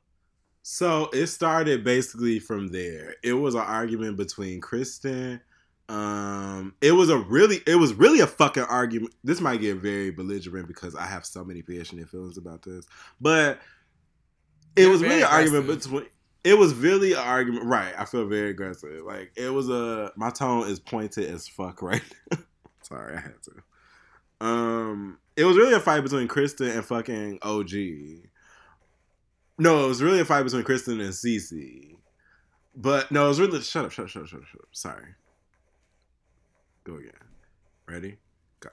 So 0.63 1.09
it 1.13 1.27
started 1.29 1.83
basically 1.83 2.39
from 2.39 2.69
there. 2.69 3.15
It 3.23 3.33
was 3.33 3.55
an 3.55 3.63
argument 3.63 4.17
between 4.17 4.61
Kristen. 4.61 5.41
Um, 5.89 6.75
it 6.83 6.93
was 6.93 7.09
a 7.09 7.17
really, 7.17 7.61
it 7.67 7.77
was 7.77 7.95
really 7.95 8.21
a 8.21 8.27
fucking 8.27 8.65
argument. 8.65 9.15
This 9.25 9.41
might 9.41 9.61
get 9.61 9.79
very 9.79 10.11
belligerent 10.11 10.69
because 10.69 10.95
I 10.95 11.07
have 11.07 11.25
so 11.25 11.45
many 11.45 11.63
passionate 11.63 12.09
feelings 12.09 12.37
about 12.37 12.63
this, 12.63 12.87
but 13.21 13.61
it 14.77 14.83
You're 14.83 14.91
was 14.91 15.03
really 15.03 15.23
an 15.23 15.29
argument 15.29 15.67
between. 15.67 16.07
It 16.45 16.57
was 16.57 16.73
really 16.75 17.13
an 17.13 17.19
argument, 17.19 17.65
right? 17.65 17.93
I 17.99 18.05
feel 18.05 18.27
very 18.27 18.51
aggressive. 18.51 19.03
Like 19.05 19.33
it 19.37 19.49
was 19.49 19.69
a. 19.71 20.13
My 20.17 20.31
tone 20.31 20.69
is 20.69 20.79
pointed 20.79 21.29
as 21.31 21.49
fuck 21.49 21.83
right 21.83 22.03
now. 22.31 22.39
Sorry, 22.83 23.17
I 23.17 23.21
had 23.21 23.43
to. 23.43 24.47
Um, 24.47 25.19
it 25.37 25.45
was 25.45 25.57
really 25.57 25.75
a 25.75 25.81
fight 25.81 26.03
between 26.03 26.29
Kristen 26.29 26.69
and 26.69 26.85
fucking 26.85 27.39
OG. 27.43 27.73
No, 29.59 29.85
it 29.85 29.89
was 29.89 30.03
really 30.03 30.21
a 30.21 30.25
fight 30.25 30.45
between 30.45 30.63
Kristen 30.63 31.01
and 31.01 31.11
Cece. 31.11 31.97
But 32.77 33.11
no, 33.11 33.25
it 33.25 33.29
was 33.29 33.41
really 33.41 33.61
shut 33.61 33.87
up, 33.87 33.91
shut 33.91 34.05
up, 34.05 34.11
shut 34.11 34.23
up, 34.23 34.29
shut 34.29 34.41
up, 34.41 34.47
shut 34.47 34.61
up. 34.61 34.69
Sorry. 34.71 35.15
Go 36.89 36.97
again. 36.97 37.13
Ready? 37.87 38.17
Go. 38.61 38.71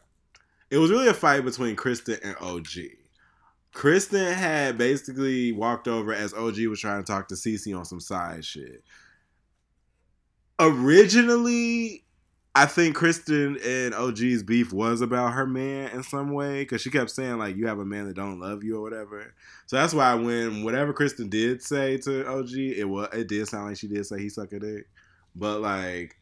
It 0.71 0.77
was 0.77 0.89
really 0.89 1.09
a 1.09 1.13
fight 1.13 1.43
between 1.43 1.75
Kristen 1.75 2.17
and 2.23 2.37
OG. 2.39 2.67
Kristen 3.73 4.33
had 4.33 4.77
basically 4.77 5.51
walked 5.51 5.89
over 5.89 6.13
as 6.13 6.33
OG 6.33 6.59
was 6.67 6.79
trying 6.79 7.03
to 7.03 7.05
talk 7.05 7.27
to 7.27 7.35
Cece 7.35 7.77
on 7.77 7.83
some 7.83 7.99
side 7.99 8.45
shit. 8.45 8.85
Originally, 10.57 12.05
I 12.55 12.67
think 12.67 12.95
Kristen 12.95 13.57
and 13.61 13.93
OG's 13.93 14.43
beef 14.43 14.71
was 14.71 15.01
about 15.01 15.33
her 15.33 15.45
man 15.45 15.89
in 15.89 16.01
some 16.01 16.31
way 16.31 16.61
because 16.61 16.81
she 16.81 16.89
kept 16.89 17.11
saying 17.11 17.37
like 17.37 17.57
you 17.57 17.67
have 17.67 17.79
a 17.79 17.85
man 17.85 18.07
that 18.07 18.15
don't 18.15 18.39
love 18.39 18.63
you 18.63 18.77
or 18.77 18.81
whatever. 18.81 19.33
So 19.65 19.75
that's 19.75 19.93
why 19.93 20.13
when 20.13 20.63
whatever 20.63 20.93
Kristen 20.93 21.27
did 21.27 21.61
say 21.61 21.97
to 21.97 22.25
OG, 22.25 22.53
it 22.53 22.85
was 22.85 23.09
it 23.11 23.27
did 23.27 23.45
sound 23.49 23.67
like 23.67 23.77
she 23.77 23.89
did 23.89 24.05
say 24.05 24.21
he 24.21 24.29
suck 24.29 24.53
a 24.53 24.59
dick, 24.59 24.85
but 25.35 25.59
like 25.59 26.15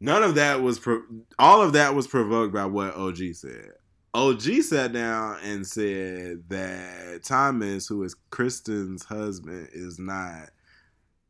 none 0.00 0.22
of 0.22 0.34
that 0.36 0.62
was 0.62 0.78
pro- 0.78 1.02
all 1.38 1.62
of 1.62 1.72
that 1.72 1.94
was 1.94 2.06
provoked 2.06 2.54
by 2.54 2.66
what 2.66 2.94
OG 2.94 3.34
said. 3.34 3.72
OG 4.14 4.42
sat 4.62 4.92
down 4.92 5.38
and 5.42 5.66
said 5.66 6.48
that 6.48 7.24
Thomas, 7.24 7.88
who 7.88 8.04
is 8.04 8.14
Kristen's 8.30 9.04
husband, 9.04 9.68
is 9.72 9.98
not 9.98 10.50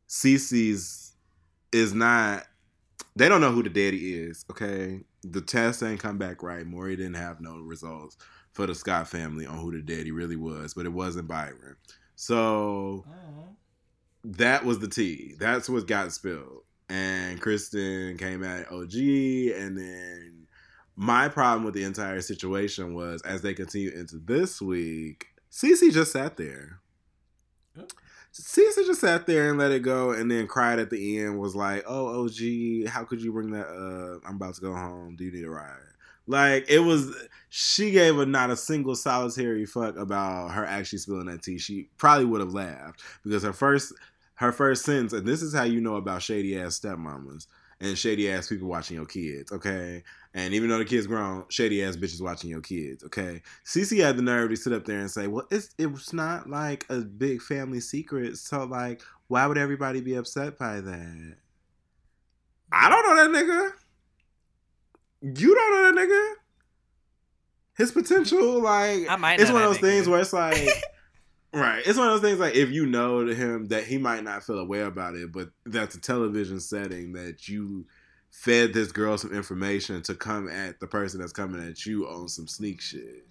Cece's 0.07 1.15
is 1.71 1.93
not 1.93 2.43
they 3.15 3.27
don't 3.29 3.41
know 3.41 3.51
who 3.51 3.63
the 3.63 3.69
daddy 3.69 4.13
is. 4.13 4.45
Okay, 4.51 5.01
the 5.23 5.41
test 5.41 5.81
ain't 5.81 5.99
come 5.99 6.17
back 6.17 6.43
right. 6.43 6.65
Maury 6.65 6.95
didn't 6.95 7.15
have 7.15 7.41
no 7.41 7.57
results 7.59 8.17
for 8.53 8.67
the 8.67 8.75
Scott 8.75 9.07
family 9.07 9.45
on 9.45 9.57
who 9.57 9.71
the 9.71 9.81
daddy 9.81 10.11
really 10.11 10.35
was, 10.35 10.73
but 10.73 10.85
it 10.85 10.93
wasn't 10.93 11.27
Byron. 11.27 11.75
So 12.15 13.03
uh-huh. 13.07 13.49
that 14.25 14.63
was 14.63 14.79
the 14.79 14.87
tea. 14.87 15.35
That's 15.39 15.67
what 15.69 15.87
got 15.87 16.11
spilled. 16.13 16.63
And 16.89 17.41
Kristen 17.41 18.17
came 18.17 18.43
at 18.43 18.71
OG, 18.71 18.93
and 18.93 19.77
then 19.77 20.47
my 20.95 21.27
problem 21.27 21.63
with 21.63 21.73
the 21.73 21.83
entire 21.83 22.21
situation 22.21 22.93
was 22.93 23.21
as 23.23 23.41
they 23.41 23.53
continue 23.53 23.91
into 23.91 24.17
this 24.17 24.61
week, 24.61 25.27
Cece 25.51 25.91
just 25.91 26.11
sat 26.11 26.37
there. 26.37 26.79
Cece 28.33 28.85
just 28.85 29.01
sat 29.01 29.25
there 29.25 29.49
and 29.49 29.57
let 29.57 29.71
it 29.71 29.81
go, 29.81 30.11
and 30.11 30.29
then 30.29 30.47
cried 30.47 30.79
at 30.79 30.89
the 30.89 31.19
end. 31.19 31.39
Was 31.39 31.55
like, 31.55 31.83
"Oh, 31.87 32.23
OG, 32.23 32.87
how 32.87 33.03
could 33.05 33.21
you 33.21 33.31
bring 33.31 33.51
that 33.51 33.67
up? 33.67 34.21
I'm 34.27 34.35
about 34.35 34.55
to 34.55 34.61
go 34.61 34.73
home. 34.73 35.15
Do 35.15 35.23
you 35.23 35.31
need 35.31 35.45
a 35.45 35.49
ride?" 35.49 35.79
Like 36.27 36.69
it 36.69 36.79
was. 36.79 37.15
She 37.49 37.91
gave 37.91 38.19
a 38.19 38.25
not 38.25 38.49
a 38.49 38.57
single 38.57 38.95
solitary 38.95 39.65
fuck 39.65 39.95
about 39.97 40.51
her 40.51 40.65
actually 40.65 40.99
spilling 40.99 41.27
that 41.27 41.43
tea. 41.43 41.57
She 41.57 41.89
probably 41.97 42.25
would 42.25 42.41
have 42.41 42.53
laughed 42.53 43.01
because 43.23 43.43
her 43.43 43.53
first 43.53 43.93
her 44.35 44.51
first 44.51 44.85
sentence, 44.85 45.13
and 45.13 45.25
this 45.25 45.41
is 45.41 45.53
how 45.53 45.63
you 45.63 45.81
know 45.81 45.95
about 45.95 46.21
shady 46.21 46.59
ass 46.59 46.79
stepmamas 46.79 47.47
and 47.79 47.97
shady 47.97 48.31
ass 48.31 48.47
people 48.47 48.67
watching 48.67 48.97
your 48.97 49.05
kids, 49.05 49.51
okay? 49.51 50.03
And 50.33 50.53
even 50.53 50.69
though 50.69 50.77
the 50.77 50.85
kid's 50.85 51.07
grown, 51.07 51.45
shady 51.49 51.83
ass 51.83 51.95
bitches 51.95 52.21
watching 52.21 52.49
your 52.49 52.61
kids, 52.61 53.03
okay? 53.05 53.41
Cece 53.65 54.01
had 54.01 54.17
the 54.17 54.21
nerve 54.21 54.49
to 54.49 54.55
sit 54.55 54.73
up 54.73 54.85
there 54.85 54.99
and 54.99 55.09
say, 55.09 55.27
"Well, 55.27 55.47
it's 55.51 55.69
it 55.77 55.87
was 55.87 56.13
not 56.13 56.49
like 56.49 56.85
a 56.89 56.99
big 56.99 57.41
family 57.41 57.79
secret, 57.79 58.37
so 58.37 58.65
like, 58.65 59.01
why 59.27 59.47
would 59.47 59.57
everybody 59.57 60.01
be 60.01 60.15
upset 60.15 60.57
by 60.57 60.81
that?" 60.81 61.37
I 62.71 62.89
don't 62.89 63.03
know 63.03 63.15
that 63.15 63.45
nigga. 63.45 63.71
You 65.39 65.55
don't 65.55 65.73
know 65.73 66.01
that 66.01 66.07
nigga. 66.07 66.33
His 67.77 67.91
potential, 67.91 68.61
like, 68.61 69.09
I 69.09 69.15
might 69.17 69.39
it's 69.39 69.51
one 69.51 69.61
of 69.61 69.69
those 69.69 69.79
things 69.79 70.07
where 70.07 70.19
it's 70.19 70.33
like. 70.33 70.67
Right. 71.55 71.81
It's 71.85 71.97
one 71.97 72.09
of 72.09 72.13
those 72.13 72.29
things 72.29 72.39
like 72.41 72.55
if 72.55 72.69
you 72.69 72.85
know 72.85 73.23
to 73.23 73.33
him 73.33 73.69
that 73.69 73.85
he 73.85 73.97
might 73.97 74.25
not 74.25 74.43
feel 74.43 74.59
a 74.59 74.65
way 74.65 74.81
about 74.81 75.15
it, 75.15 75.31
but 75.31 75.51
that's 75.65 75.95
a 75.95 76.01
television 76.01 76.59
setting 76.59 77.13
that 77.13 77.47
you 77.47 77.85
fed 78.29 78.73
this 78.73 78.91
girl 78.91 79.17
some 79.17 79.31
information 79.31 80.01
to 80.01 80.15
come 80.15 80.49
at 80.49 80.81
the 80.81 80.87
person 80.87 81.21
that's 81.21 81.31
coming 81.31 81.65
at 81.65 81.85
you 81.85 82.09
on 82.09 82.27
some 82.27 82.45
sneak 82.45 82.81
shit. 82.81 83.25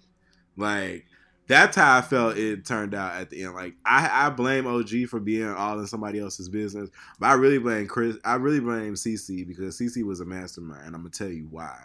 Like 0.57 1.05
that's 1.45 1.75
how 1.75 1.99
I 1.99 2.01
felt 2.01 2.35
it 2.35 2.65
turned 2.65 2.95
out 2.95 3.13
at 3.13 3.29
the 3.29 3.43
end. 3.43 3.53
Like 3.53 3.75
I, 3.85 4.25
I 4.25 4.31
blame 4.31 4.65
OG 4.65 5.07
for 5.07 5.19
being 5.19 5.47
all 5.47 5.79
in 5.79 5.85
somebody 5.85 6.19
else's 6.19 6.49
business, 6.49 6.89
but 7.19 7.27
I 7.27 7.33
really 7.33 7.59
blame 7.59 7.85
Chris. 7.85 8.17
I 8.25 8.35
really 8.35 8.59
blame 8.59 8.95
CC 8.95 9.47
because 9.47 9.77
CC 9.77 10.03
was 10.03 10.19
a 10.19 10.25
mastermind. 10.25 10.87
And 10.87 10.95
I'm 10.95 11.01
gonna 11.01 11.11
tell 11.11 11.29
you 11.29 11.47
why. 11.51 11.79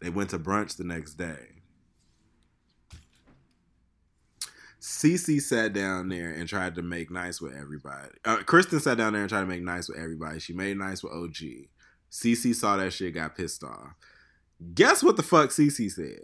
They 0.00 0.10
went 0.10 0.30
to 0.30 0.40
brunch 0.40 0.76
the 0.76 0.82
next 0.82 1.14
day. 1.14 1.57
Cece 4.88 5.42
sat 5.42 5.74
down 5.74 6.08
there 6.08 6.30
and 6.30 6.48
tried 6.48 6.74
to 6.76 6.82
make 6.82 7.10
nice 7.10 7.42
with 7.42 7.54
everybody. 7.54 8.08
Uh, 8.24 8.38
Kristen 8.38 8.80
sat 8.80 8.96
down 8.96 9.12
there 9.12 9.20
and 9.20 9.28
tried 9.28 9.42
to 9.42 9.46
make 9.46 9.62
nice 9.62 9.86
with 9.86 9.98
everybody. 9.98 10.40
She 10.40 10.54
made 10.54 10.78
nice 10.78 11.02
with 11.02 11.12
OG. 11.12 11.68
Cece 12.10 12.54
saw 12.54 12.78
that 12.78 12.94
shit, 12.94 13.12
got 13.12 13.36
pissed 13.36 13.62
off. 13.62 13.90
Guess 14.74 15.02
what 15.02 15.18
the 15.18 15.22
fuck 15.22 15.50
Cece 15.50 15.90
said? 15.90 16.18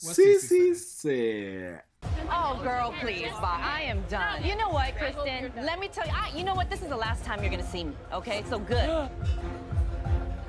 What 0.00 0.16
Cece 0.16 0.76
said, 0.76 1.82
Oh, 2.30 2.60
girl, 2.62 2.94
please, 3.00 3.32
bye. 3.42 3.60
I 3.60 3.82
am 3.82 4.04
done. 4.08 4.44
You 4.44 4.54
know 4.54 4.68
what, 4.68 4.96
Kristen? 4.96 5.52
Let 5.60 5.80
me 5.80 5.88
tell 5.88 6.06
you. 6.06 6.12
I, 6.14 6.30
you 6.36 6.44
know 6.44 6.54
what? 6.54 6.70
This 6.70 6.82
is 6.82 6.88
the 6.88 6.96
last 6.96 7.24
time 7.24 7.42
you're 7.42 7.50
gonna 7.50 7.66
see 7.66 7.82
me. 7.82 7.96
Okay, 8.12 8.44
so 8.48 8.60
good. 8.60 9.10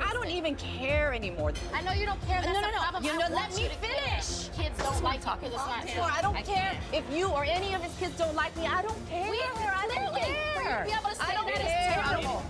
I 0.04 0.14
don't 0.14 0.30
even 0.30 0.56
care 0.56 1.14
anymore. 1.14 1.54
I 1.74 1.82
know 1.82 1.92
you 1.92 2.06
don't 2.06 2.22
care. 2.28 2.42
That's 2.42 2.48
no, 2.48 2.62
no, 2.62 2.68
the 2.68 2.72
no. 2.74 2.80
problem. 2.80 3.04
You 3.04 3.14
know, 3.14 3.28
let 3.30 3.56
me 3.56 3.64
you 3.64 3.70
to 3.70 3.76
care. 3.76 3.96
finish. 3.96 4.50
Kids 4.50 4.78
don't 4.84 5.04
like 5.04 5.22
talking. 5.22 5.50
That's 5.50 5.66
not 5.68 5.88
true. 5.88 6.02
I 6.02 6.22
don't 6.22 6.44
care 6.46 6.78
if 6.94 7.04
you 7.16 7.28
or 7.28 7.44
any 7.44 7.74
of 7.74 7.82
his 7.82 7.94
kids 7.98 8.18
don't 8.18 8.36
like 8.36 8.56
me. 8.58 8.66
I 8.68 8.82
don't 8.82 9.10
care. 9.10 9.30
We 9.30 9.40
are 9.40 9.58
here. 9.60 9.74
I 9.76 9.88
don't 9.88 10.12
clearly, 10.12 10.22
for 10.22 10.60
you 10.60 10.66
care. 10.66 10.84
to 10.84 10.90
be 10.90 10.96
able 10.98 11.10
to 11.10 11.16
say 11.16 11.24
I 11.24 11.34
don't 11.34 11.46
that 11.48 11.56
is 11.56 11.62
care. 11.62 12.04
terrible. 12.04 12.44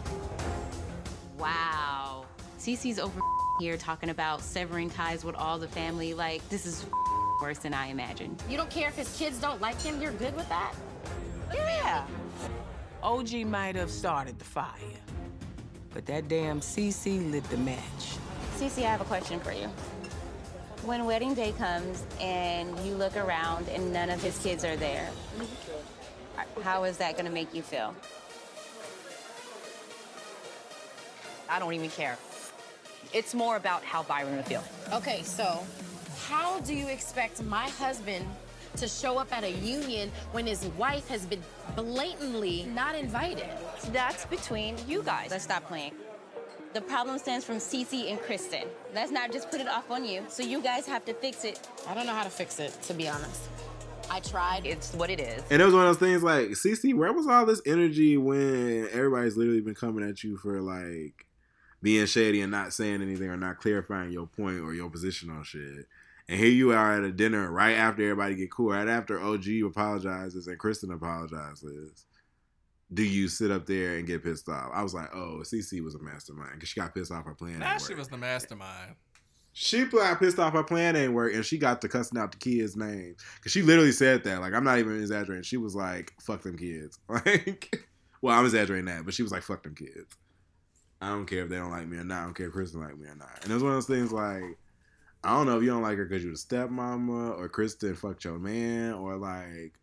Wow. 1.38 2.26
Cece's 2.60 2.99
over 2.99 3.20
here 3.60 3.78
talking 3.78 4.10
about 4.10 4.41
severing 4.41 4.89
ties 4.89 5.24
with 5.24 5.36
all 5.36 5.58
the 5.58 5.68
family. 5.68 6.14
Like, 6.14 6.47
this 6.49 6.66
is 6.66 6.86
worse 7.41 7.58
than 7.58 7.74
I 7.74 7.88
imagined. 7.88 8.41
You 8.49 8.58
don't 8.58 8.70
care 8.70 8.88
if 8.89 8.95
his 8.95 9.18
kids 9.18 9.39
don't 9.39 9.60
like 9.62 9.82
him. 9.82 9.99
You're 10.02 10.12
good 10.14 10.36
with 10.36 10.47
that. 10.49 10.76
Yeah. 11.54 12.06
OG 13.04 13.34
might 13.45 13.76
have 13.76 13.89
started 13.89 14.38
the 14.38 14.45
fire, 14.45 14.70
but 15.94 16.06
that 16.06 16.28
damn 16.28 16.60
CC 16.62 17.32
lit 17.32 17.44
the 17.46 17.58
match. 17.58 18.18
Cece, 18.58 18.80
I 18.80 18.89
have 18.89 19.02
a 19.02 19.06
question 19.06 19.39
for 19.39 19.52
you. 19.52 19.68
When 20.86 21.06
wedding 21.06 21.34
day 21.34 21.52
comes 21.58 22.04
and 22.20 22.78
you 22.80 22.96
look 22.96 23.16
around 23.16 23.68
and 23.70 23.94
none 23.94 24.10
of 24.10 24.22
his 24.22 24.38
kids 24.39 24.66
are 24.66 24.76
there, 24.76 25.10
how 26.64 26.84
is 26.86 26.98
that 26.98 27.14
going 27.14 27.26
to 27.26 27.32
make 27.32 27.54
you 27.54 27.62
feel? 27.62 27.94
I 31.50 31.60
don't 31.60 31.74
even 31.74 31.89
care. 31.89 32.18
It's 33.14 33.36
more 33.36 33.58
about 33.58 33.84
how 33.84 34.04
Byron 34.04 34.38
would 34.38 34.46
feel. 34.46 34.64
Okay, 34.94 35.22
so 35.24 35.66
how 36.28 36.60
do 36.62 36.74
you 36.74 36.88
expect 36.88 37.44
my 37.44 37.68
husband 37.70 38.26
to 38.78 38.88
show 38.88 39.17
up 39.17 39.36
at 39.36 39.43
a 39.43 39.51
union 39.51 40.11
when 40.32 40.45
his 40.45 40.65
wife 40.78 41.07
has 41.07 41.26
been 41.26 41.41
blatantly 41.76 42.65
not 42.74 42.95
invited? 42.95 43.49
That's 43.91 44.26
between 44.26 44.76
you 44.88 45.03
guys. 45.03 45.32
Let's 45.32 45.43
stop 45.43 45.65
playing. 45.65 45.93
The 46.74 46.82
problem 46.82 47.19
stems 47.19 47.43
from 47.43 47.57
Cece 47.57 48.09
and 48.09 48.19
Kristen. 48.22 48.63
Let's 48.95 49.11
not 49.11 49.34
just 49.34 49.51
put 49.51 49.59
it 49.59 49.67
off 49.67 49.91
on 49.91 50.05
you. 50.05 50.24
So 50.30 50.41
you 50.41 50.61
guys 50.61 50.88
have 50.88 51.03
to 51.05 51.13
fix 51.13 51.43
it. 51.43 51.67
I 51.88 51.93
don't 51.93 52.05
know 52.05 52.13
how 52.13 52.24
to 52.24 52.30
fix 52.30 52.59
it, 52.59 52.72
to 52.84 52.93
be 52.93 53.09
honest. 53.09 53.49
I 54.09 54.22
tried. 54.22 54.65
It's 54.65 54.93
what 54.93 55.09
it 55.09 55.19
is. 55.19 55.43
and 55.49 55.61
it 55.61 55.65
was 55.65 55.74
one 55.74 55.86
of 55.86 55.99
those 55.99 56.09
things 56.09 56.24
like, 56.24 56.49
Cece, 56.49 56.93
where 56.93 57.11
was 57.11 57.28
all 57.28 57.45
this 57.45 57.61
energy 57.65 58.17
when 58.17 58.88
everybody's 58.91 59.36
literally 59.36 59.61
been 59.61 59.76
coming 59.76 60.07
at 60.07 60.24
you 60.24 60.38
for 60.38 60.61
like 60.61 61.26
being 61.82 62.05
shady 62.05 62.41
and 62.41 62.51
not 62.51 62.74
saying 62.74 63.01
anything 63.01 63.30
or 63.30 63.38
not 63.38 63.57
clarifying 63.57 64.11
your 64.11 64.28
point 64.28 64.59
or 64.59 64.74
your 64.74 64.89
position 64.89 65.30
on 65.30 65.43
shit? 65.43 65.88
And 66.30 66.39
here 66.39 66.49
you 66.49 66.72
are 66.72 66.97
at 66.97 67.03
a 67.03 67.11
dinner 67.11 67.51
right 67.51 67.76
after 67.76 68.03
everybody 68.03 68.36
get 68.36 68.51
cool, 68.51 68.72
right 68.72 68.88
after 68.88 69.19
OG 69.22 69.45
apologizes 69.65 70.47
and 70.47 70.57
Kristen 70.57 70.91
apologizes. 70.91 72.05
Do 72.93 73.03
you 73.03 73.28
sit 73.28 73.51
up 73.51 73.65
there 73.65 73.97
and 73.97 74.05
get 74.05 74.24
pissed 74.24 74.49
off? 74.49 74.69
I 74.74 74.84
was 74.84 74.93
like, 74.93 75.13
oh, 75.15 75.39
CC 75.43 75.82
was 75.82 75.95
a 75.95 75.99
mastermind 75.99 76.53
because 76.55 76.69
she 76.69 76.80
got 76.80 76.93
pissed 76.93 77.11
off 77.11 77.26
her 77.26 77.34
plan. 77.34 77.61
Shit 77.61 77.89
work. 77.89 77.99
was 77.99 78.07
the 78.09 78.17
mastermind. 78.17 78.95
She 79.53 79.86
got 79.86 80.19
pissed 80.19 80.39
off 80.39 80.53
her 80.53 80.63
plan 80.63 80.95
ain't 80.95 81.13
work, 81.13 81.34
and 81.34 81.45
she 81.45 81.57
got 81.57 81.82
to 81.82 81.89
cussing 81.89 82.17
out 82.17 82.32
the 82.32 82.38
kids' 82.38 82.78
names 82.78 83.22
because 83.36 83.51
she 83.51 83.61
literally 83.61 83.91
said 83.91 84.24
that. 84.24 84.39
Like, 84.39 84.53
I'm 84.53 84.63
not 84.63 84.80
even 84.80 84.97
exaggerating. 84.99 85.43
She 85.43 85.57
was 85.57 85.76
like, 85.76 86.13
"Fuck 86.22 86.43
them 86.43 86.57
kids." 86.57 86.99
Like, 87.09 87.86
well, 88.22 88.38
I'm 88.38 88.45
exaggerating 88.45 88.86
that, 88.86 89.03
but 89.03 89.13
she 89.13 89.24
was 89.24 89.32
like, 89.32 89.43
"Fuck 89.43 89.63
them 89.63 89.76
kids." 89.76 90.15
I 91.01 91.09
don't 91.09 91.26
care 91.26 91.43
if 91.43 91.49
they 91.49 91.57
don't 91.57 91.72
like 91.72 91.88
me 91.88 91.97
or 91.97 92.03
not. 92.03 92.22
I 92.22 92.24
don't 92.26 92.34
care 92.36 92.47
if 92.47 92.53
Kristen 92.53 92.80
like 92.80 92.97
me 92.97 93.07
or 93.07 93.15
not. 93.15 93.39
And 93.41 93.51
it 93.51 93.53
was 93.53 93.63
one 93.63 93.72
of 93.72 93.78
those 93.78 93.88
things 93.88 94.11
like, 94.11 94.43
I 95.24 95.36
don't 95.36 95.45
know 95.45 95.57
if 95.57 95.63
you 95.63 95.69
don't 95.69 95.84
like 95.84 95.97
her 95.97 96.05
because 96.05 96.24
you're 96.24 96.34
the 96.34 96.38
stepmama 96.38 97.38
or 97.38 97.47
Kristen 97.47 97.95
fucked 97.95 98.24
your 98.24 98.39
man 98.39 98.93
or 98.93 99.17
like 99.17 99.74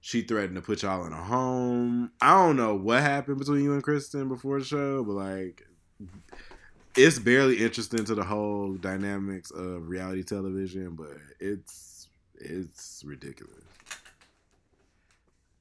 she 0.00 0.22
threatened 0.22 0.54
to 0.54 0.62
put 0.62 0.82
y'all 0.82 1.04
in 1.04 1.12
a 1.12 1.22
home. 1.22 2.12
I 2.20 2.34
don't 2.34 2.56
know 2.56 2.76
what 2.76 3.02
happened 3.02 3.38
between 3.38 3.64
you 3.64 3.72
and 3.72 3.82
Kristen 3.82 4.28
before 4.28 4.60
the 4.60 4.64
show, 4.64 5.02
but 5.02 5.12
like 5.12 5.66
it's 6.96 7.18
barely 7.18 7.58
interesting 7.58 8.04
to 8.04 8.14
the 8.14 8.24
whole 8.24 8.74
dynamics 8.74 9.50
of 9.50 9.88
reality 9.88 10.22
television, 10.22 10.94
but 10.94 11.16
it's 11.40 12.08
it's 12.36 13.02
ridiculous. 13.04 13.64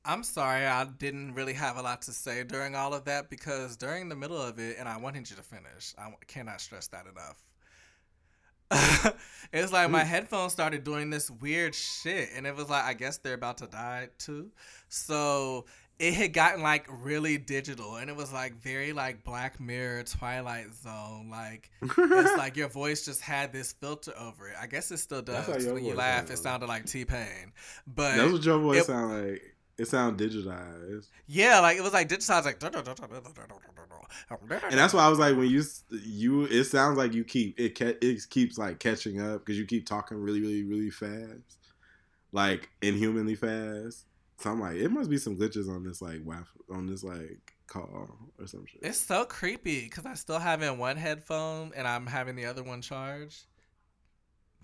I'm 0.05 0.23
sorry, 0.23 0.65
I 0.65 0.85
didn't 0.85 1.33
really 1.33 1.53
have 1.53 1.75
a 1.75 1.81
lot 1.81 2.03
to 2.03 2.13
say 2.13 2.43
during 2.43 2.75
all 2.75 2.93
of 2.93 3.03
that 3.05 3.29
because 3.29 3.75
during 3.75 4.07
the 4.07 4.15
middle 4.15 4.41
of 4.41 4.57
it, 4.57 4.77
and 4.79 4.87
I 4.87 4.95
wanted 4.95 5.29
you 5.29 5.35
to 5.35 5.43
finish, 5.43 5.93
I 5.97 6.09
cannot 6.27 6.61
stress 6.61 6.87
that 6.87 7.07
enough. 7.07 7.43
it's 9.53 9.71
like 9.71 9.89
my 9.89 10.03
mm. 10.03 10.07
headphones 10.07 10.53
started 10.53 10.83
doing 10.83 11.09
this 11.09 11.31
weird 11.31 11.73
shit, 11.73 12.29
and 12.35 12.45
it 12.45 12.55
was 12.55 12.69
like, 12.69 12.83
I 12.83 12.93
guess 12.93 13.17
they're 13.17 13.33
about 13.33 13.59
to 13.59 13.67
die 13.67 14.09
too. 14.17 14.51
So 14.89 15.65
it 15.99 16.13
had 16.13 16.31
gotten 16.31 16.61
like 16.61 16.85
really 17.01 17.37
digital 17.37 17.95
and 17.95 18.09
it 18.09 18.15
was 18.15 18.31
like 18.31 18.53
very 18.61 18.93
like 18.93 19.23
Black 19.23 19.59
Mirror, 19.59 20.03
Twilight 20.03 20.73
Zone. 20.73 21.29
Like 21.31 21.71
it's 21.81 22.37
like 22.37 22.55
your 22.55 22.67
voice 22.67 23.03
just 23.05 23.21
had 23.21 23.51
this 23.51 23.73
filter 23.73 24.13
over 24.19 24.49
it. 24.49 24.55
I 24.59 24.67
guess 24.67 24.91
it 24.91 24.97
still 24.97 25.21
does. 25.21 25.65
When 25.65 25.83
you 25.83 25.95
laugh, 25.95 26.29
it 26.29 26.37
sounded 26.37 26.67
like 26.67 26.85
T 26.85 27.05
Pain. 27.05 27.51
But 27.87 28.17
That's 28.17 28.31
what 28.31 28.45
your 28.45 28.59
voice 28.59 28.81
it- 28.81 28.85
sound 28.85 29.29
like. 29.29 29.53
It 29.77 29.87
sound 29.87 30.19
digitized. 30.19 31.07
Yeah, 31.27 31.59
like 31.59 31.77
it 31.77 31.81
was 31.81 31.93
like 31.93 32.09
digitized, 32.09 32.45
like. 32.45 32.61
And 34.63 34.79
that's 34.79 34.93
why 34.93 35.05
I 35.05 35.09
was 35.09 35.19
like, 35.19 35.37
when 35.37 35.47
you 35.47 35.63
you, 36.03 36.45
it 36.45 36.63
sounds 36.65 36.97
like 36.97 37.13
you 37.13 37.23
keep 37.23 37.59
it. 37.59 37.79
It 37.79 38.29
keeps 38.29 38.57
like 38.57 38.79
catching 38.79 39.21
up 39.21 39.45
because 39.45 39.57
you 39.57 39.65
keep 39.65 39.85
talking 39.85 40.17
really, 40.17 40.41
really, 40.41 40.63
really 40.63 40.89
fast, 40.89 41.59
like 42.31 42.69
inhumanly 42.81 43.35
fast. 43.35 44.05
So 44.39 44.51
I'm 44.51 44.59
like, 44.59 44.77
it 44.77 44.89
must 44.89 45.09
be 45.09 45.17
some 45.17 45.37
glitches 45.37 45.69
on 45.69 45.83
this 45.83 46.01
like 46.01 46.21
on 46.71 46.87
this 46.87 47.03
like 47.03 47.53
call 47.67 48.09
or 48.39 48.47
some 48.47 48.65
shit. 48.65 48.81
It's 48.81 48.99
so 48.99 49.25
creepy 49.25 49.83
because 49.83 50.05
I 50.05 50.15
still 50.15 50.39
have 50.39 50.61
in 50.63 50.77
one 50.77 50.97
headphone 50.97 51.71
and 51.75 51.87
I'm 51.87 52.07
having 52.07 52.35
the 52.35 52.45
other 52.45 52.63
one 52.63 52.81
charged. 52.81 53.45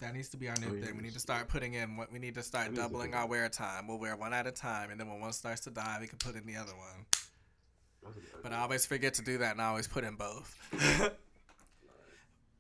That 0.04 0.14
needs 0.14 0.28
to 0.30 0.38
be 0.38 0.50
our 0.50 0.56
new 0.60 0.68
Oh, 0.70 0.74
yeah, 0.74 0.86
thing. 0.86 0.98
We 0.98 1.02
need 1.04 1.14
to 1.14 1.20
start 1.22 1.48
putting 1.48 1.76
in 1.76 1.96
what 1.96 2.12
we 2.12 2.20
need 2.20 2.36
to 2.36 2.44
start 2.44 2.76
doubling 2.76 3.14
our 3.16 3.26
wear 3.26 3.48
time. 3.48 3.88
We'll 3.88 4.00
wear 4.00 4.18
one 4.18 4.34
at 4.34 4.46
a 4.46 4.52
time, 4.52 4.92
and 4.92 5.00
then 5.00 5.08
when 5.10 5.22
one 5.22 5.32
starts 5.32 5.62
to 5.62 5.70
die, 5.72 5.98
we 6.02 6.08
can 6.08 6.18
put 6.18 6.36
in 6.36 6.46
the 6.46 6.58
other 6.58 6.74
one. 6.74 8.14
But 8.42 8.52
I 8.52 8.58
always 8.60 8.86
forget 8.86 9.14
to 9.14 9.22
do 9.22 9.38
that, 9.38 9.54
and 9.54 9.62
I 9.62 9.68
always 9.68 9.88
put 9.88 10.04
in 10.04 10.16
both. 10.16 10.58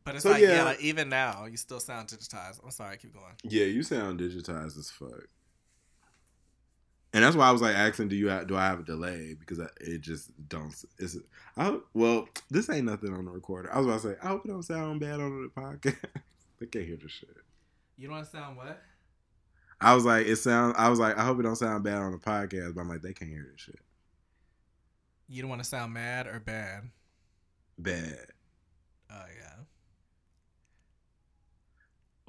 but 0.05 0.15
it's 0.15 0.23
So, 0.23 0.31
like, 0.31 0.41
yeah, 0.41 0.55
yeah. 0.55 0.63
like 0.63 0.79
even 0.79 1.09
now, 1.09 1.43
you 1.43 1.57
still 1.57 1.81
sound 1.81 2.07
digitized. 2.07 2.63
I'm 2.63 2.71
sorry, 2.71 2.93
I 2.93 2.95
keep 2.95 3.13
going. 3.13 3.33
Yeah, 3.43 3.65
you 3.65 3.83
sound 3.83 4.21
digitized 4.21 4.77
as 4.77 4.89
fuck. 4.89 5.27
And 7.13 7.25
that's 7.25 7.35
why 7.35 7.49
I 7.49 7.51
was 7.51 7.61
like 7.61 7.75
asking, 7.75 8.07
do 8.07 8.15
you 8.15 8.29
have, 8.29 8.47
do 8.47 8.55
I 8.55 8.63
have 8.67 8.79
a 8.79 8.83
delay? 8.83 9.35
Because 9.37 9.59
I, 9.59 9.67
it 9.81 9.99
just 9.99 10.31
don't. 10.47 10.73
It's 10.97 11.17
I 11.57 11.65
hope, 11.65 11.87
well, 11.93 12.29
this 12.49 12.69
ain't 12.69 12.85
nothing 12.85 13.13
on 13.13 13.25
the 13.25 13.31
recorder. 13.31 13.69
I 13.71 13.79
was 13.79 13.85
about 13.87 14.01
to 14.01 14.07
say, 14.13 14.15
I 14.23 14.27
hope 14.29 14.45
it 14.45 14.47
don't 14.47 14.63
sound 14.63 15.01
bad 15.01 15.19
on 15.19 15.43
the 15.53 15.61
podcast. 15.61 15.97
they 16.60 16.66
can't 16.66 16.86
hear 16.86 16.97
the 16.97 17.10
shit. 17.10 17.36
You 17.97 18.08
don't 18.08 18.18
want 18.18 18.26
to 18.26 18.32
sound 18.32 18.58
what? 18.58 18.82
I 19.80 19.95
was 19.95 20.06
like, 20.06 20.26
it 20.28 20.38
sounds. 20.38 20.76
I 20.78 20.89
was 20.89 20.99
like, 20.99 21.18
I 21.18 21.26
hope 21.26 21.39
it 21.39 21.43
don't 21.43 21.56
sound 21.56 21.84
bad 21.84 21.97
on 21.97 22.12
the 22.12 22.18
podcast. 22.18 22.76
But 22.76 22.82
I'm 22.82 22.89
like, 22.89 23.01
they 23.01 23.14
can't 23.14 23.30
hear 23.30 23.47
this 23.51 23.62
shit. 23.62 23.80
You 25.28 25.41
don't 25.41 25.49
want 25.49 25.62
to 25.64 25.68
sound 25.68 25.93
mad 25.93 26.28
or 26.28 26.39
bad? 26.39 26.89
Bad. 27.78 28.28
Oh 29.12 29.26
yeah. 29.36 29.54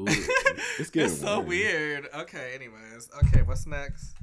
Ooh, 0.00 0.04
it's 0.78 0.90
getting 0.90 1.10
it's 1.10 1.20
so 1.20 1.40
weird. 1.40 2.08
Okay, 2.14 2.52
anyways. 2.54 3.10
Okay, 3.24 3.42
what's 3.42 3.66
next? 3.66 4.14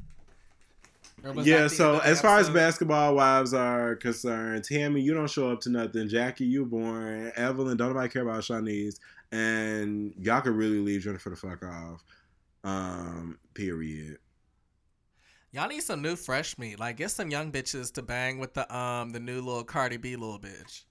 Or 1.24 1.32
was 1.34 1.45
that 1.45 1.52
Yeah, 1.52 1.68
so 1.68 1.99
as 1.99 2.22
far 2.22 2.39
as 2.39 2.49
basketball 2.49 3.16
wives 3.16 3.54
are 3.54 3.95
concerned, 3.95 4.64
Tammy, 4.64 5.02
you 5.02 5.14
don't 5.14 5.30
show 5.30 5.52
up 5.52 5.62
to 5.62 5.70
nothing. 5.70 6.10
Jackie, 6.10 6.45
you 6.45 6.66
boring. 6.66 7.32
Evelyn, 7.36 7.78
don't 7.78 7.89
nobody 7.89 8.10
care 8.10 8.24
about 8.24 8.41
Shanice. 8.41 8.99
And 9.32 10.13
y'all 10.17 10.41
could 10.41 10.53
really 10.53 10.79
leave 10.79 11.01
Jennifer 11.01 11.29
the 11.29 11.36
fuck 11.36 11.63
off. 11.63 12.03
Um, 12.63 13.39
period. 13.53 14.17
Y'all 15.53 15.67
need 15.67 15.82
some 15.82 16.01
new 16.01 16.15
fresh 16.15 16.57
meat. 16.57 16.79
Like 16.79 16.97
get 16.97 17.11
some 17.11 17.29
young 17.29 17.51
bitches 17.51 17.93
to 17.93 18.01
bang 18.01 18.39
with 18.39 18.53
the 18.53 18.73
um 18.75 19.11
the 19.11 19.19
new 19.19 19.41
little 19.41 19.63
Cardi 19.63 19.97
B 19.97 20.15
little 20.15 20.39
bitch. 20.39 20.84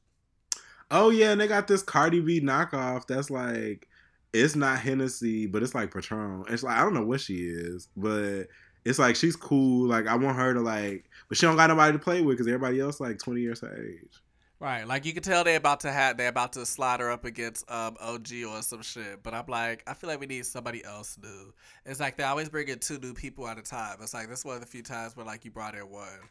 Oh 0.90 1.10
yeah, 1.10 1.30
and 1.30 1.40
they 1.40 1.46
got 1.46 1.66
this 1.66 1.82
Cardi 1.82 2.20
B 2.20 2.40
knockoff 2.40 3.06
that's 3.06 3.30
like 3.30 3.88
it's 4.32 4.56
not 4.56 4.78
Hennessy, 4.78 5.46
but 5.46 5.62
it's 5.62 5.74
like 5.74 5.92
Patron. 5.92 6.44
It's 6.48 6.62
like 6.62 6.76
I 6.76 6.82
don't 6.82 6.94
know 6.94 7.04
what 7.04 7.20
she 7.20 7.36
is, 7.36 7.88
but 7.96 8.48
it's 8.84 8.98
like 8.98 9.16
she's 9.16 9.36
cool. 9.36 9.88
Like 9.88 10.06
I 10.06 10.16
want 10.16 10.36
her 10.36 10.52
to 10.54 10.60
like, 10.60 11.08
but 11.28 11.38
she 11.38 11.46
don't 11.46 11.56
got 11.56 11.70
nobody 11.70 11.92
to 11.92 11.98
play 11.98 12.20
with 12.20 12.36
because 12.36 12.46
everybody 12.46 12.80
else 12.80 13.00
like 13.00 13.18
twenty 13.18 13.40
years 13.40 13.60
her 13.60 13.74
age. 13.74 14.22
Right, 14.60 14.86
like 14.86 15.06
you 15.06 15.14
can 15.14 15.22
tell 15.22 15.42
they're 15.42 15.56
about 15.56 15.80
to 15.80 15.90
have 15.90 16.18
they're 16.18 16.28
about 16.28 16.52
to 16.52 16.66
slide 16.66 17.00
her 17.00 17.10
up 17.10 17.24
against 17.24 17.68
um 17.70 17.96
OG 17.98 18.28
or 18.46 18.60
some 18.60 18.82
shit. 18.82 19.22
But 19.22 19.32
I'm 19.32 19.46
like, 19.48 19.82
I 19.86 19.94
feel 19.94 20.10
like 20.10 20.20
we 20.20 20.26
need 20.26 20.44
somebody 20.44 20.84
else 20.84 21.16
new. 21.20 21.54
It's 21.86 21.98
like 21.98 22.18
they 22.18 22.24
always 22.24 22.50
bring 22.50 22.68
in 22.68 22.78
two 22.78 22.98
new 22.98 23.14
people 23.14 23.48
at 23.48 23.58
a 23.58 23.62
time. 23.62 23.96
It's 24.02 24.12
like 24.12 24.28
this 24.28 24.40
is 24.40 24.44
one 24.44 24.56
of 24.56 24.60
the 24.60 24.66
few 24.66 24.82
times 24.82 25.16
where 25.16 25.24
like 25.24 25.46
you 25.46 25.50
brought 25.50 25.74
in 25.74 25.88
one. 25.88 26.28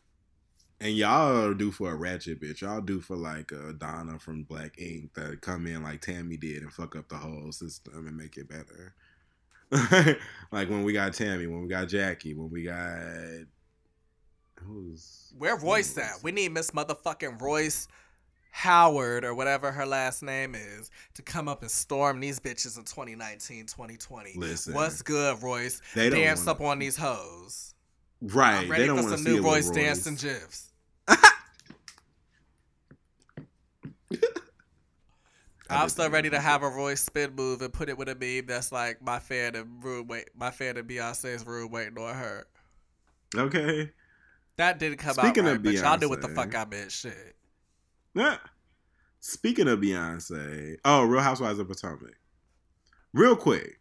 And 0.80 0.96
y'all 0.96 1.56
do 1.56 1.72
for 1.72 1.92
a 1.92 1.96
ratchet 1.96 2.40
bitch. 2.40 2.62
Y'all 2.62 2.82
do 2.82 3.02
for 3.02 3.16
like 3.16 3.52
a 3.52 3.74
Donna 3.74 4.20
from 4.20 4.44
Black 4.44 4.80
Ink 4.80 5.16
that 5.16 5.42
come 5.42 5.66
in 5.66 5.82
like 5.82 6.02
Tammy 6.02 6.38
did 6.38 6.62
and 6.62 6.72
fuck 6.72 6.96
up 6.96 7.10
the 7.10 7.18
whole 7.18 7.52
system 7.52 8.06
and 8.06 8.16
make 8.16 8.38
it 8.38 8.48
better. 8.48 8.94
like 10.52 10.70
when 10.70 10.84
we 10.84 10.94
got 10.94 11.16
Tammy, 11.16 11.48
when 11.48 11.64
we 11.64 11.68
got 11.68 11.88
Jackie, 11.88 12.36
when 12.36 12.52
we 12.52 12.64
got 12.64 13.00
who's 14.62 15.34
Where 15.36 15.58
Royce 15.58 15.98
at? 15.98 16.22
We 16.22 16.32
need 16.32 16.52
Miss 16.52 16.70
Motherfucking 16.72 17.42
Royce 17.42 17.88
Howard 18.52 19.24
or 19.24 19.34
whatever 19.34 19.72
her 19.72 19.86
last 19.86 20.24
name 20.24 20.56
is 20.56 20.90
to 21.14 21.22
come 21.22 21.48
up 21.48 21.62
and 21.62 21.70
storm 21.72 22.20
these 22.20 22.40
bitches 22.40 22.78
in 22.78 22.84
2019, 22.84 23.68
2020. 23.68 24.34
Listen. 24.36 24.74
What's 24.74 25.02
good, 25.02 25.42
Royce? 25.42 25.82
They 25.96 26.10
don't 26.10 26.20
Dance 26.20 26.40
wanna- 26.42 26.52
up 26.52 26.62
on 26.62 26.80
these 26.80 26.98
hoes. 26.98 27.74
right. 28.22 28.64
I'm 28.64 28.70
ready 28.72 28.84
they 28.84 28.88
don't 28.88 28.98
for 28.98 29.04
want 29.04 29.18
to 29.18 29.24
some 29.24 29.34
new 29.34 29.42
Royce 29.42 29.68
Royce. 29.68 29.76
dancing 29.76 30.16
gifs. 30.16 30.72
I'm 35.72 35.88
still 35.90 36.10
ready 36.10 36.32
to 36.32 36.40
have 36.40 36.64
a 36.64 36.68
Royce 36.70 37.02
spin 37.04 37.36
move 37.36 37.62
and 37.62 37.72
put 37.72 37.90
it 37.90 37.98
with 37.98 38.10
a 38.10 38.16
meme 38.16 38.48
that's 38.48 38.72
like 38.72 39.04
my 39.04 39.20
fan 39.20 39.56
and 39.56 39.84
room 39.84 40.08
wait 40.08 40.30
my 40.36 40.50
fan 40.50 40.78
and 40.78 40.90
Beyonce's 40.90 41.46
room 41.46 41.70
waiting 41.70 41.98
on 42.00 42.16
her. 42.16 42.48
Okay. 43.36 43.92
That 44.58 44.80
didn't 44.80 44.98
come 44.98 45.14
Speaking 45.14 45.46
out 45.46 45.52
of 45.52 45.54
right, 45.58 45.64
but 45.64 45.74
y'all 45.76 45.98
knew 46.00 46.10
what 46.10 46.22
the 46.22 46.28
fuck 46.30 46.56
I 46.56 46.66
meant. 46.66 46.92
Shit. 46.92 47.36
Yeah. 48.14 48.38
Speaking 49.20 49.68
of 49.68 49.80
Beyonce, 49.80 50.78
oh, 50.86 51.04
Real 51.04 51.22
Housewives 51.22 51.60
of 51.60 51.68
Potomac. 51.68 52.18
Real 53.14 53.36
quick, 53.36 53.80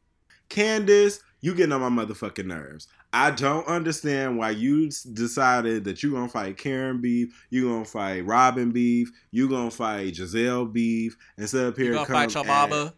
Candace, 0.49 1.20
you 1.41 1.55
getting 1.55 1.72
on 1.72 1.93
my 1.93 2.05
motherfucking 2.05 2.47
nerves. 2.47 2.89
I 3.12 3.31
don't 3.31 3.66
understand 3.66 4.37
why 4.37 4.51
you 4.51 4.91
decided 5.12 5.85
that 5.85 6.03
you're 6.03 6.12
gonna 6.12 6.29
fight 6.29 6.59
Karen 6.59 7.01
beef, 7.01 7.47
you're 7.51 7.70
gonna 7.70 7.85
fight 7.85 8.26
Robin 8.26 8.70
beef, 8.70 9.11
you're 9.31 9.49
gonna 9.49 9.70
fight 9.70 10.14
Gizelle 10.14 10.70
beef, 10.70 11.16
instead 11.37 11.66
of 11.66 11.76
here 11.76 11.87
You 11.87 11.95
gonna 11.95 12.07
fight 12.07 12.35
your 12.35 12.45
mama? 12.45 12.95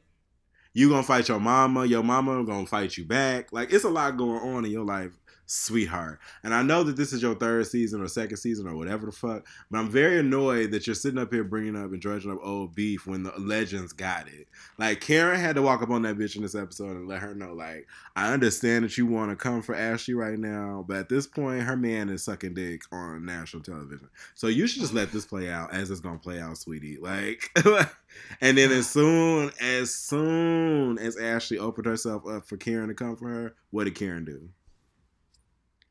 You 0.72 0.88
gonna 0.88 1.02
fight 1.02 1.28
your 1.28 1.40
mama, 1.40 1.84
your 1.84 2.02
mama 2.02 2.44
gonna 2.44 2.66
fight 2.66 2.96
you 2.96 3.04
back. 3.04 3.52
Like 3.52 3.72
it's 3.72 3.84
a 3.84 3.88
lot 3.90 4.16
going 4.16 4.40
on 4.40 4.64
in 4.64 4.70
your 4.70 4.84
life, 4.84 5.18
sweetheart. 5.50 6.20
And 6.44 6.54
I 6.54 6.62
know 6.62 6.84
that 6.84 6.96
this 6.96 7.12
is 7.12 7.22
your 7.22 7.34
third 7.34 7.66
season 7.66 8.00
or 8.00 8.06
second 8.06 8.36
season 8.36 8.68
or 8.68 8.76
whatever 8.76 9.06
the 9.06 9.12
fuck, 9.12 9.46
but 9.68 9.78
I'm 9.78 9.90
very 9.90 10.20
annoyed 10.20 10.70
that 10.70 10.86
you're 10.86 10.94
sitting 10.94 11.18
up 11.18 11.32
here 11.32 11.42
bringing 11.42 11.74
up 11.74 11.90
and 11.90 12.00
dredging 12.00 12.30
up 12.30 12.38
old 12.40 12.74
beef 12.76 13.04
when 13.04 13.24
the 13.24 13.32
legends 13.36 13.92
got 13.92 14.28
it. 14.28 14.46
Like 14.78 15.00
Karen 15.00 15.40
had 15.40 15.56
to 15.56 15.62
walk 15.62 15.82
up 15.82 15.90
on 15.90 16.02
that 16.02 16.16
bitch 16.16 16.36
in 16.36 16.42
this 16.42 16.54
episode 16.54 16.96
and 16.96 17.08
let 17.08 17.18
her 17.18 17.34
know, 17.34 17.52
like, 17.52 17.88
I 18.14 18.32
understand 18.32 18.84
that 18.84 18.96
you 18.96 19.06
want 19.06 19.30
to 19.30 19.36
come 19.36 19.60
for 19.60 19.74
Ashley 19.74 20.14
right 20.14 20.38
now, 20.38 20.84
but 20.86 20.98
at 20.98 21.08
this 21.08 21.26
point, 21.26 21.62
her 21.62 21.76
man 21.76 22.10
is 22.10 22.22
sucking 22.22 22.54
dick 22.54 22.82
on 22.92 23.24
national 23.24 23.64
television. 23.64 24.08
So 24.36 24.46
you 24.46 24.68
should 24.68 24.82
just 24.82 24.94
let 24.94 25.10
this 25.10 25.26
play 25.26 25.50
out 25.50 25.74
as 25.74 25.90
it's 25.90 26.00
gonna 26.00 26.18
play 26.18 26.40
out, 26.40 26.58
sweetie. 26.58 26.98
Like, 26.98 27.50
and 28.40 28.56
then 28.56 28.70
as 28.70 28.88
soon 28.90 29.50
as 29.60 29.92
soon 29.92 30.98
as 30.98 31.16
Ashley 31.16 31.58
opened 31.58 31.86
herself 31.86 32.24
up 32.28 32.46
for 32.46 32.56
Karen 32.56 32.88
to 32.88 32.94
come 32.94 33.16
for 33.16 33.28
her, 33.28 33.54
what 33.70 33.84
did 33.84 33.96
Karen 33.96 34.24
do? 34.24 34.48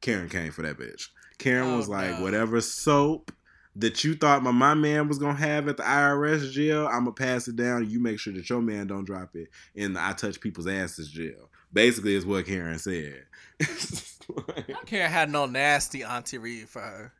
Karen 0.01 0.29
came 0.29 0.51
for 0.51 0.61
that 0.61 0.77
bitch. 0.77 1.09
Karen 1.37 1.69
Oh, 1.73 1.77
was 1.77 1.87
like, 1.89 2.17
no. 2.17 2.23
whatever 2.23 2.61
soap 2.61 3.31
that 3.75 4.03
you 4.03 4.15
thought 4.15 4.43
my, 4.43 4.51
my 4.51 4.73
man 4.73 5.07
was 5.07 5.19
gonna 5.19 5.37
have 5.37 5.67
at 5.67 5.77
the 5.77 5.83
IRS 5.83 6.51
jail, 6.51 6.87
I'm 6.87 7.05
gonna 7.05 7.11
pass 7.13 7.47
it 7.47 7.55
down. 7.55 7.89
You 7.89 7.99
make 7.99 8.19
sure 8.19 8.33
that 8.33 8.49
your 8.49 8.61
man 8.61 8.87
don't 8.87 9.05
drop 9.05 9.35
it 9.35 9.49
in 9.75 9.93
the 9.93 10.01
I 10.03 10.13
touch 10.13 10.39
people's 10.41 10.67
asses 10.67 11.09
jail. 11.09 11.49
Basically, 11.71 12.15
is 12.15 12.25
what 12.25 12.45
Karen 12.45 12.79
said. 12.79 13.25
Karen 14.85 15.11
had 15.11 15.29
no 15.29 15.45
nasty 15.45 16.03
auntie 16.03 16.37
read 16.37 16.67
for 16.67 16.81
her. 16.81 17.13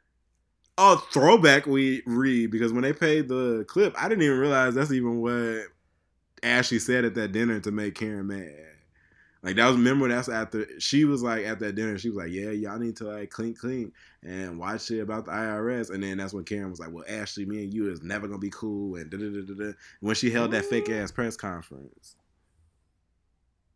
Oh, 0.78 1.06
throwback 1.12 1.66
we 1.66 2.02
read 2.06 2.52
because 2.52 2.72
when 2.74 2.84
they 2.84 2.94
played 2.94 3.28
the 3.28 3.66
clip, 3.68 3.94
I 4.02 4.08
didn't 4.08 4.24
even 4.24 4.40
realize 4.40 4.76
that's 4.76 4.92
even 4.92 5.20
what 5.22 5.64
Ashley 6.42 6.80
said 6.80 7.06
at 7.06 7.16
that 7.16 7.32
dinner 7.32 7.60
to 7.60 7.72
make 7.72 7.96
Karen 7.96 8.28
mad. 8.28 8.69
Like 9.42 9.56
that 9.56 9.68
was 9.68 9.78
remember 9.78 10.10
that's 10.10 10.28
after 10.28 10.68
she 10.80 11.06
was 11.06 11.24
like 11.24 11.46
at 11.46 11.60
that 11.60 11.76
dinner, 11.76 11.98
she 11.98 12.10
was 12.10 12.18
like, 12.18 12.32
Yeah, 12.32 12.52
y'all 12.52 12.78
need 12.78 12.98
to 12.98 13.06
like 13.06 13.30
clink 13.30 13.58
clink 13.58 13.94
and 14.22 14.60
watch 14.60 14.86
shit 14.86 15.02
about 15.02 15.26
the 15.26 15.32
IRS. 15.32 15.92
And 15.92 16.04
then 16.04 16.18
that's 16.18 16.34
when 16.34 16.44
Karen 16.44 16.70
was 16.70 16.80
like, 16.80 16.92
Well, 16.92 17.06
Ashley, 17.08 17.46
me 17.46 17.64
and 17.64 17.74
you 17.74 17.90
is 17.90 18.02
never 18.02 18.28
gonna 18.28 18.40
be 18.40 18.50
cool 18.50 18.96
and 18.96 19.10
da 19.10 19.18
da 19.18 19.30
da 19.30 19.42
da 19.42 19.54
da 19.54 19.74
when 20.02 20.16
she 20.16 20.30
held 20.30 20.52
that 20.52 20.66
fake 20.66 20.86
mm-hmm. 20.86 21.04
ass 21.04 21.12
press 21.12 21.38
conference. 21.38 22.16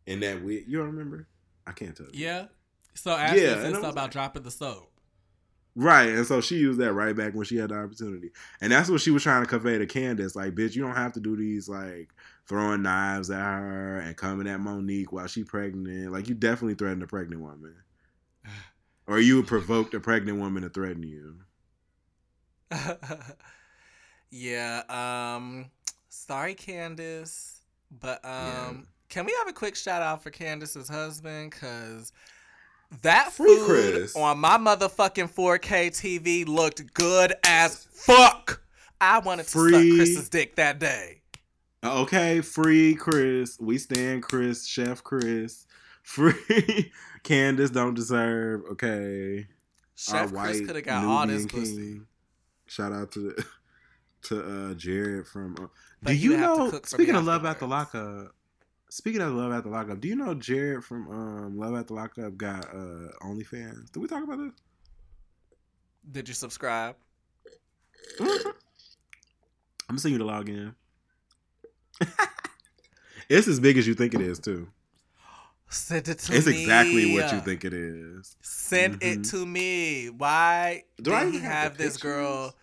And 0.06 0.22
that 0.22 0.42
we 0.42 0.64
you 0.68 0.78
don't 0.78 0.88
remember? 0.88 1.26
I 1.66 1.72
can't 1.72 1.96
tell 1.96 2.06
you. 2.12 2.26
Yeah. 2.26 2.46
So 2.94 3.12
Ashley 3.12 3.42
Yeah, 3.42 3.54
said 3.54 3.72
something 3.72 3.90
about 3.90 4.10
dropping 4.10 4.42
the 4.42 4.50
soap. 4.50 4.90
Right, 5.76 6.10
and 6.10 6.24
so 6.24 6.40
she 6.40 6.56
used 6.56 6.78
that 6.80 6.92
right 6.92 7.16
back 7.16 7.34
when 7.34 7.44
she 7.44 7.56
had 7.56 7.70
the 7.70 7.74
opportunity, 7.76 8.30
and 8.60 8.70
that's 8.70 8.88
what 8.88 9.00
she 9.00 9.10
was 9.10 9.24
trying 9.24 9.42
to 9.42 9.48
convey 9.48 9.76
to 9.78 9.86
Candace. 9.86 10.36
Like, 10.36 10.54
bitch, 10.54 10.76
you 10.76 10.82
don't 10.82 10.94
have 10.94 11.12
to 11.14 11.20
do 11.20 11.36
these 11.36 11.68
like 11.68 12.10
throwing 12.46 12.82
knives 12.82 13.28
at 13.30 13.40
her 13.42 13.98
and 13.98 14.16
coming 14.16 14.46
at 14.46 14.60
Monique 14.60 15.10
while 15.12 15.26
she 15.26 15.42
pregnant. 15.42 16.12
Like, 16.12 16.28
you 16.28 16.34
definitely 16.36 16.74
threatened 16.74 17.02
a 17.02 17.06
pregnant 17.06 17.42
woman. 17.42 17.74
Or 19.06 19.18
you 19.20 19.42
provoked 19.42 19.92
a 19.92 20.00
pregnant 20.00 20.38
woman 20.38 20.62
to 20.62 20.70
threaten 20.70 21.02
you. 21.02 21.36
yeah. 24.30 24.82
Um. 25.36 25.66
Sorry, 26.08 26.54
Candace, 26.54 27.60
but 27.90 28.24
um, 28.24 28.30
Yeah. 28.32 28.72
can 29.08 29.26
we 29.26 29.34
have 29.38 29.48
a 29.48 29.52
quick 29.52 29.74
shout 29.76 30.00
out 30.00 30.22
for 30.22 30.30
Candace's 30.30 30.88
husband? 30.88 31.52
Cause 31.52 32.12
that 33.02 33.32
Free 33.32 33.56
food 33.56 33.66
Chris. 33.66 34.16
on 34.16 34.38
my 34.38 34.56
motherfucking 34.58 35.30
4K 35.30 35.88
TV 35.90 36.46
looked 36.46 36.94
good 36.94 37.34
as 37.44 37.84
fuck. 37.90 38.62
I 39.00 39.18
wanted 39.18 39.44
to 39.44 39.50
suck 39.50 39.70
Chris's 39.70 40.28
dick 40.28 40.56
that 40.56 40.78
day. 40.78 41.20
Okay, 41.84 42.40
free 42.40 42.94
Chris. 42.94 43.58
We 43.60 43.76
stand 43.76 44.22
Chris, 44.22 44.66
Chef 44.66 45.02
Chris. 45.04 45.66
Free 46.02 46.92
Candace 47.22 47.70
don't 47.70 47.94
deserve. 47.94 48.62
Okay. 48.72 49.46
Chef 49.96 50.32
Chris 50.32 50.60
coulda 50.60 50.82
got 50.82 51.04
all 51.04 51.26
this 51.26 51.46
pussy. 51.46 52.00
Shout 52.66 52.92
out 52.92 53.12
to 53.12 53.34
to 54.24 54.70
uh 54.70 54.74
Jared 54.74 55.26
from. 55.26 55.56
Uh, 55.58 55.66
do 56.04 56.14
you 56.14 56.32
have 56.32 56.58
know? 56.58 56.80
Speaking 56.84 57.14
of 57.14 57.24
Love 57.24 57.46
at 57.46 57.58
the 57.58 57.66
Lockup, 57.66 58.34
speaking 58.94 59.20
of 59.20 59.32
Love 59.32 59.52
at 59.52 59.64
the 59.64 59.68
Lockup, 59.70 60.00
do 60.00 60.06
you 60.08 60.14
know 60.14 60.34
Jared 60.34 60.84
from 60.84 61.08
um 61.10 61.58
Love 61.58 61.74
at 61.74 61.88
the 61.88 61.94
Lockup 61.94 62.36
got 62.36 62.64
uh 62.66 63.08
OnlyFans? 63.22 63.90
Did 63.90 64.00
we 64.00 64.06
talk 64.08 64.22
about 64.22 64.38
this? 64.38 64.52
Did 66.10 66.28
you 66.28 66.34
subscribe? 66.34 66.94
I'm 68.20 68.36
gonna 69.88 69.98
send 69.98 70.12
you 70.12 70.18
the 70.18 70.24
login. 70.24 70.74
it's 73.28 73.48
as 73.48 73.58
big 73.60 73.78
as 73.78 73.86
you 73.86 73.94
think 73.94 74.14
it 74.14 74.20
is 74.20 74.38
too. 74.38 74.68
Send 75.68 76.08
it 76.08 76.18
to 76.20 76.32
It's 76.32 76.46
me. 76.46 76.52
It's 76.52 76.60
exactly 76.60 77.14
what 77.14 77.32
you 77.32 77.40
think 77.40 77.64
it 77.64 77.74
is. 77.74 78.36
Send 78.42 79.02
it 79.02 79.20
Mhm. 79.20 79.30
to 79.30 79.46
me. 79.46 80.08
Why 80.10 80.84
Do 81.02 81.12
I 81.12 81.24
did 81.24 81.34
he 81.34 81.40
have 81.40 81.52
have 81.52 81.76
this 81.78 81.96
girl? 81.96 82.54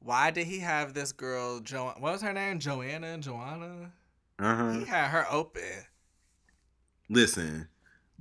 Why 0.00 0.30
did 0.30 0.46
he 0.46 0.58
have 0.58 0.92
this 0.94 1.12
girl? 1.12 1.60
Jo- 1.60 1.94
what 1.98 2.12
was 2.12 2.22
her 2.22 2.32
name? 2.32 2.58
Joanna? 2.58 3.16
Joanna? 3.18 3.92
Uh 4.38 4.54
huh. 4.54 4.72
He 4.72 4.84
had 4.84 5.08
her 5.08 5.26
open. 5.30 5.62
Listen, 7.08 7.68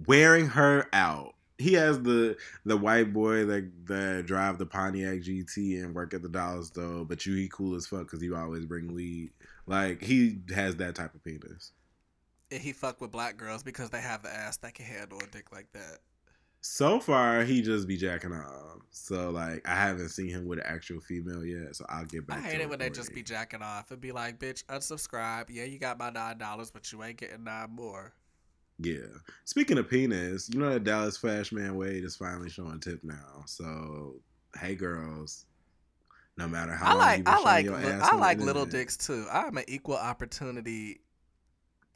wearing 0.05 0.47
her 0.47 0.87
out. 0.93 1.33
He 1.59 1.73
has 1.73 2.01
the 2.01 2.37
the 2.65 2.77
white 2.77 3.13
boy 3.13 3.45
that 3.45 3.87
that 3.87 4.25
drive 4.27 4.57
the 4.57 4.65
Pontiac 4.65 5.21
GT 5.21 5.83
and 5.83 5.95
work 5.95 6.13
at 6.13 6.21
the 6.21 6.29
dollar 6.29 6.63
store, 6.63 7.03
but 7.03 7.25
you 7.25 7.35
he 7.35 7.49
cool 7.49 7.75
as 7.75 7.87
fuck 7.87 8.01
because 8.01 8.21
you 8.21 8.35
always 8.35 8.65
bring 8.65 8.93
weed. 8.93 9.31
Like 9.65 10.03
he 10.03 10.39
has 10.53 10.75
that 10.77 10.95
type 10.95 11.15
of 11.15 11.23
penis. 11.23 11.71
And 12.51 12.61
he 12.61 12.71
fuck 12.71 13.01
with 13.01 13.11
black 13.11 13.37
girls 13.37 13.63
because 13.63 13.89
they 13.89 13.99
have 13.99 14.23
the 14.23 14.33
ass 14.33 14.57
that 14.57 14.75
can 14.75 14.85
handle 14.85 15.19
a 15.19 15.27
dick 15.27 15.51
like 15.51 15.71
that. 15.73 15.99
So 16.61 16.99
far, 16.99 17.43
he 17.43 17.61
just 17.61 17.87
be 17.87 17.97
jacking 17.97 18.33
off. 18.33 18.79
So 18.89 19.29
like, 19.29 19.67
I 19.67 19.75
haven't 19.75 20.09
seen 20.09 20.29
him 20.29 20.47
with 20.47 20.59
an 20.59 20.65
actual 20.67 20.99
female 20.99 21.45
yet. 21.45 21.75
So 21.75 21.85
I'll 21.87 22.05
get 22.05 22.27
back. 22.27 22.39
I 22.39 22.41
hate 22.41 22.61
it 22.61 22.69
when 22.69 22.79
they 22.79 22.89
just 22.89 23.13
be 23.13 23.23
jacking 23.23 23.61
off 23.61 23.91
and 23.91 24.01
be 24.01 24.11
like, 24.11 24.39
"Bitch, 24.39 24.65
unsubscribe. 24.65 25.45
Yeah, 25.49 25.63
you 25.63 25.79
got 25.79 25.97
my 25.97 26.09
nine 26.09 26.37
dollars, 26.37 26.71
but 26.71 26.91
you 26.91 27.03
ain't 27.03 27.17
getting 27.17 27.43
nine 27.43 27.69
more." 27.71 28.13
Yeah. 28.79 29.07
Speaking 29.45 29.77
of 29.77 29.89
penis, 29.89 30.49
you 30.49 30.59
know 30.59 30.69
that 30.71 30.83
Dallas 30.83 31.17
Flash 31.17 31.51
Man 31.51 31.75
Wade 31.75 32.03
is 32.03 32.15
finally 32.15 32.49
showing 32.49 32.79
tip 32.79 33.03
now. 33.03 33.43
So 33.45 34.15
hey, 34.59 34.75
girls. 34.75 35.45
No 36.37 36.47
matter 36.47 36.73
how 36.73 36.91
I 36.91 36.93
like 36.93 37.27
I 37.27 37.39
like 37.41 37.65
your 37.65 37.77
li- 37.77 37.85
ass 37.85 38.09
I 38.11 38.15
like 38.15 38.37
little 38.39 38.63
internet. 38.63 38.81
dicks 38.81 38.97
too. 38.97 39.25
I'm 39.31 39.57
an 39.57 39.63
equal 39.67 39.95
opportunity 39.95 41.01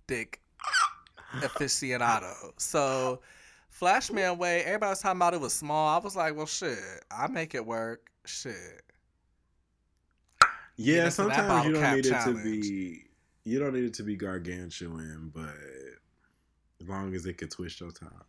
dick 0.08 0.42
aficionado. 1.34 2.34
So 2.58 3.22
Flashman 3.72 4.38
Way, 4.38 4.64
everybody 4.64 4.92
was 4.92 5.02
talking 5.02 5.18
about 5.18 5.34
it 5.34 5.42
was 5.42 5.54
small. 5.54 5.88
I 5.88 5.98
was 5.98 6.16
like, 6.16 6.36
well 6.36 6.46
shit, 6.46 6.78
I 7.10 7.28
make 7.28 7.56
it 7.56 7.66
work. 7.66 8.12
Shit. 8.26 8.84
Yeah, 10.76 11.10
sometimes 11.10 11.66
you 11.66 11.74
don't 11.74 11.96
need 11.96 12.06
it 12.06 12.24
to 12.26 12.34
be 12.34 13.06
you 13.44 13.60
don't 13.60 13.74
need 13.74 13.86
it 13.86 13.94
to 13.96 14.04
be 14.04 14.16
gargantuan, 14.16 15.32
but 15.34 15.56
as 16.80 16.88
long 16.88 17.16
as 17.16 17.26
it 17.26 17.38
can 17.38 17.50
twist 17.50 17.80
your 17.80 17.92
top. 17.92 18.28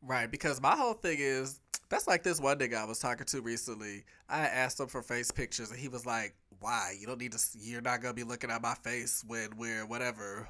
Right, 0.00 0.30
because 0.30 0.62
my 0.62 0.74
whole 0.74 0.94
thing 0.94 1.18
is 1.20 1.60
that's 1.90 2.06
like 2.06 2.22
this 2.22 2.40
one 2.40 2.58
nigga 2.58 2.76
I 2.76 2.84
was 2.84 3.00
talking 3.00 3.26
to 3.26 3.42
recently. 3.42 4.04
I 4.28 4.46
asked 4.46 4.80
him 4.80 4.86
for 4.86 5.02
face 5.02 5.30
pictures, 5.30 5.70
and 5.70 5.78
he 5.78 5.88
was 5.88 6.06
like, 6.06 6.34
"Why? 6.60 6.96
You 6.98 7.06
don't 7.06 7.18
need 7.18 7.32
to. 7.32 7.38
You're 7.58 7.82
not 7.82 8.00
gonna 8.00 8.14
be 8.14 8.22
looking 8.22 8.50
at 8.50 8.62
my 8.62 8.74
face 8.74 9.24
when 9.26 9.56
we're 9.58 9.84
whatever." 9.84 10.48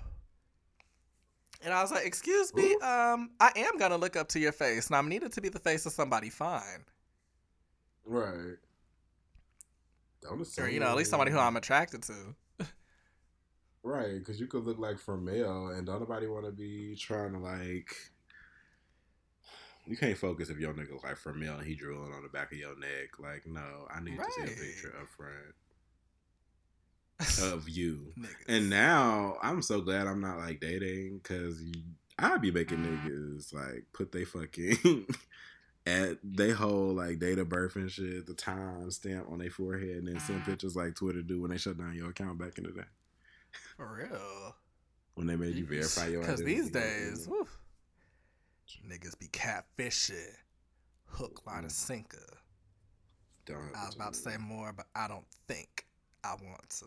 And 1.62 1.74
I 1.74 1.82
was 1.82 1.90
like, 1.90 2.06
"Excuse 2.06 2.54
me, 2.54 2.74
um, 2.76 3.30
I 3.38 3.52
am 3.56 3.76
gonna 3.78 3.98
look 3.98 4.16
up 4.16 4.28
to 4.28 4.38
your 4.38 4.52
face, 4.52 4.86
and 4.86 4.96
I'm 4.96 5.08
needed 5.08 5.32
to 5.32 5.40
be 5.40 5.48
the 5.48 5.58
face 5.58 5.84
of 5.86 5.92
somebody 5.92 6.30
fine, 6.30 6.84
Right. 8.04 8.56
Don't 10.22 10.58
or 10.58 10.68
you 10.68 10.80
know, 10.80 10.88
at 10.88 10.96
least 10.96 11.10
somebody 11.10 11.30
who 11.30 11.38
I'm 11.38 11.56
attracted 11.56 12.02
to." 12.04 12.34
Right, 13.82 14.18
because 14.18 14.38
you 14.38 14.46
could 14.46 14.64
look 14.64 14.78
like 14.78 14.98
for 14.98 15.16
male, 15.16 15.68
and 15.68 15.86
don't 15.86 16.00
nobody 16.00 16.26
want 16.26 16.44
to 16.44 16.52
be 16.52 16.94
trying 16.96 17.32
to 17.32 17.38
like. 17.38 17.94
You 19.86 19.96
can't 19.96 20.16
focus 20.16 20.50
if 20.50 20.58
your 20.58 20.74
nigga 20.74 21.02
like 21.02 21.16
for 21.16 21.32
male 21.32 21.56
and 21.56 21.66
he 21.66 21.74
drooling 21.74 22.12
on 22.12 22.22
the 22.22 22.28
back 22.28 22.52
of 22.52 22.58
your 22.58 22.78
neck. 22.78 23.18
Like, 23.18 23.46
no, 23.46 23.88
I 23.90 24.00
need 24.00 24.18
to 24.18 24.24
see 24.30 24.42
a 24.42 24.46
picture 24.46 24.94
up 25.00 25.08
front 25.08 25.54
of 27.42 27.68
you. 27.68 28.12
and 28.48 28.70
now 28.70 29.36
I'm 29.42 29.62
so 29.62 29.80
glad 29.80 30.06
I'm 30.06 30.20
not 30.20 30.38
like 30.38 30.60
dating 30.60 31.20
because 31.22 31.62
I'd 32.18 32.42
be 32.42 32.50
making 32.50 32.78
niggas 32.78 33.52
like 33.54 33.84
put 33.92 34.12
they 34.12 34.24
fucking 34.24 35.06
at 35.86 36.18
they 36.22 36.50
whole 36.50 36.92
like 36.92 37.18
date 37.18 37.38
of 37.38 37.48
birth 37.48 37.76
and 37.76 37.90
shit, 37.90 38.26
the 38.26 38.34
time 38.34 38.90
stamp 38.90 39.26
on 39.30 39.38
their 39.38 39.50
forehead, 39.50 39.96
and 39.96 40.08
then 40.08 40.20
send 40.20 40.40
mm-hmm. 40.40 40.50
pictures 40.50 40.76
like 40.76 40.94
Twitter 40.94 41.22
do 41.22 41.40
when 41.40 41.50
they 41.50 41.58
shut 41.58 41.78
down 41.78 41.94
your 41.94 42.10
account 42.10 42.38
back 42.38 42.58
in 42.58 42.64
the 42.64 42.70
day 42.70 42.88
For 43.76 43.96
real. 43.96 44.54
when 45.14 45.26
they 45.26 45.36
made 45.36 45.56
you 45.56 45.66
verify 45.66 46.08
your 46.08 46.20
Because 46.20 46.42
these 46.42 46.70
days, 46.70 47.26
whew, 47.26 47.46
niggas 48.88 49.18
be 49.18 49.28
catfishing, 49.28 50.34
hook, 51.06 51.42
line, 51.46 51.58
and 51.58 51.68
mm. 51.68 51.72
sinker. 51.72 52.18
Don't 53.46 53.72
I 53.74 53.86
was 53.86 53.94
about 53.94 54.12
to 54.12 54.18
say 54.18 54.36
more, 54.36 54.72
but 54.72 54.86
I 54.94 55.08
don't 55.08 55.24
think 55.48 55.86
I 56.22 56.32
want 56.32 56.68
to. 56.80 56.86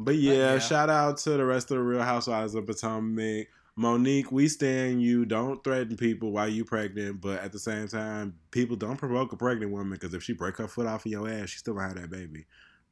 But 0.00 0.16
yeah, 0.16 0.54
yeah. 0.54 0.58
shout 0.58 0.90
out 0.90 1.18
to 1.18 1.30
the 1.30 1.44
rest 1.44 1.70
of 1.70 1.76
the 1.78 1.82
Real 1.82 2.02
Housewives 2.02 2.54
of 2.54 2.66
Potomac. 2.66 3.48
Monique, 3.76 4.32
we 4.32 4.48
stand 4.48 5.02
you. 5.02 5.24
Don't 5.24 5.62
threaten 5.62 5.96
people 5.96 6.32
while 6.32 6.48
you 6.48 6.64
pregnant, 6.64 7.20
but 7.20 7.40
at 7.40 7.52
the 7.52 7.58
same 7.60 7.86
time, 7.86 8.34
people 8.50 8.74
don't 8.76 8.96
provoke 8.96 9.32
a 9.32 9.36
pregnant 9.36 9.70
woman 9.70 9.90
because 9.92 10.14
if 10.14 10.22
she 10.22 10.32
break 10.32 10.56
her 10.56 10.66
foot 10.66 10.86
off 10.86 11.06
of 11.06 11.12
your 11.12 11.28
ass, 11.28 11.50
she 11.50 11.58
still 11.58 11.74
gonna 11.74 11.88
have 11.88 11.96
that 11.96 12.10
baby. 12.10 12.46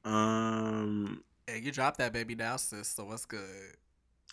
Um, 0.04 1.24
And 1.48 1.64
you 1.64 1.72
dropped 1.72 1.98
that 1.98 2.12
baby 2.12 2.34
now, 2.36 2.56
sis. 2.56 2.88
So 2.88 3.04
what's 3.04 3.24
good? 3.26 3.76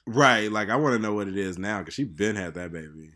right? 0.05 0.51
Like 0.51 0.69
I 0.69 0.75
want 0.75 0.95
to 0.95 0.99
know 1.01 1.13
what 1.13 1.27
it 1.27 1.37
is 1.37 1.57
now 1.57 1.79
because 1.79 1.93
she 1.93 2.03
been 2.03 2.35
had 2.35 2.53
that 2.55 2.71
baby. 2.71 3.11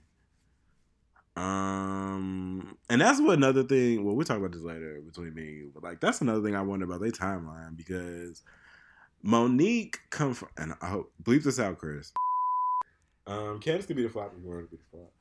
Um, 1.36 2.78
and 2.90 3.02
that's 3.02 3.22
what 3.22 3.38
another 3.38 3.64
thing. 3.64 4.04
Well, 4.04 4.16
we'll 4.16 4.26
talk 4.26 4.38
about 4.38 4.52
this 4.52 4.64
later 4.64 5.00
between 5.06 5.34
me 5.36 5.42
and 5.44 5.58
you, 5.58 5.72
but 5.74 5.84
like 5.84 6.00
that's 6.00 6.22
another 6.22 6.42
thing 6.42 6.56
I 6.56 6.62
wonder 6.62 6.86
about 6.86 7.02
their 7.02 7.12
timeline 7.12 7.78
because 7.78 8.42
Monique 9.24 10.00
come 10.10 10.34
from, 10.34 10.50
and 10.58 10.74
I 10.82 10.88
hope 10.88 11.12
bleep 11.24 11.44
this 11.44 11.60
out, 11.60 11.78
Chris. 11.78 12.14
Um, 13.26 13.60
Candace 13.60 13.86
could 13.86 13.98
be 13.98 14.04
the 14.04 14.10
flop 14.10 14.34
if 14.36 14.44
you 14.44 14.50
want 14.50 14.70
to 14.70 14.72
be 14.72 14.78
the 14.78 14.84
flop. 14.90 15.12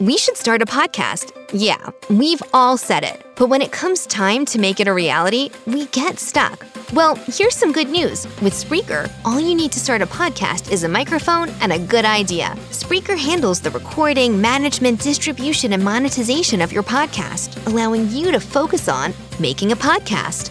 We 0.00 0.16
should 0.16 0.36
start 0.36 0.60
a 0.60 0.66
podcast. 0.66 1.32
Yeah, 1.52 1.90
we've 2.10 2.42
all 2.52 2.76
said 2.76 3.04
it. 3.04 3.24
But 3.36 3.48
when 3.48 3.62
it 3.62 3.70
comes 3.70 4.06
time 4.06 4.44
to 4.46 4.58
make 4.58 4.80
it 4.80 4.88
a 4.88 4.92
reality, 4.92 5.50
we 5.66 5.86
get 5.86 6.18
stuck. 6.18 6.66
Well, 6.92 7.14
here's 7.26 7.54
some 7.54 7.72
good 7.72 7.88
news. 7.88 8.24
With 8.40 8.52
Spreaker, 8.54 9.10
all 9.24 9.40
you 9.40 9.54
need 9.54 9.72
to 9.72 9.80
start 9.80 10.02
a 10.02 10.06
podcast 10.06 10.72
is 10.72 10.84
a 10.84 10.88
microphone 10.88 11.48
and 11.60 11.72
a 11.72 11.78
good 11.78 12.04
idea. 12.04 12.54
Spreaker 12.70 13.16
handles 13.16 13.60
the 13.60 13.70
recording, 13.70 14.40
management, 14.40 15.00
distribution, 15.00 15.72
and 15.72 15.84
monetization 15.84 16.60
of 16.60 16.72
your 16.72 16.82
podcast, 16.82 17.64
allowing 17.66 18.08
you 18.10 18.32
to 18.32 18.40
focus 18.40 18.88
on 18.88 19.12
making 19.38 19.72
a 19.72 19.76
podcast. 19.76 20.50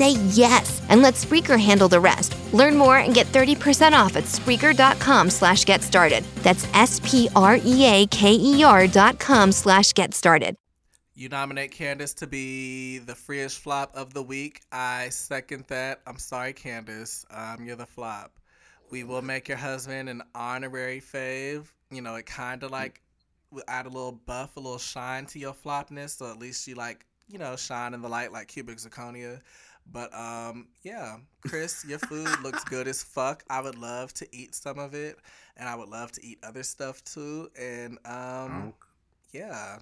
say 0.00 0.12
yes 0.30 0.80
and 0.88 1.02
let 1.02 1.12
Spreaker 1.14 1.60
handle 1.60 1.88
the 1.88 2.00
rest. 2.00 2.34
Learn 2.54 2.74
more 2.74 2.96
and 2.96 3.12
get 3.14 3.26
30% 3.26 3.92
off 3.92 4.16
at 4.16 4.24
Spreaker.com 4.24 5.28
slash 5.28 5.66
get 5.66 5.82
started. 5.82 6.24
That's 6.36 6.66
S-P-R-E-A-K-E-R 6.72 7.36
dot 8.86 9.18
com 9.18 9.52
slash 9.52 9.92
get 9.92 10.14
started. 10.14 10.56
You 11.14 11.28
nominate 11.28 11.70
Candace 11.72 12.14
to 12.14 12.26
be 12.26 12.96
the 12.96 13.14
freest 13.14 13.58
flop 13.58 13.94
of 13.94 14.14
the 14.14 14.22
week. 14.22 14.62
I 14.72 15.10
second 15.10 15.66
that. 15.68 16.00
I'm 16.06 16.16
sorry, 16.16 16.54
Candace. 16.54 17.26
Um, 17.30 17.66
you're 17.66 17.76
the 17.76 17.84
flop. 17.84 18.40
We 18.90 19.04
will 19.04 19.20
make 19.20 19.46
your 19.48 19.58
husband 19.58 20.08
an 20.08 20.22
honorary 20.34 21.02
fave. 21.02 21.66
You 21.90 22.00
know, 22.00 22.14
it 22.14 22.24
kind 22.24 22.62
of 22.62 22.70
like 22.70 23.02
add 23.68 23.84
a 23.84 23.90
little 23.90 24.12
buff, 24.12 24.56
a 24.56 24.60
little 24.60 24.78
shine 24.78 25.26
to 25.26 25.38
your 25.38 25.52
flopness, 25.52 26.16
so 26.16 26.30
at 26.30 26.38
least 26.38 26.66
you 26.66 26.74
like, 26.74 27.04
you 27.28 27.36
know, 27.38 27.54
shine 27.54 27.92
in 27.92 28.00
the 28.00 28.08
light 28.08 28.32
like 28.32 28.48
cubic 28.48 28.78
zirconia. 28.78 29.42
But 29.86 30.14
um, 30.14 30.68
yeah, 30.82 31.16
Chris, 31.46 31.84
your 31.86 31.98
food 31.98 32.28
looks 32.42 32.62
good 32.64 32.86
as 32.86 33.02
fuck. 33.02 33.42
I 33.50 33.60
would 33.60 33.76
love 33.76 34.12
to 34.14 34.26
eat 34.32 34.54
some 34.54 34.78
of 34.78 34.94
it, 34.94 35.16
and 35.56 35.68
I 35.68 35.74
would 35.74 35.88
love 35.88 36.12
to 36.12 36.24
eat 36.24 36.38
other 36.42 36.62
stuff 36.62 37.02
too. 37.04 37.48
And 37.58 37.98
um, 38.04 38.74
yeah. 39.32 39.78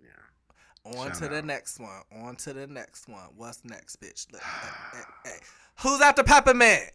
Yeah. 0.00 0.90
On 0.98 1.08
Shout 1.08 1.14
to 1.16 1.28
the 1.28 1.42
next 1.42 1.78
one. 1.78 2.02
On 2.22 2.36
to 2.36 2.52
the 2.54 2.66
next 2.66 3.08
one. 3.08 3.28
What's 3.36 3.64
next, 3.64 4.00
bitch? 4.00 4.30
Look, 4.32 4.42
hey, 4.42 4.68
hey, 4.94 5.30
hey. 5.30 5.38
Who's 5.82 6.00
after 6.00 6.22
Peppermint? 6.22 6.90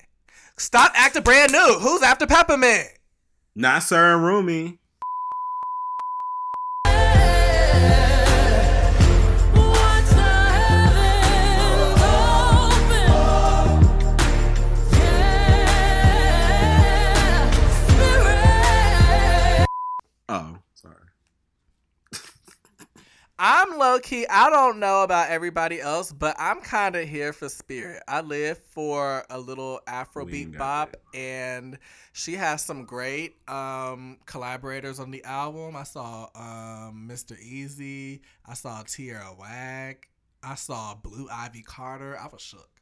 Stop 0.58 0.92
acting 0.96 1.24
brand 1.24 1.52
new. 1.52 1.78
Who's 1.80 2.02
after 2.04 2.28
Peppermint? 2.28 2.88
Not 3.56 3.84
Sir 3.84 4.16
and 4.16 4.24
Rumi. 4.24 4.80
I'm 23.46 23.78
low 23.78 24.00
key. 24.00 24.26
I 24.30 24.50
don't 24.50 24.80
know 24.80 25.04
about 25.04 25.30
everybody 25.30 25.82
else, 25.82 26.14
but 26.14 26.34
I'm 26.39 26.62
kind 26.62 26.96
of 26.96 27.10
here 27.10 27.34
for 27.34 27.50
Spirit. 27.50 28.02
I 28.08 28.22
live 28.22 28.58
for 28.58 29.26
a 29.30 29.38
little 29.38 29.82
Afrobeat 29.86 30.58
bop, 30.58 30.96
and 31.14 31.78
she 32.14 32.36
has 32.36 32.62
some 32.62 32.86
great 32.86 33.36
um, 33.50 34.20
collaborators 34.26 34.98
on 35.02 35.12
the 35.12 35.22
album. 35.26 35.76
I 35.76 35.84
saw 35.84 36.30
um, 36.36 37.06
Mr. 37.12 37.38
Eazi. 37.38 38.22
I 38.46 38.54
saw 38.54 38.82
Tierra 38.84 39.36
Whack. 39.38 40.08
I 40.41 40.56
saw 40.56 40.96
Blue 40.96 41.28
Ivy 41.30 41.64
Carter. 41.64 42.18
I 42.18 42.28
was 42.32 42.41
shook. 42.41 42.73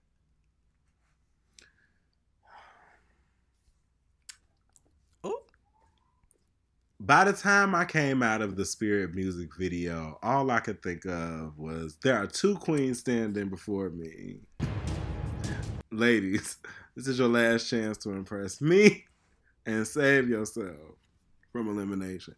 By 7.03 7.23
the 7.23 7.33
time 7.33 7.73
I 7.73 7.85
came 7.85 8.21
out 8.21 8.43
of 8.43 8.55
the 8.55 8.63
Spirit 8.63 9.15
music 9.15 9.49
video, 9.57 10.19
all 10.21 10.51
I 10.51 10.59
could 10.59 10.83
think 10.83 11.03
of 11.05 11.57
was 11.57 11.97
there 12.03 12.15
are 12.15 12.27
two 12.27 12.53
queens 12.57 12.99
standing 12.99 13.49
before 13.49 13.89
me. 13.89 14.35
Ladies, 15.91 16.57
this 16.95 17.07
is 17.07 17.17
your 17.17 17.27
last 17.27 17.67
chance 17.67 17.97
to 17.99 18.11
impress 18.11 18.61
me 18.61 19.05
and 19.65 19.87
save 19.87 20.29
yourself 20.29 20.77
from 21.51 21.69
elimination. 21.69 22.35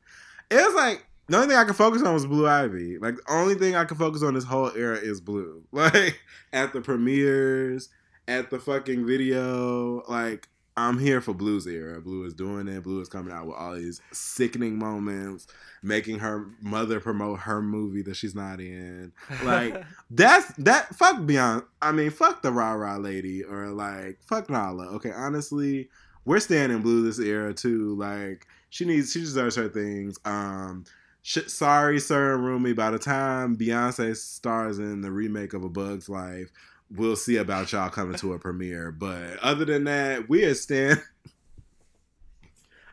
It 0.50 0.56
was 0.56 0.76
like 0.76 1.08
the 1.28 1.36
only 1.36 1.50
thing 1.50 1.58
I 1.58 1.66
could 1.66 1.76
focus 1.76 2.02
on 2.02 2.14
was 2.14 2.26
Blue 2.26 2.48
Ivy. 2.48 3.00
Like 3.00 3.18
the 3.18 3.34
only 3.34 3.56
thing 3.56 3.76
I 3.76 3.84
could 3.84 3.98
focus 3.98 4.24
on 4.24 4.34
this 4.34 4.46
whole 4.46 4.72
era 4.78 4.96
is 4.96 5.20
Blue. 5.20 5.62
Like 5.74 6.22
at 6.54 6.72
the 6.72 6.80
premieres, 6.80 7.90
at 8.30 8.50
the 8.50 8.60
fucking 8.60 9.06
video, 9.06 10.04
like 10.08 10.48
I'm 10.76 10.98
here 10.98 11.22
for 11.22 11.34
Blue's 11.34 11.68
era. 11.68 12.02
Blue 12.02 12.26
is 12.26 12.34
doing 12.34 12.68
it. 12.68 12.84
Blue 12.84 13.00
is 13.00 13.10
coming 13.10 13.34
out 13.34 13.46
with 13.46 13.56
all 13.56 13.76
these 13.76 14.02
sickening 14.12 14.78
moments, 14.80 15.48
making 15.84 16.20
her 16.20 16.48
mother 16.62 17.00
promote 17.00 17.40
her 17.40 17.62
movie 17.62 18.02
that 18.04 18.16
she's 18.16 18.34
not 18.34 18.60
in. 18.60 19.12
Like 19.44 19.84
that's 20.10 20.52
that. 20.58 20.96
Fuck 20.96 21.18
Beyonce. 21.18 21.66
I 21.82 21.92
mean, 21.92 22.10
fuck 22.10 22.42
the 22.42 22.52
rah 22.52 22.74
rah 22.74 22.98
lady 22.98 23.44
or 23.44 23.68
like 23.68 24.20
fuck 24.24 24.50
Nala. 24.50 24.88
Okay, 24.96 25.12
honestly, 25.12 25.90
we're 26.26 26.40
standing 26.40 26.82
Blue 26.82 27.04
this 27.04 27.20
era 27.20 27.54
too. 27.54 27.96
Like 27.96 28.48
she 28.70 28.86
needs, 28.86 29.12
she 29.12 29.20
deserves 29.20 29.56
her 29.56 29.70
things. 29.70 30.18
Um, 30.26 30.86
sh- 31.22 31.48
sorry, 31.48 32.00
Sir 32.00 32.34
and 32.36 32.46
Rumi. 32.46 32.74
By 32.74 32.90
the 32.90 33.00
time 33.00 33.58
Beyonce 33.58 34.16
stars 34.16 34.80
in 34.80 35.02
the 35.02 35.12
remake 35.12 35.54
of 35.54 35.64
A 35.64 35.70
Bug's 35.70 36.10
Life, 36.10 36.52
we'll 36.96 37.16
see 37.16 37.38
about 37.38 37.72
y'all 37.72 37.90
coming 37.90 38.18
to 38.18 38.34
a 38.34 38.40
premiere. 38.40 38.92
But 38.92 39.40
other 39.40 39.66
than 39.66 39.84
that, 39.86 40.30
we 40.30 40.44
are 40.46 40.54
stand. 40.54 41.02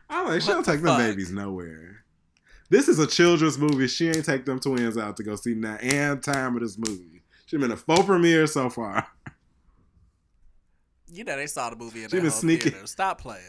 I'm 0.09 0.27
like, 0.27 0.41
she 0.41 0.47
What 0.49 0.53
don't 0.55 0.65
the 0.65 0.71
take 0.73 0.81
them 0.81 0.97
babies 0.97 1.31
nowhere. 1.31 2.03
This 2.69 2.87
is 2.87 2.99
a 2.99 3.07
children's 3.07 3.57
movie. 3.57 3.87
She 3.87 4.07
ain't 4.07 4.25
take 4.25 4.45
them 4.45 4.59
twins 4.59 4.97
out 4.97 5.17
to 5.17 5.23
go 5.23 5.35
see 5.35 5.53
that 5.61 5.83
and 5.83 6.21
time 6.23 6.55
of 6.55 6.61
this 6.61 6.77
movie. 6.77 7.21
She 7.45 7.57
been 7.57 7.71
a 7.71 7.77
full 7.77 8.03
premiere 8.03 8.47
so 8.47 8.69
far. 8.69 9.05
You 11.13 11.25
know 11.25 11.35
they 11.35 11.47
saw 11.47 11.69
the 11.69 11.75
movie 11.75 12.03
in 12.03 12.09
She 12.09 12.19
been 12.21 12.31
sneaking- 12.31 12.71
theater. 12.71 12.87
Stop 12.87 13.19
playing. 13.21 13.43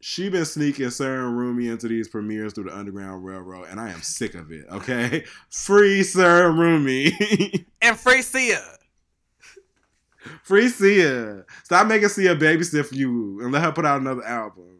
She 0.00 0.28
been 0.28 0.44
sneaking 0.44 0.90
Sir 0.90 1.26
and 1.26 1.36
Rumi 1.38 1.68
into 1.68 1.88
these 1.88 2.08
premieres 2.08 2.52
through 2.52 2.64
the 2.64 2.76
Underground 2.76 3.24
Railroad, 3.24 3.68
and 3.70 3.80
I 3.80 3.90
am 3.90 4.02
sick 4.02 4.34
of 4.34 4.50
it. 4.52 4.66
Okay, 4.70 5.24
free 5.50 6.02
Sir 6.02 6.50
and 6.50 6.58
Rumi, 6.58 7.66
And 7.80 7.98
free 7.98 8.22
Sia. 8.22 8.60
Free 10.42 10.68
Sia. 10.68 11.44
Stop 11.64 11.86
making 11.86 12.08
Sia 12.08 12.34
babysit 12.34 12.86
for 12.86 12.94
you, 12.94 13.40
and 13.40 13.52
let 13.52 13.62
her 13.62 13.72
put 13.72 13.84
out 13.84 14.00
another 14.00 14.24
album. 14.24 14.78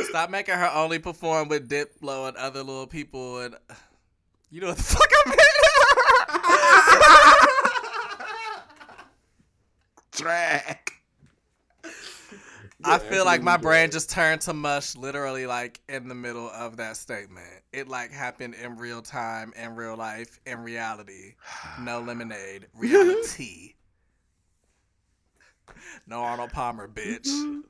Stop 0.00 0.30
making 0.30 0.54
her 0.54 0.70
only 0.74 0.98
perform 0.98 1.48
with 1.48 1.68
Diplo 1.68 2.28
and 2.28 2.36
other 2.36 2.62
little 2.62 2.86
people 2.86 3.40
and 3.40 3.56
you 4.50 4.60
know 4.60 4.68
what 4.68 4.76
the 4.76 4.82
fuck 4.82 5.10
I 5.12 5.28
mean? 5.28 5.36
Track. 10.12 10.97
I 12.84 12.98
feel 12.98 13.24
like 13.24 13.42
my 13.42 13.56
brain 13.56 13.90
just 13.90 14.10
turned 14.10 14.40
to 14.42 14.52
mush 14.52 14.94
literally 14.94 15.46
like 15.46 15.80
in 15.88 16.08
the 16.08 16.14
middle 16.14 16.48
of 16.50 16.76
that 16.76 16.96
statement. 16.96 17.62
It 17.72 17.88
like 17.88 18.12
happened 18.12 18.54
in 18.54 18.76
real 18.76 19.02
time, 19.02 19.52
in 19.60 19.74
real 19.74 19.96
life, 19.96 20.38
in 20.46 20.62
reality. 20.62 21.34
No 21.80 22.00
lemonade. 22.00 22.66
Reality. 22.74 23.74
no 26.06 26.20
Arnold 26.20 26.52
Palmer, 26.52 26.88
bitch. 26.88 27.28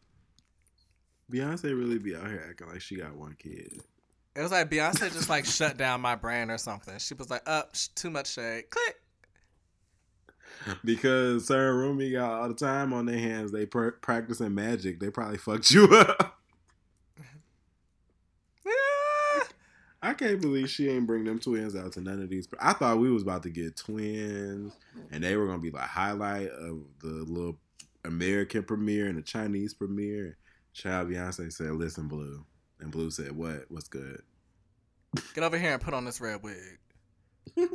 Beyonce 1.32 1.64
really 1.64 1.98
be 1.98 2.14
out 2.16 2.26
here 2.26 2.44
acting 2.48 2.68
like 2.68 2.80
she 2.80 2.96
got 2.96 3.14
one 3.14 3.34
kid. 3.38 3.82
It 4.34 4.42
was 4.42 4.52
like 4.52 4.70
Beyonce 4.70 5.12
just 5.12 5.28
like 5.28 5.44
shut 5.44 5.76
down 5.76 6.00
my 6.00 6.14
brain 6.14 6.50
or 6.50 6.58
something. 6.58 6.98
She 6.98 7.14
was 7.14 7.28
like, 7.28 7.42
up, 7.46 7.74
sh- 7.74 7.88
too 7.88 8.08
much 8.08 8.32
shade. 8.32 8.70
Click. 8.70 8.97
Because 10.84 11.46
Sir 11.46 11.70
and 11.70 11.78
Rumi 11.78 12.10
got 12.10 12.30
all 12.32 12.48
the 12.48 12.54
time 12.54 12.92
on 12.92 13.06
their 13.06 13.18
hands. 13.18 13.52
They 13.52 13.66
pr- 13.66 13.88
practicing 13.90 14.54
magic. 14.54 15.00
They 15.00 15.10
probably 15.10 15.38
fucked 15.38 15.70
you 15.70 15.84
up. 15.86 16.38
I 20.02 20.14
can't 20.14 20.40
believe 20.40 20.70
she 20.70 20.88
ain't 20.88 21.06
bring 21.06 21.24
them 21.24 21.38
twins 21.40 21.74
out 21.74 21.92
to 21.92 22.00
none 22.00 22.22
of 22.22 22.28
these. 22.28 22.48
I 22.60 22.72
thought 22.72 22.98
we 22.98 23.10
was 23.10 23.22
about 23.22 23.42
to 23.44 23.50
get 23.50 23.76
twins, 23.76 24.72
and 25.10 25.24
they 25.24 25.36
were 25.36 25.46
gonna 25.46 25.58
be 25.58 25.70
like 25.70 25.88
highlight 25.88 26.50
of 26.50 26.82
the 27.00 27.08
little 27.08 27.58
American 28.04 28.62
premiere 28.62 29.08
and 29.08 29.18
the 29.18 29.22
Chinese 29.22 29.74
premiere. 29.74 30.36
Child 30.72 31.08
Beyonce 31.08 31.52
said, 31.52 31.72
"Listen, 31.72 32.06
Blue," 32.06 32.44
and 32.78 32.92
Blue 32.92 33.10
said, 33.10 33.32
"What? 33.32 33.64
What's 33.70 33.88
good?" 33.88 34.22
Get 35.34 35.42
over 35.42 35.58
here 35.58 35.72
and 35.72 35.82
put 35.82 35.94
on 35.94 36.04
this 36.04 36.20
red 36.20 36.42
wig. 36.42 36.78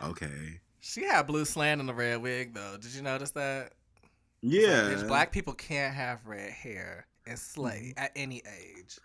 Okay. 0.00 0.60
She 0.80 1.04
had 1.04 1.26
blue 1.26 1.44
slant 1.44 1.80
in 1.80 1.86
the 1.86 1.94
red 1.94 2.22
wig 2.22 2.54
though. 2.54 2.76
Did 2.80 2.94
you 2.94 3.02
notice 3.02 3.30
that? 3.32 3.72
Like, 4.42 4.52
Yeah. 4.52 4.90
bitch, 4.90 5.06
black 5.08 5.32
people 5.32 5.54
can't 5.54 5.94
have 5.94 6.24
red 6.26 6.50
hair 6.50 7.06
and 7.26 7.38
slay 7.38 7.92
Mm-hmm. 7.96 8.04
at 8.04 8.12
any 8.16 8.42
age. 8.58 8.98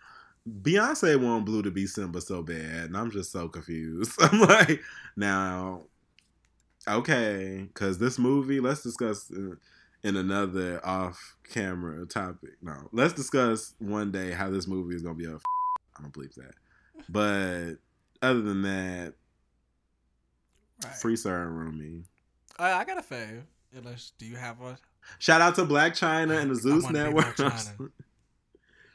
Beyonce 0.62 1.18
want 1.20 1.46
Blue 1.46 1.62
to 1.62 1.70
be 1.70 1.86
Simba 1.86 2.20
so 2.20 2.42
bad, 2.42 2.84
and 2.86 2.96
I'm 2.96 3.10
just 3.10 3.32
so 3.32 3.48
confused. 3.48 4.12
I'm 4.20 4.40
like, 4.40 4.80
now, 5.16 5.84
okay, 6.86 7.64
because 7.66 7.98
this 7.98 8.18
movie, 8.18 8.60
let's 8.60 8.82
discuss 8.82 9.30
in, 9.30 9.56
in 10.02 10.16
another 10.16 10.84
off-camera 10.86 12.04
topic. 12.06 12.50
No, 12.60 12.88
let's 12.92 13.14
discuss 13.14 13.74
one 13.78 14.12
day 14.12 14.32
how 14.32 14.50
this 14.50 14.66
movie 14.66 14.94
is 14.94 15.02
gonna 15.02 15.14
be 15.14 15.24
a. 15.24 15.36
I 15.96 16.02
don't 16.02 16.12
believe 16.12 16.34
that, 16.34 16.54
but 17.08 17.76
other 18.20 18.42
than 18.42 18.62
that, 18.62 19.14
free 20.84 21.16
Sir 21.16 21.42
and 21.42 21.58
Rumi. 21.58 22.04
Uh, 22.58 22.62
I 22.62 22.84
got 22.84 22.98
a 22.98 23.02
fave. 23.02 23.42
Unless, 23.76 24.12
do 24.18 24.26
you 24.26 24.36
have 24.36 24.60
one? 24.60 24.76
Shout 25.18 25.40
out 25.40 25.56
to 25.56 25.64
Blac 25.64 25.90
Chyna 25.90 26.40
and 26.40 26.50
the 26.50 26.54
Zeus 26.60 26.88
Network. 26.90 27.36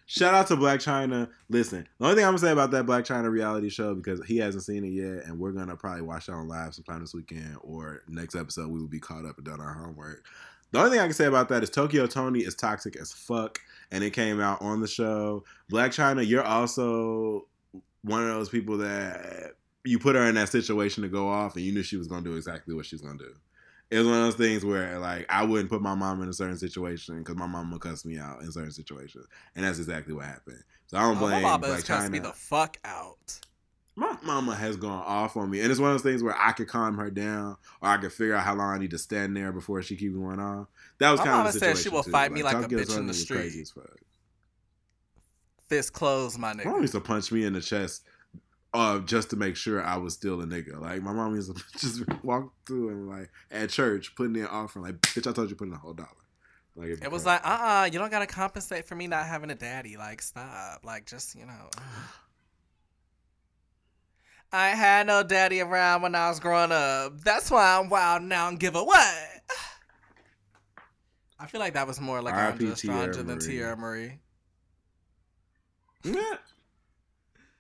Shout 0.06 0.34
out 0.34 0.48
to 0.48 0.56
Blac 0.56 0.78
Chyna. 0.78 1.30
Listen, 1.50 1.88
the 2.00 2.06
only 2.06 2.16
thing 2.16 2.26
I'm 2.26 2.32
gonna 2.32 2.40
say 2.40 2.52
about 2.52 2.72
that 2.72 2.88
Blac 2.88 3.06
Chyna 3.06 3.30
reality 3.30 3.70
show 3.70 3.94
because 3.94 4.26
he 4.26 4.38
hasn't 4.38 4.64
seen 4.64 4.84
it 4.84 4.90
yet, 4.90 5.26
and 5.26 5.38
we're 5.38 5.52
gonna 5.52 5.76
probably 5.76 6.02
watch 6.02 6.30
it 6.30 6.32
on 6.32 6.48
live 6.48 6.74
sometime 6.74 7.02
this 7.02 7.14
weekend 7.14 7.58
or 7.62 8.02
next 8.08 8.34
episode. 8.34 8.70
We 8.70 8.80
will 8.80 8.88
be 8.88 9.00
caught 9.00 9.26
up 9.26 9.38
and 9.38 9.46
done 9.46 9.62
our 9.62 9.74
homework. 9.74 10.26
The 10.72 10.80
only 10.80 10.92
thing 10.92 11.00
I 11.00 11.06
can 11.06 11.14
say 11.14 11.26
about 11.26 11.50
that 11.50 11.62
is 11.62 11.70
Tokyo 11.70 12.08
Toni 12.08 12.40
is 12.40 12.56
toxic 12.56 12.96
as 12.96 13.12
fuck, 13.12 13.60
and 13.92 14.04
it 14.04 14.12
came 14.12 14.40
out 14.40 14.62
on 14.62 14.82
the 14.82 14.88
show. 14.88 15.44
Blac 15.72 15.90
Chyna, 15.90 16.28
you're 16.28 16.44
also 16.44 17.48
one 18.02 18.24
of 18.24 18.30
those 18.30 18.50
people 18.50 18.78
that 18.80 19.54
you 19.86 20.00
put 20.00 20.16
her 20.16 20.24
in 20.24 20.36
that 20.36 20.50
situation 20.50 21.04
to 21.04 21.10
go 21.10 21.30
off, 21.30 21.56
and 21.56 21.64
you 21.64 21.72
knew 21.72 21.84
she 21.84 21.98
was 21.98 22.08
gonna 22.08 22.24
do 22.24 22.36
exactly 22.36 22.74
what 22.74 22.86
she's 22.86 23.02
gonna 23.02 23.18
do. 23.18 23.34
It 23.92 23.98
was 23.98 24.08
one 24.08 24.18
of 24.18 24.24
those 24.26 24.36
things 24.36 24.64
where, 24.64 25.00
like, 25.00 25.26
I 25.30 25.44
wouldn't 25.44 25.70
put 25.70 25.82
my 25.82 25.96
mom 25.96 26.22
in 26.22 26.30
a 26.30 26.34
certain 26.34 26.58
situation 26.58 27.18
because 27.20 27.36
my 27.36 27.48
mom 27.48 27.72
would 27.72 27.82
cuss 27.82 28.06
me 28.06 28.20
out 28.20 28.42
in 28.42 28.52
certain 28.52 28.72
situations, 28.72 29.26
and 29.56 29.66
that's 29.66 29.80
exactly 29.80 30.14
what 30.14 30.26
happened. 30.26 30.64
So 30.88 30.98
I 30.98 31.02
don't 31.02 31.18
Oh, 31.18 31.20
blame 31.22 31.44
my 31.44 31.52
mama 31.52 31.68
has 31.68 31.84
cussed 31.84 32.12
me 32.12 32.20
the 32.20 32.34
fuck 32.34 32.78
out. 32.84 33.40
My 33.96 34.16
mama 34.22 34.56
has 34.56 34.78
gone 34.78 35.04
off 35.06 35.36
on 35.36 35.50
me, 35.50 35.60
and 35.62 35.72
it's 35.72 35.80
one 35.80 35.90
of 35.90 35.96
those 35.96 36.10
things 36.10 36.24
where 36.24 36.36
I 36.38 36.52
could 36.52 36.68
calm 36.68 36.98
her 36.98 37.10
down, 37.10 37.58
or 37.82 37.90
I 37.90 37.98
could 37.98 38.14
figure 38.14 38.36
out 38.36 38.46
how 38.46 38.56
long 38.56 38.74
I 38.74 38.78
need 38.78 38.92
to 38.92 38.98
stand 38.98 39.36
there 39.36 39.52
before 39.52 39.82
she 39.82 39.96
keeps 39.98 40.16
going 40.16 40.40
on. 40.40 40.68
That 41.00 41.12
was 41.12 41.20
My 41.20 41.26
kind 41.26 41.48
of 41.48 41.54
the 41.54 41.60
situation. 41.60 41.76
said 41.78 41.84
she 41.84 41.90
will 41.90 42.04
too. 42.04 42.12
fight 42.12 42.32
me 42.32 42.44
like 42.44 42.58
a 42.58 42.68
bitch 42.70 42.96
in 42.98 43.08
the 43.08 43.14
street. 43.14 43.38
Crazy 43.38 43.62
as 43.62 43.72
fuck. 43.72 43.98
Fist 45.68 45.94
closed, 45.94 46.38
my 46.40 46.54
My 46.54 46.64
mom 46.64 46.76
nigga. 46.76 46.82
used 46.82 46.94
to 46.94 47.02
punch 47.02 47.32
me 47.32 47.44
in 47.44 47.54
the 47.54 47.62
chest, 47.62 48.04
uh, 48.74 49.00
just 49.00 49.32
to 49.32 49.36
make 49.36 49.56
sure 49.56 49.84
I 49.84 49.98
was 49.98 50.14
still 50.14 50.42
a 50.42 50.46
nigga. 50.46 50.80
Like 50.80 51.02
my 51.02 51.12
mom 51.12 51.36
used 51.36 51.56
to 51.56 51.64
just 51.80 52.04
walk 52.24 52.54
through 52.66 52.90
and 52.90 53.10
like 53.10 53.30
at 53.52 53.70
church 53.70 54.16
putting 54.16 54.36
in 54.36 54.46
offering, 54.46 54.86
like 54.86 55.02
bitch, 55.02 55.30
I 55.30 55.34
told 55.34 55.50
you 55.50 55.56
to 55.56 55.56
put 55.56 55.68
in 55.68 55.74
a 55.74 55.78
whole 55.78 55.94
dollar. 55.94 56.10
Like 56.76 57.04
It 57.04 57.12
was 57.12 57.26
like, 57.26 57.42
uh, 57.44 57.60
uh 57.84 57.90
you 57.92 58.00
don't 58.00 58.12
gotta 58.12 58.28
compensate 58.28 58.86
for 58.86 58.96
me 58.96 59.08
not 59.08 59.26
having 59.26 59.50
a 59.52 59.56
daddy. 59.56 59.98
Like, 59.98 60.22
stop. 60.22 60.82
Like, 60.84 61.06
just 61.06 61.36
you 61.36 61.46
know. 61.46 61.70
I 64.52 64.70
had 64.70 65.06
no 65.08 65.22
daddy 65.22 65.62
around 65.62 66.02
when 66.02 66.16
I 66.16 66.30
was 66.30 66.40
growing 66.40 66.72
up. 66.72 67.22
That's 67.22 67.52
why 67.52 67.78
I'm 67.78 67.90
wild 67.90 68.24
now 68.24 68.48
and 68.48 68.60
give 68.60 68.76
a 68.76 68.84
what. 68.84 69.16
I 71.40 71.46
feel 71.48 71.60
like 71.60 71.74
that 71.76 71.88
was 71.88 72.02
more 72.02 72.22
like 72.22 72.34
R.I.P. 72.34 72.66
Anja 72.66 72.78
Tierra 72.78 73.14
Stranger 73.14 73.24
than. 73.24 73.40
Tierra 73.40 73.78
Marie. 73.78 74.20
Yeah. 76.04 76.38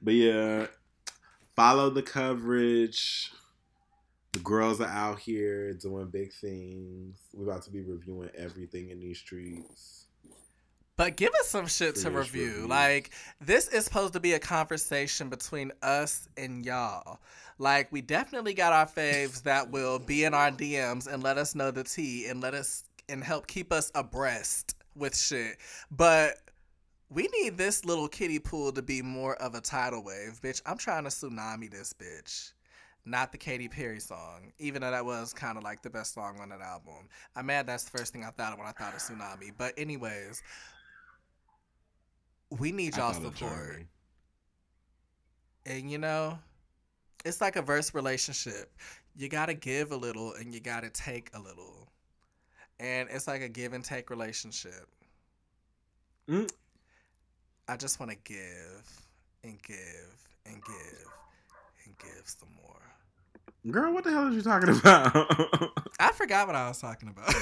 But 0.01 0.13
yeah, 0.13 0.67
follow 1.59 1.89
the 1.89 2.01
coverage. 2.01 3.33
The 4.31 4.39
girls 4.39 4.79
are 4.79 4.87
out 4.87 5.19
here 5.19 5.73
doing 5.73 6.07
big 6.07 6.31
things. 6.31 7.19
We're 7.33 7.51
about 7.51 7.63
to 7.63 7.71
be 7.71 7.81
reviewing 7.81 8.29
everything 8.37 8.91
in 8.91 9.01
these 9.01 9.17
streets. 9.17 10.05
But 10.95 11.17
give 11.17 11.33
us 11.41 11.49
some 11.49 11.67
shit 11.67 11.95
to 11.97 12.11
review. 12.11 12.45
reviews. 12.45 12.65
Like, 12.67 13.11
this 13.41 13.67
is 13.67 13.83
supposed 13.83 14.13
to 14.13 14.21
be 14.21 14.33
a 14.33 14.39
conversation 14.39 15.27
between 15.27 15.73
us 15.81 16.29
and 16.37 16.65
y'all. 16.65 17.19
Like, 17.57 17.91
we 17.91 18.01
definitely 18.01 18.53
got 18.53 18.71
our 18.71 18.85
faves 18.85 19.43
that 19.43 19.69
will 19.69 19.99
be 19.99 20.23
in 20.23 20.33
our 20.33 20.51
DMs 20.51 21.11
and 21.11 21.21
let 21.21 21.37
us 21.37 21.55
know 21.55 21.71
the 21.71 21.83
tea 21.83 22.27
and 22.27 22.39
let 22.39 22.53
us 22.53 22.85
and 23.09 23.21
help 23.21 23.47
keep 23.47 23.73
us 23.73 23.91
abreast 23.95 24.77
with 24.95 25.17
shit. 25.17 25.57
But 25.91 26.37
we 27.09 27.27
need 27.39 27.57
this 27.57 27.85
little 27.85 28.07
kiddie 28.07 28.39
pool 28.39 28.71
to 28.71 28.81
be 28.81 29.01
more 29.01 29.35
of 29.37 29.55
a 29.55 29.61
tidal 29.61 30.03
wave, 30.03 30.39
bitch. 30.43 30.61
I'm 30.65 30.77
trying 30.77 31.03
to 31.03 31.09
tsunami 31.09 31.69
this 31.69 31.93
bitch. 31.93 32.53
Not 33.05 33.31
the 33.31 33.37
Katy 33.37 33.67
Perry 33.69 33.99
song, 33.99 34.51
even 34.59 34.81
though 34.81 34.91
that 34.91 35.05
was 35.05 35.33
kind 35.33 35.57
of 35.57 35.63
like 35.63 35.81
the 35.81 35.89
best 35.89 36.13
song 36.13 36.37
on 36.39 36.49
that 36.49 36.61
album. 36.61 37.07
I'm 37.35 37.47
mad 37.47 37.65
that's 37.65 37.85
the 37.85 37.97
first 37.97 38.13
thing 38.13 38.23
I 38.23 38.29
thought 38.29 38.53
of 38.53 38.59
when 38.59 38.67
I 38.67 38.71
thought 38.71 38.93
of 38.93 38.99
Tsunami. 38.99 39.51
But, 39.57 39.73
anyways, 39.77 40.43
we 42.59 42.71
need 42.71 42.95
y'all 42.97 43.13
support. 43.13 43.83
And 45.65 45.89
you 45.89 45.97
know, 45.97 46.37
it's 47.25 47.41
like 47.41 47.55
a 47.55 47.61
verse 47.61 47.93
relationship. 47.93 48.71
You 49.15 49.29
gotta 49.29 49.53
give 49.53 49.91
a 49.91 49.97
little 49.97 50.33
and 50.33 50.53
you 50.53 50.59
gotta 50.59 50.89
take 50.89 51.29
a 51.33 51.39
little. 51.39 51.87
And 52.79 53.09
it's 53.11 53.27
like 53.27 53.41
a 53.41 53.49
give 53.49 53.73
and 53.73 53.83
take 53.83 54.09
relationship. 54.09 54.87
Mm. 56.29 56.49
I 57.69 57.77
just 57.77 57.99
wanna 57.99 58.15
give 58.23 59.05
and 59.43 59.61
give 59.61 60.27
and 60.47 60.55
give 60.55 61.05
and 61.85 61.95
give 61.99 62.23
some 62.25 62.49
more. 62.63 62.81
Girl, 63.71 63.93
what 63.93 64.03
the 64.03 64.09
hell 64.09 64.23
are 64.23 64.31
you 64.31 64.41
talking 64.41 64.69
about? 64.79 65.11
I 65.99 66.11
forgot 66.13 66.47
what 66.47 66.55
I 66.55 66.67
was 66.67 66.79
talking 66.79 67.09
about. 67.09 67.27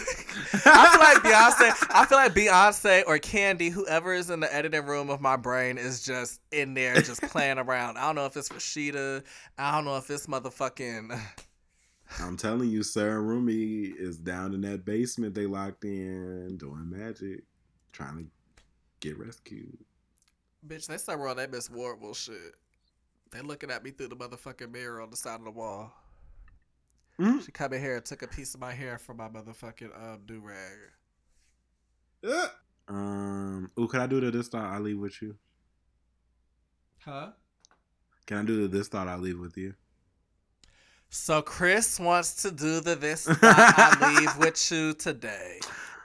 I 0.65 0.89
feel 0.91 0.99
like 0.99 1.17
Beyonce. 1.23 1.87
I 1.91 2.05
feel 2.05 2.17
like 2.17 2.33
Beyonce 2.33 3.03
or 3.07 3.19
Candy, 3.19 3.69
whoever 3.69 4.13
is 4.13 4.29
in 4.29 4.41
the 4.41 4.53
editing 4.53 4.85
room 4.85 5.09
of 5.09 5.21
my 5.21 5.37
brain, 5.37 5.77
is 5.77 6.03
just 6.03 6.41
in 6.51 6.73
there, 6.73 6.95
just 7.01 7.21
playing 7.21 7.57
around. 7.57 7.97
I 7.97 8.07
don't 8.07 8.15
know 8.15 8.25
if 8.25 8.35
it's 8.35 8.49
Rashida. 8.49 9.23
I 9.57 9.71
don't 9.71 9.85
know 9.85 9.95
if 9.95 10.09
it's 10.09 10.27
motherfucking. 10.27 11.17
I'm 12.19 12.35
telling 12.35 12.69
you, 12.69 12.83
Sarah 12.83 13.21
Rumi 13.21 13.93
is 13.97 14.17
down 14.17 14.53
in 14.53 14.61
that 14.61 14.83
basement 14.83 15.35
they 15.35 15.45
locked 15.45 15.85
in 15.85 16.57
doing 16.57 16.89
magic, 16.89 17.43
trying 17.93 18.17
to 18.17 18.25
get 18.99 19.17
rescued. 19.17 19.77
Bitch, 20.67 20.87
they 20.87 20.97
somewhere 20.97 21.29
on 21.29 21.37
that 21.37 21.51
Miss 21.51 21.69
Wardwell 21.69 22.13
shit. 22.13 22.55
They 23.31 23.41
looking 23.41 23.71
at 23.71 23.83
me 23.83 23.91
through 23.91 24.09
the 24.09 24.15
motherfucking 24.15 24.71
mirror 24.71 25.01
on 25.01 25.09
the 25.09 25.17
side 25.17 25.39
of 25.39 25.45
the 25.45 25.51
wall. 25.51 25.93
Mm. 27.19 27.45
She 27.45 27.51
come 27.51 27.73
in 27.73 27.81
here 27.81 27.95
and 27.95 28.05
took 28.05 28.21
a 28.21 28.27
piece 28.27 28.53
of 28.53 28.59
my 28.59 28.73
hair 28.73 28.97
from 28.97 29.17
my 29.17 29.27
motherfucking 29.27 29.95
um, 29.95 30.21
do 30.25 30.39
rag. 30.39 30.77
Um, 32.87 33.71
ooh, 33.79 33.87
can 33.87 34.01
I 34.01 34.07
do 34.07 34.19
the 34.19 34.31
this 34.31 34.47
thought 34.47 34.65
I 34.65 34.79
leave 34.79 34.99
with 34.99 35.21
you? 35.21 35.35
Huh? 37.03 37.31
Can 38.25 38.37
I 38.37 38.43
do 38.43 38.61
the 38.61 38.77
this 38.77 38.87
thought 38.87 39.07
I 39.07 39.15
leave 39.15 39.39
with 39.39 39.57
you? 39.57 39.73
So 41.09 41.41
Chris 41.41 41.99
wants 41.99 42.41
to 42.43 42.51
do 42.51 42.81
the 42.81 42.95
this 42.95 43.25
thought 43.25 43.39
I 43.41 44.19
leave 44.19 44.37
with 44.37 44.71
you 44.71 44.93
today. 44.93 45.59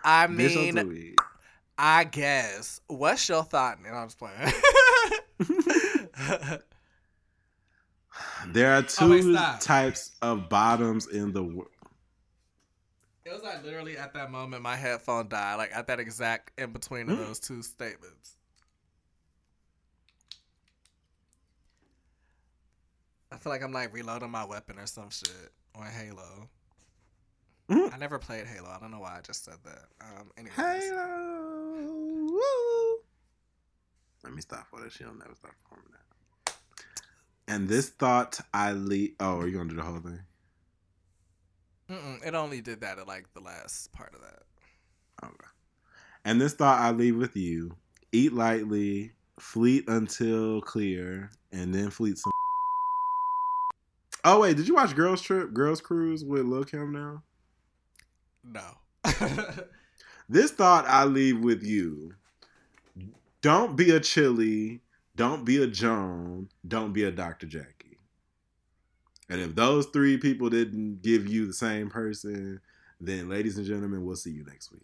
I 0.04 0.26
mean, 0.26 0.74
don't 0.74 0.88
do 0.88 0.92
it. 0.92 1.14
I 1.84 2.04
guess. 2.04 2.80
What's 2.86 3.28
your 3.28 3.42
thought? 3.42 3.78
And 3.84 3.88
I'm 3.94 4.06
just 4.06 4.18
playing. 4.18 4.52
There 8.48 8.72
are 8.74 8.84
Oh, 9.00 9.10
wait, 9.10 9.22
two 9.22 9.36
types 9.60 10.10
of 10.20 10.48
bottoms 10.48 11.06
in 11.08 11.32
the 11.32 11.42
world. 11.42 11.70
it 13.24 13.32
was 13.32 13.42
like 13.42 13.64
literally 13.64 13.96
at 13.96 14.12
that 14.14 14.30
moment 14.30 14.62
my 14.62 14.76
headphone 14.76 15.28
died. 15.28 15.54
Like 15.56 15.70
at 15.74 15.86
that 15.86 15.98
exact 15.98 16.52
in 16.60 16.72
between 16.72 17.08
of 17.08 17.18
those 17.18 17.40
two 17.40 17.62
statements. 17.62 18.36
I 23.30 23.36
feel 23.38 23.50
like 23.50 23.62
I'm 23.62 23.72
like 23.72 23.94
reloading 23.94 24.30
my 24.30 24.44
weapon 24.44 24.78
or 24.78 24.86
some 24.86 25.08
shit 25.10 25.30
on 25.74 25.86
Halo. 25.86 26.48
I 27.70 27.96
never 27.98 28.18
played 28.18 28.46
Halo. 28.46 28.68
I 28.68 28.78
don't 28.78 28.90
know 28.90 29.00
why 29.00 29.16
I 29.16 29.20
just 29.22 29.44
said 29.46 29.56
that. 29.64 29.84
Um, 30.02 30.30
anyways. 30.36 30.54
Halo. 30.56 31.31
Let 34.24 34.32
me 34.34 34.40
stop 34.40 34.66
for 34.68 34.80
that. 34.80 34.92
She'll 34.92 35.14
never 35.14 35.34
stop 35.34 35.52
performing 35.62 35.90
that. 35.92 36.54
And 37.48 37.68
this 37.68 37.90
thought 37.90 38.40
I 38.54 38.72
leave. 38.72 39.14
Oh, 39.20 39.38
are 39.38 39.48
you 39.48 39.56
gonna 39.56 39.70
do 39.70 39.76
the 39.76 39.82
whole 39.82 40.00
thing? 40.00 40.20
Mm-mm, 41.90 42.26
it 42.26 42.34
only 42.34 42.60
did 42.60 42.80
that 42.80 42.98
at 42.98 43.08
like 43.08 43.26
the 43.34 43.40
last 43.40 43.92
part 43.92 44.14
of 44.14 44.20
that. 44.20 44.42
Okay. 45.24 45.48
And 46.24 46.40
this 46.40 46.54
thought 46.54 46.80
I 46.80 46.92
leave 46.92 47.16
with 47.16 47.36
you: 47.36 47.76
eat 48.12 48.32
lightly, 48.32 49.12
fleet 49.38 49.88
until 49.88 50.60
clear, 50.60 51.30
and 51.50 51.74
then 51.74 51.90
fleet 51.90 52.18
some. 52.18 52.30
Oh 54.24 54.38
wait, 54.38 54.56
did 54.56 54.68
you 54.68 54.76
watch 54.76 54.94
Girls 54.94 55.20
Trip, 55.20 55.52
Girls 55.52 55.80
Cruise 55.80 56.24
with 56.24 56.44
Lil 56.44 56.62
Kim 56.62 56.92
now? 56.92 57.24
No. 58.44 58.62
This 60.32 60.50
thought 60.50 60.86
I 60.88 61.04
leave 61.04 61.40
with 61.40 61.62
you. 61.62 62.14
Don't 63.42 63.76
be 63.76 63.90
a 63.90 64.00
Chilli. 64.00 64.80
Don't 65.16 65.44
be 65.44 65.62
a 65.62 65.66
Joan. 65.66 66.48
Don't 66.66 66.92
be 66.92 67.04
a 67.04 67.10
Dr. 67.10 67.46
Jackie. 67.46 67.98
And 69.28 69.40
if 69.40 69.54
those 69.54 69.86
three 69.86 70.16
people 70.16 70.48
didn't 70.48 71.02
give 71.02 71.26
you 71.26 71.46
the 71.46 71.52
same 71.52 71.90
person, 71.90 72.60
then, 73.00 73.28
ladies 73.28 73.58
and 73.58 73.66
gentlemen, 73.66 74.04
we'll 74.04 74.16
see 74.16 74.30
you 74.30 74.44
next 74.44 74.72
week. 74.72 74.82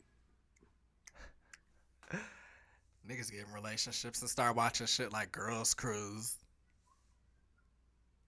Niggas 3.09 3.31
get 3.31 3.47
in 3.47 3.53
relationships 3.55 4.21
and 4.21 4.29
start 4.29 4.55
watching 4.55 4.87
shit 4.87 5.13
like 5.13 5.33
Girls 5.33 5.73
Cruise. 5.73 6.37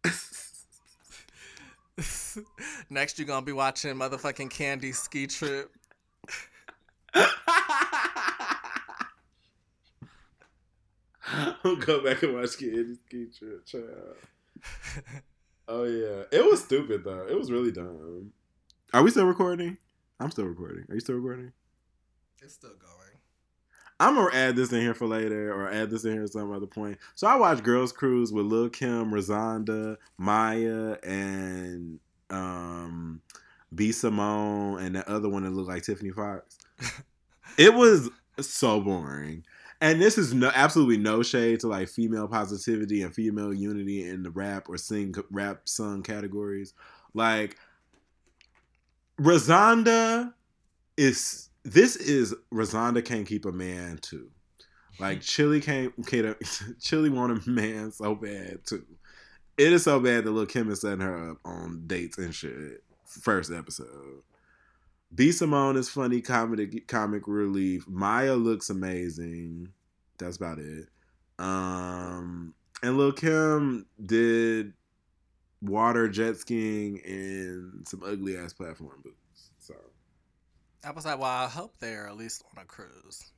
Next, 2.89 3.19
you're 3.19 3.27
gonna 3.27 3.45
be 3.45 3.53
watching 3.53 3.95
motherfucking 3.95 4.49
Kandi 4.49 4.95
Ski 4.95 5.27
Trip. 5.27 5.71
I'll 11.65 11.77
go 11.77 12.03
back 12.03 12.23
and 12.23 12.35
watch 12.35 12.51
Kandi 12.59 12.97
Ski 13.07 13.27
Trip, 13.37 13.67
child. 13.67 14.17
Oh 15.69 15.85
yeah, 15.85 16.25
it 16.33 16.45
was 16.45 16.65
stupid 16.65 17.05
though. 17.05 17.27
It 17.29 17.39
was 17.39 17.53
really 17.53 17.71
dumb. 17.71 18.33
Are 18.93 19.05
we 19.05 19.11
still 19.11 19.27
recording? 19.27 19.79
I'm 20.19 20.31
still 20.33 20.47
recording. 20.47 20.85
Are 20.89 20.95
you 20.95 21.01
still 21.01 21.15
recording? 21.15 21.53
It's 22.43 22.55
still 22.55 22.71
going. 22.71 22.91
I'm 24.01 24.17
gonna 24.17 24.35
add 24.35 24.57
this 24.57 24.73
in 24.73 24.81
here 24.81 24.95
for 24.95 25.07
later, 25.07 25.55
or 25.55 25.71
add 25.71 25.91
this 25.91 26.05
in 26.05 26.15
here 26.15 26.25
at 26.25 26.31
some 26.31 26.51
other 26.53 26.67
point. 26.67 26.99
So 27.15 27.29
I 27.29 27.37
watched 27.37 27.63
Girls 27.63 27.93
Cruise 27.93 28.33
with 28.33 28.47
Lil 28.47 28.71
Kim, 28.71 29.13
Rozonda, 29.13 29.97
Mya, 30.19 30.99
and 31.05 32.01
um, 32.31 33.21
B 33.73 33.93
Simone, 33.93 34.83
and 34.83 34.97
the 34.97 35.09
other 35.09 35.29
one 35.29 35.45
that 35.45 35.51
looked 35.51 35.69
like 35.69 35.85
Tiffany 35.85 36.11
Fox. 36.11 36.59
it 37.59 37.75
was 37.75 38.09
so 38.41 38.81
boring. 38.81 39.45
And 39.81 40.01
this 40.01 40.19
is 40.19 40.35
no 40.35 40.51
absolutely 40.55 40.99
no 40.99 41.23
shade 41.23 41.61
to 41.61 41.69
like 41.69 41.89
female 41.89 42.29
positivity 42.29 43.03
and 43.03 43.15
female 43.15 43.55
unity 43.55 44.07
in 44.07 44.23
the 44.23 44.31
rap 44.31 44.69
or 44.69 44.77
sing 44.77 45.15
rap 45.31 45.63
sung 45.65 46.03
categories. 46.03 46.75
Like 47.15 47.57
Rozonda 49.19 50.35
is 50.97 51.49
this 51.65 51.97
is 51.97 52.35
Rozonda 52.53 53.05
can't 53.05 53.27
keep 53.27 53.47
a 53.47 53.53
man 53.53 53.99
too. 53.99 54.31
Like 54.99 55.21
Chilli 55.21 55.63
can't, 55.63 55.97
Chilli 56.03 57.11
want 57.11 57.47
a 57.47 57.51
man 57.51 57.91
so 57.91 58.15
bad 58.15 58.61
too. 58.67 58.85
It 59.57 59.73
is 59.73 59.85
so 59.85 59.99
bad 59.99 60.25
that 60.25 60.31
Lil 60.31 60.47
Kim 60.47 60.71
is 60.71 60.83
setting 60.83 61.01
her 61.01 61.33
up 61.33 61.39
on 61.45 61.85
dates 61.87 62.19
and 62.19 62.35
shit. 62.35 62.83
First 63.07 63.51
episode. 63.51 64.23
B 65.15 65.33
Simone 65.33 65.77
is 65.77 65.89
funny 65.89 66.21
comedy 66.21 66.81
comic 66.81 67.23
relief. 67.27 67.87
Mya 67.89 68.35
looks 68.35 68.71
amazing. 68.71 69.73
That's 70.19 70.37
about 70.37 70.59
it. 70.59 70.89
Um 71.39 72.55
and 72.83 72.97
Lil 72.97 73.13
Kim 73.13 73.87
did 74.05 74.73
water 75.63 76.09
jet 76.09 76.37
skiing 76.37 77.01
and 77.05 77.87
some 77.87 78.03
ugly 78.05 78.37
ass 78.37 78.53
platform 78.53 79.01
boots. 79.03 79.51
So 79.59 79.75
I 80.85 80.91
was 80.93 81.05
like, 81.05 81.19
well, 81.19 81.29
I 81.29 81.47
hope 81.49 81.77
they're 81.79 82.07
at 82.07 82.17
least 82.17 82.45
on 82.57 82.63
a 82.63 82.67
cruise. 82.67 83.33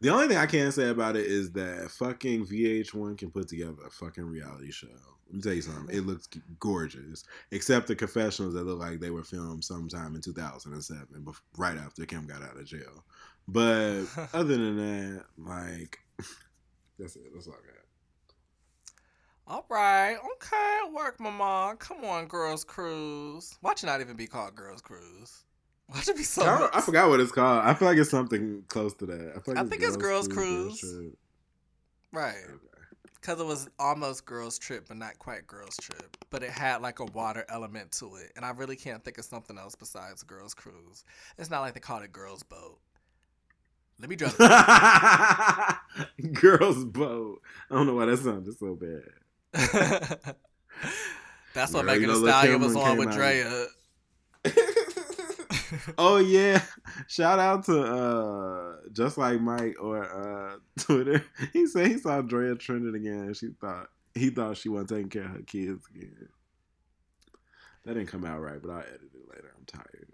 the 0.00 0.10
only 0.10 0.28
thing 0.28 0.36
I 0.36 0.46
can 0.46 0.72
say 0.72 0.88
about 0.88 1.16
it 1.16 1.26
is 1.26 1.52
that 1.52 1.90
fucking 1.90 2.46
VH1 2.46 3.16
can 3.18 3.30
put 3.30 3.48
together 3.48 3.76
a 3.86 3.90
fucking 3.90 4.24
reality 4.24 4.70
show. 4.70 5.15
Let 5.26 5.34
me 5.34 5.42
tell 5.42 5.52
you 5.54 5.62
something. 5.62 5.94
It 5.94 6.06
looks 6.06 6.28
gorgeous, 6.60 7.24
except 7.50 7.88
the 7.88 7.96
confessionals 7.96 8.54
that 8.54 8.64
look 8.64 8.78
like 8.78 9.00
they 9.00 9.10
were 9.10 9.24
filmed 9.24 9.64
sometime 9.64 10.14
in 10.14 10.20
2007, 10.20 11.06
bef- 11.24 11.40
right 11.56 11.76
after 11.76 12.06
Kim 12.06 12.26
got 12.26 12.42
out 12.42 12.56
of 12.56 12.64
jail. 12.64 13.04
But 13.48 14.04
other 14.32 14.56
than 14.56 14.76
that, 14.76 15.24
like, 15.38 15.98
that's 16.98 17.16
it. 17.16 17.22
That's 17.34 17.48
all 17.48 17.54
I 17.54 17.66
got. 17.66 17.76
All 19.48 19.64
right, 19.68 20.16
okay, 20.34 20.92
work, 20.92 21.20
mama. 21.20 21.76
Come 21.78 22.04
on, 22.04 22.26
Girls 22.26 22.64
Cruise. 22.64 23.56
Watch 23.62 23.84
it 23.84 23.86
not 23.86 24.00
even 24.00 24.16
be 24.16 24.26
called 24.26 24.56
Girls 24.56 24.80
Cruise. 24.80 25.44
Watch 25.88 26.04
should 26.04 26.16
be 26.16 26.24
so. 26.24 26.42
I, 26.42 26.78
I 26.78 26.80
forgot 26.80 27.08
what 27.08 27.20
it's 27.20 27.30
called. 27.30 27.64
I 27.64 27.74
feel 27.74 27.86
like 27.86 27.98
it's 27.98 28.10
something 28.10 28.64
close 28.66 28.94
to 28.94 29.06
that. 29.06 29.32
I, 29.36 29.50
like 29.50 29.58
I 29.58 29.68
think 29.68 29.82
it's 29.82 29.96
Girls 29.96 30.26
Girls 30.26 30.28
Cruise. 30.28 30.80
Trip. 30.80 31.18
Right. 32.12 32.34
Because 33.26 33.40
it 33.40 33.46
was 33.46 33.68
almost 33.80 34.24
girls 34.24 34.56
trip, 34.56 34.84
but 34.86 34.96
not 34.98 35.18
quite 35.18 35.48
girls 35.48 35.76
trip. 35.78 36.16
But 36.30 36.44
it 36.44 36.50
had 36.50 36.80
like 36.80 37.00
a 37.00 37.06
water 37.06 37.44
element 37.48 37.90
to 37.98 38.14
it, 38.14 38.30
and 38.36 38.44
I 38.44 38.50
really 38.50 38.76
can't 38.76 39.04
think 39.04 39.18
of 39.18 39.24
something 39.24 39.58
else 39.58 39.74
besides 39.74 40.22
girls 40.22 40.54
cruise. 40.54 41.02
It's 41.36 41.50
not 41.50 41.62
like 41.62 41.74
they 41.74 41.80
called 41.80 42.04
it 42.04 42.12
girls 42.12 42.44
boat. 42.44 42.78
Let 43.98 44.10
me 44.10 44.14
draw. 44.14 44.28
The- 44.28 45.76
Girls 46.40 46.84
boat. 46.84 47.42
I 47.68 47.74
don't 47.74 47.88
know 47.88 47.94
why 47.94 48.04
that 48.04 48.18
sounded 48.18 48.56
so 48.56 48.76
bad. 48.76 49.02
That's 51.52 51.72
what 51.72 51.84
Girl, 51.84 51.94
Megan 51.94 52.02
you 52.02 52.06
know, 52.06 52.20
Thee 52.20 52.28
Stallion 52.28 52.60
was 52.60 52.76
on 52.76 52.96
with. 52.96 53.10
Drea. 53.10 53.66
oh 55.98 56.18
yeah! 56.18 56.62
Shout 57.08 57.38
out 57.38 57.64
to 57.64 57.82
uh 57.82 58.76
just 58.92 59.18
like 59.18 59.40
Mike 59.40 59.76
or 59.80 60.04
uh 60.04 60.56
Twitter. 60.78 61.24
He 61.52 61.66
said 61.66 61.88
he 61.88 61.98
saw 61.98 62.22
Drea 62.22 62.54
trending 62.54 62.94
again. 62.94 63.34
She 63.34 63.48
thought 63.60 63.88
he 64.14 64.30
thought 64.30 64.56
she 64.56 64.68
wasn't 64.68 64.90
taking 64.90 65.08
care 65.10 65.24
of 65.24 65.32
her 65.32 65.42
kids 65.42 65.84
again. 65.94 66.28
That 67.84 67.94
didn't 67.94 68.08
come 68.08 68.24
out 68.24 68.40
right, 68.40 68.60
but 68.60 68.70
I'll 68.70 68.80
edit 68.80 69.10
it 69.14 69.28
later. 69.30 69.52
I'm 69.56 69.64
tired. 69.64 70.08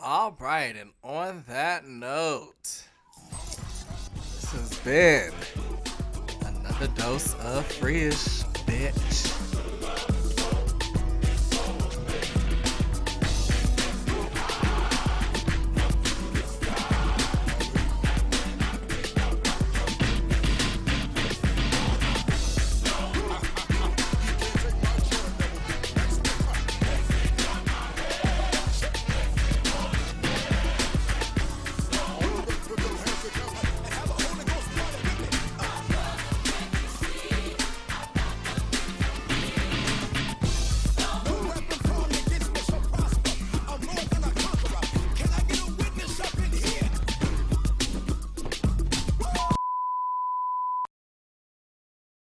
All 0.00 0.36
right, 0.38 0.76
and 0.76 0.92
on 1.02 1.44
that 1.48 1.86
note, 1.86 2.84
this 4.14 4.52
has 4.52 4.78
been 4.80 5.32
another 6.46 6.86
dose 6.94 7.34
of 7.34 7.66
freeish, 7.80 8.44
bitch. 8.64 9.37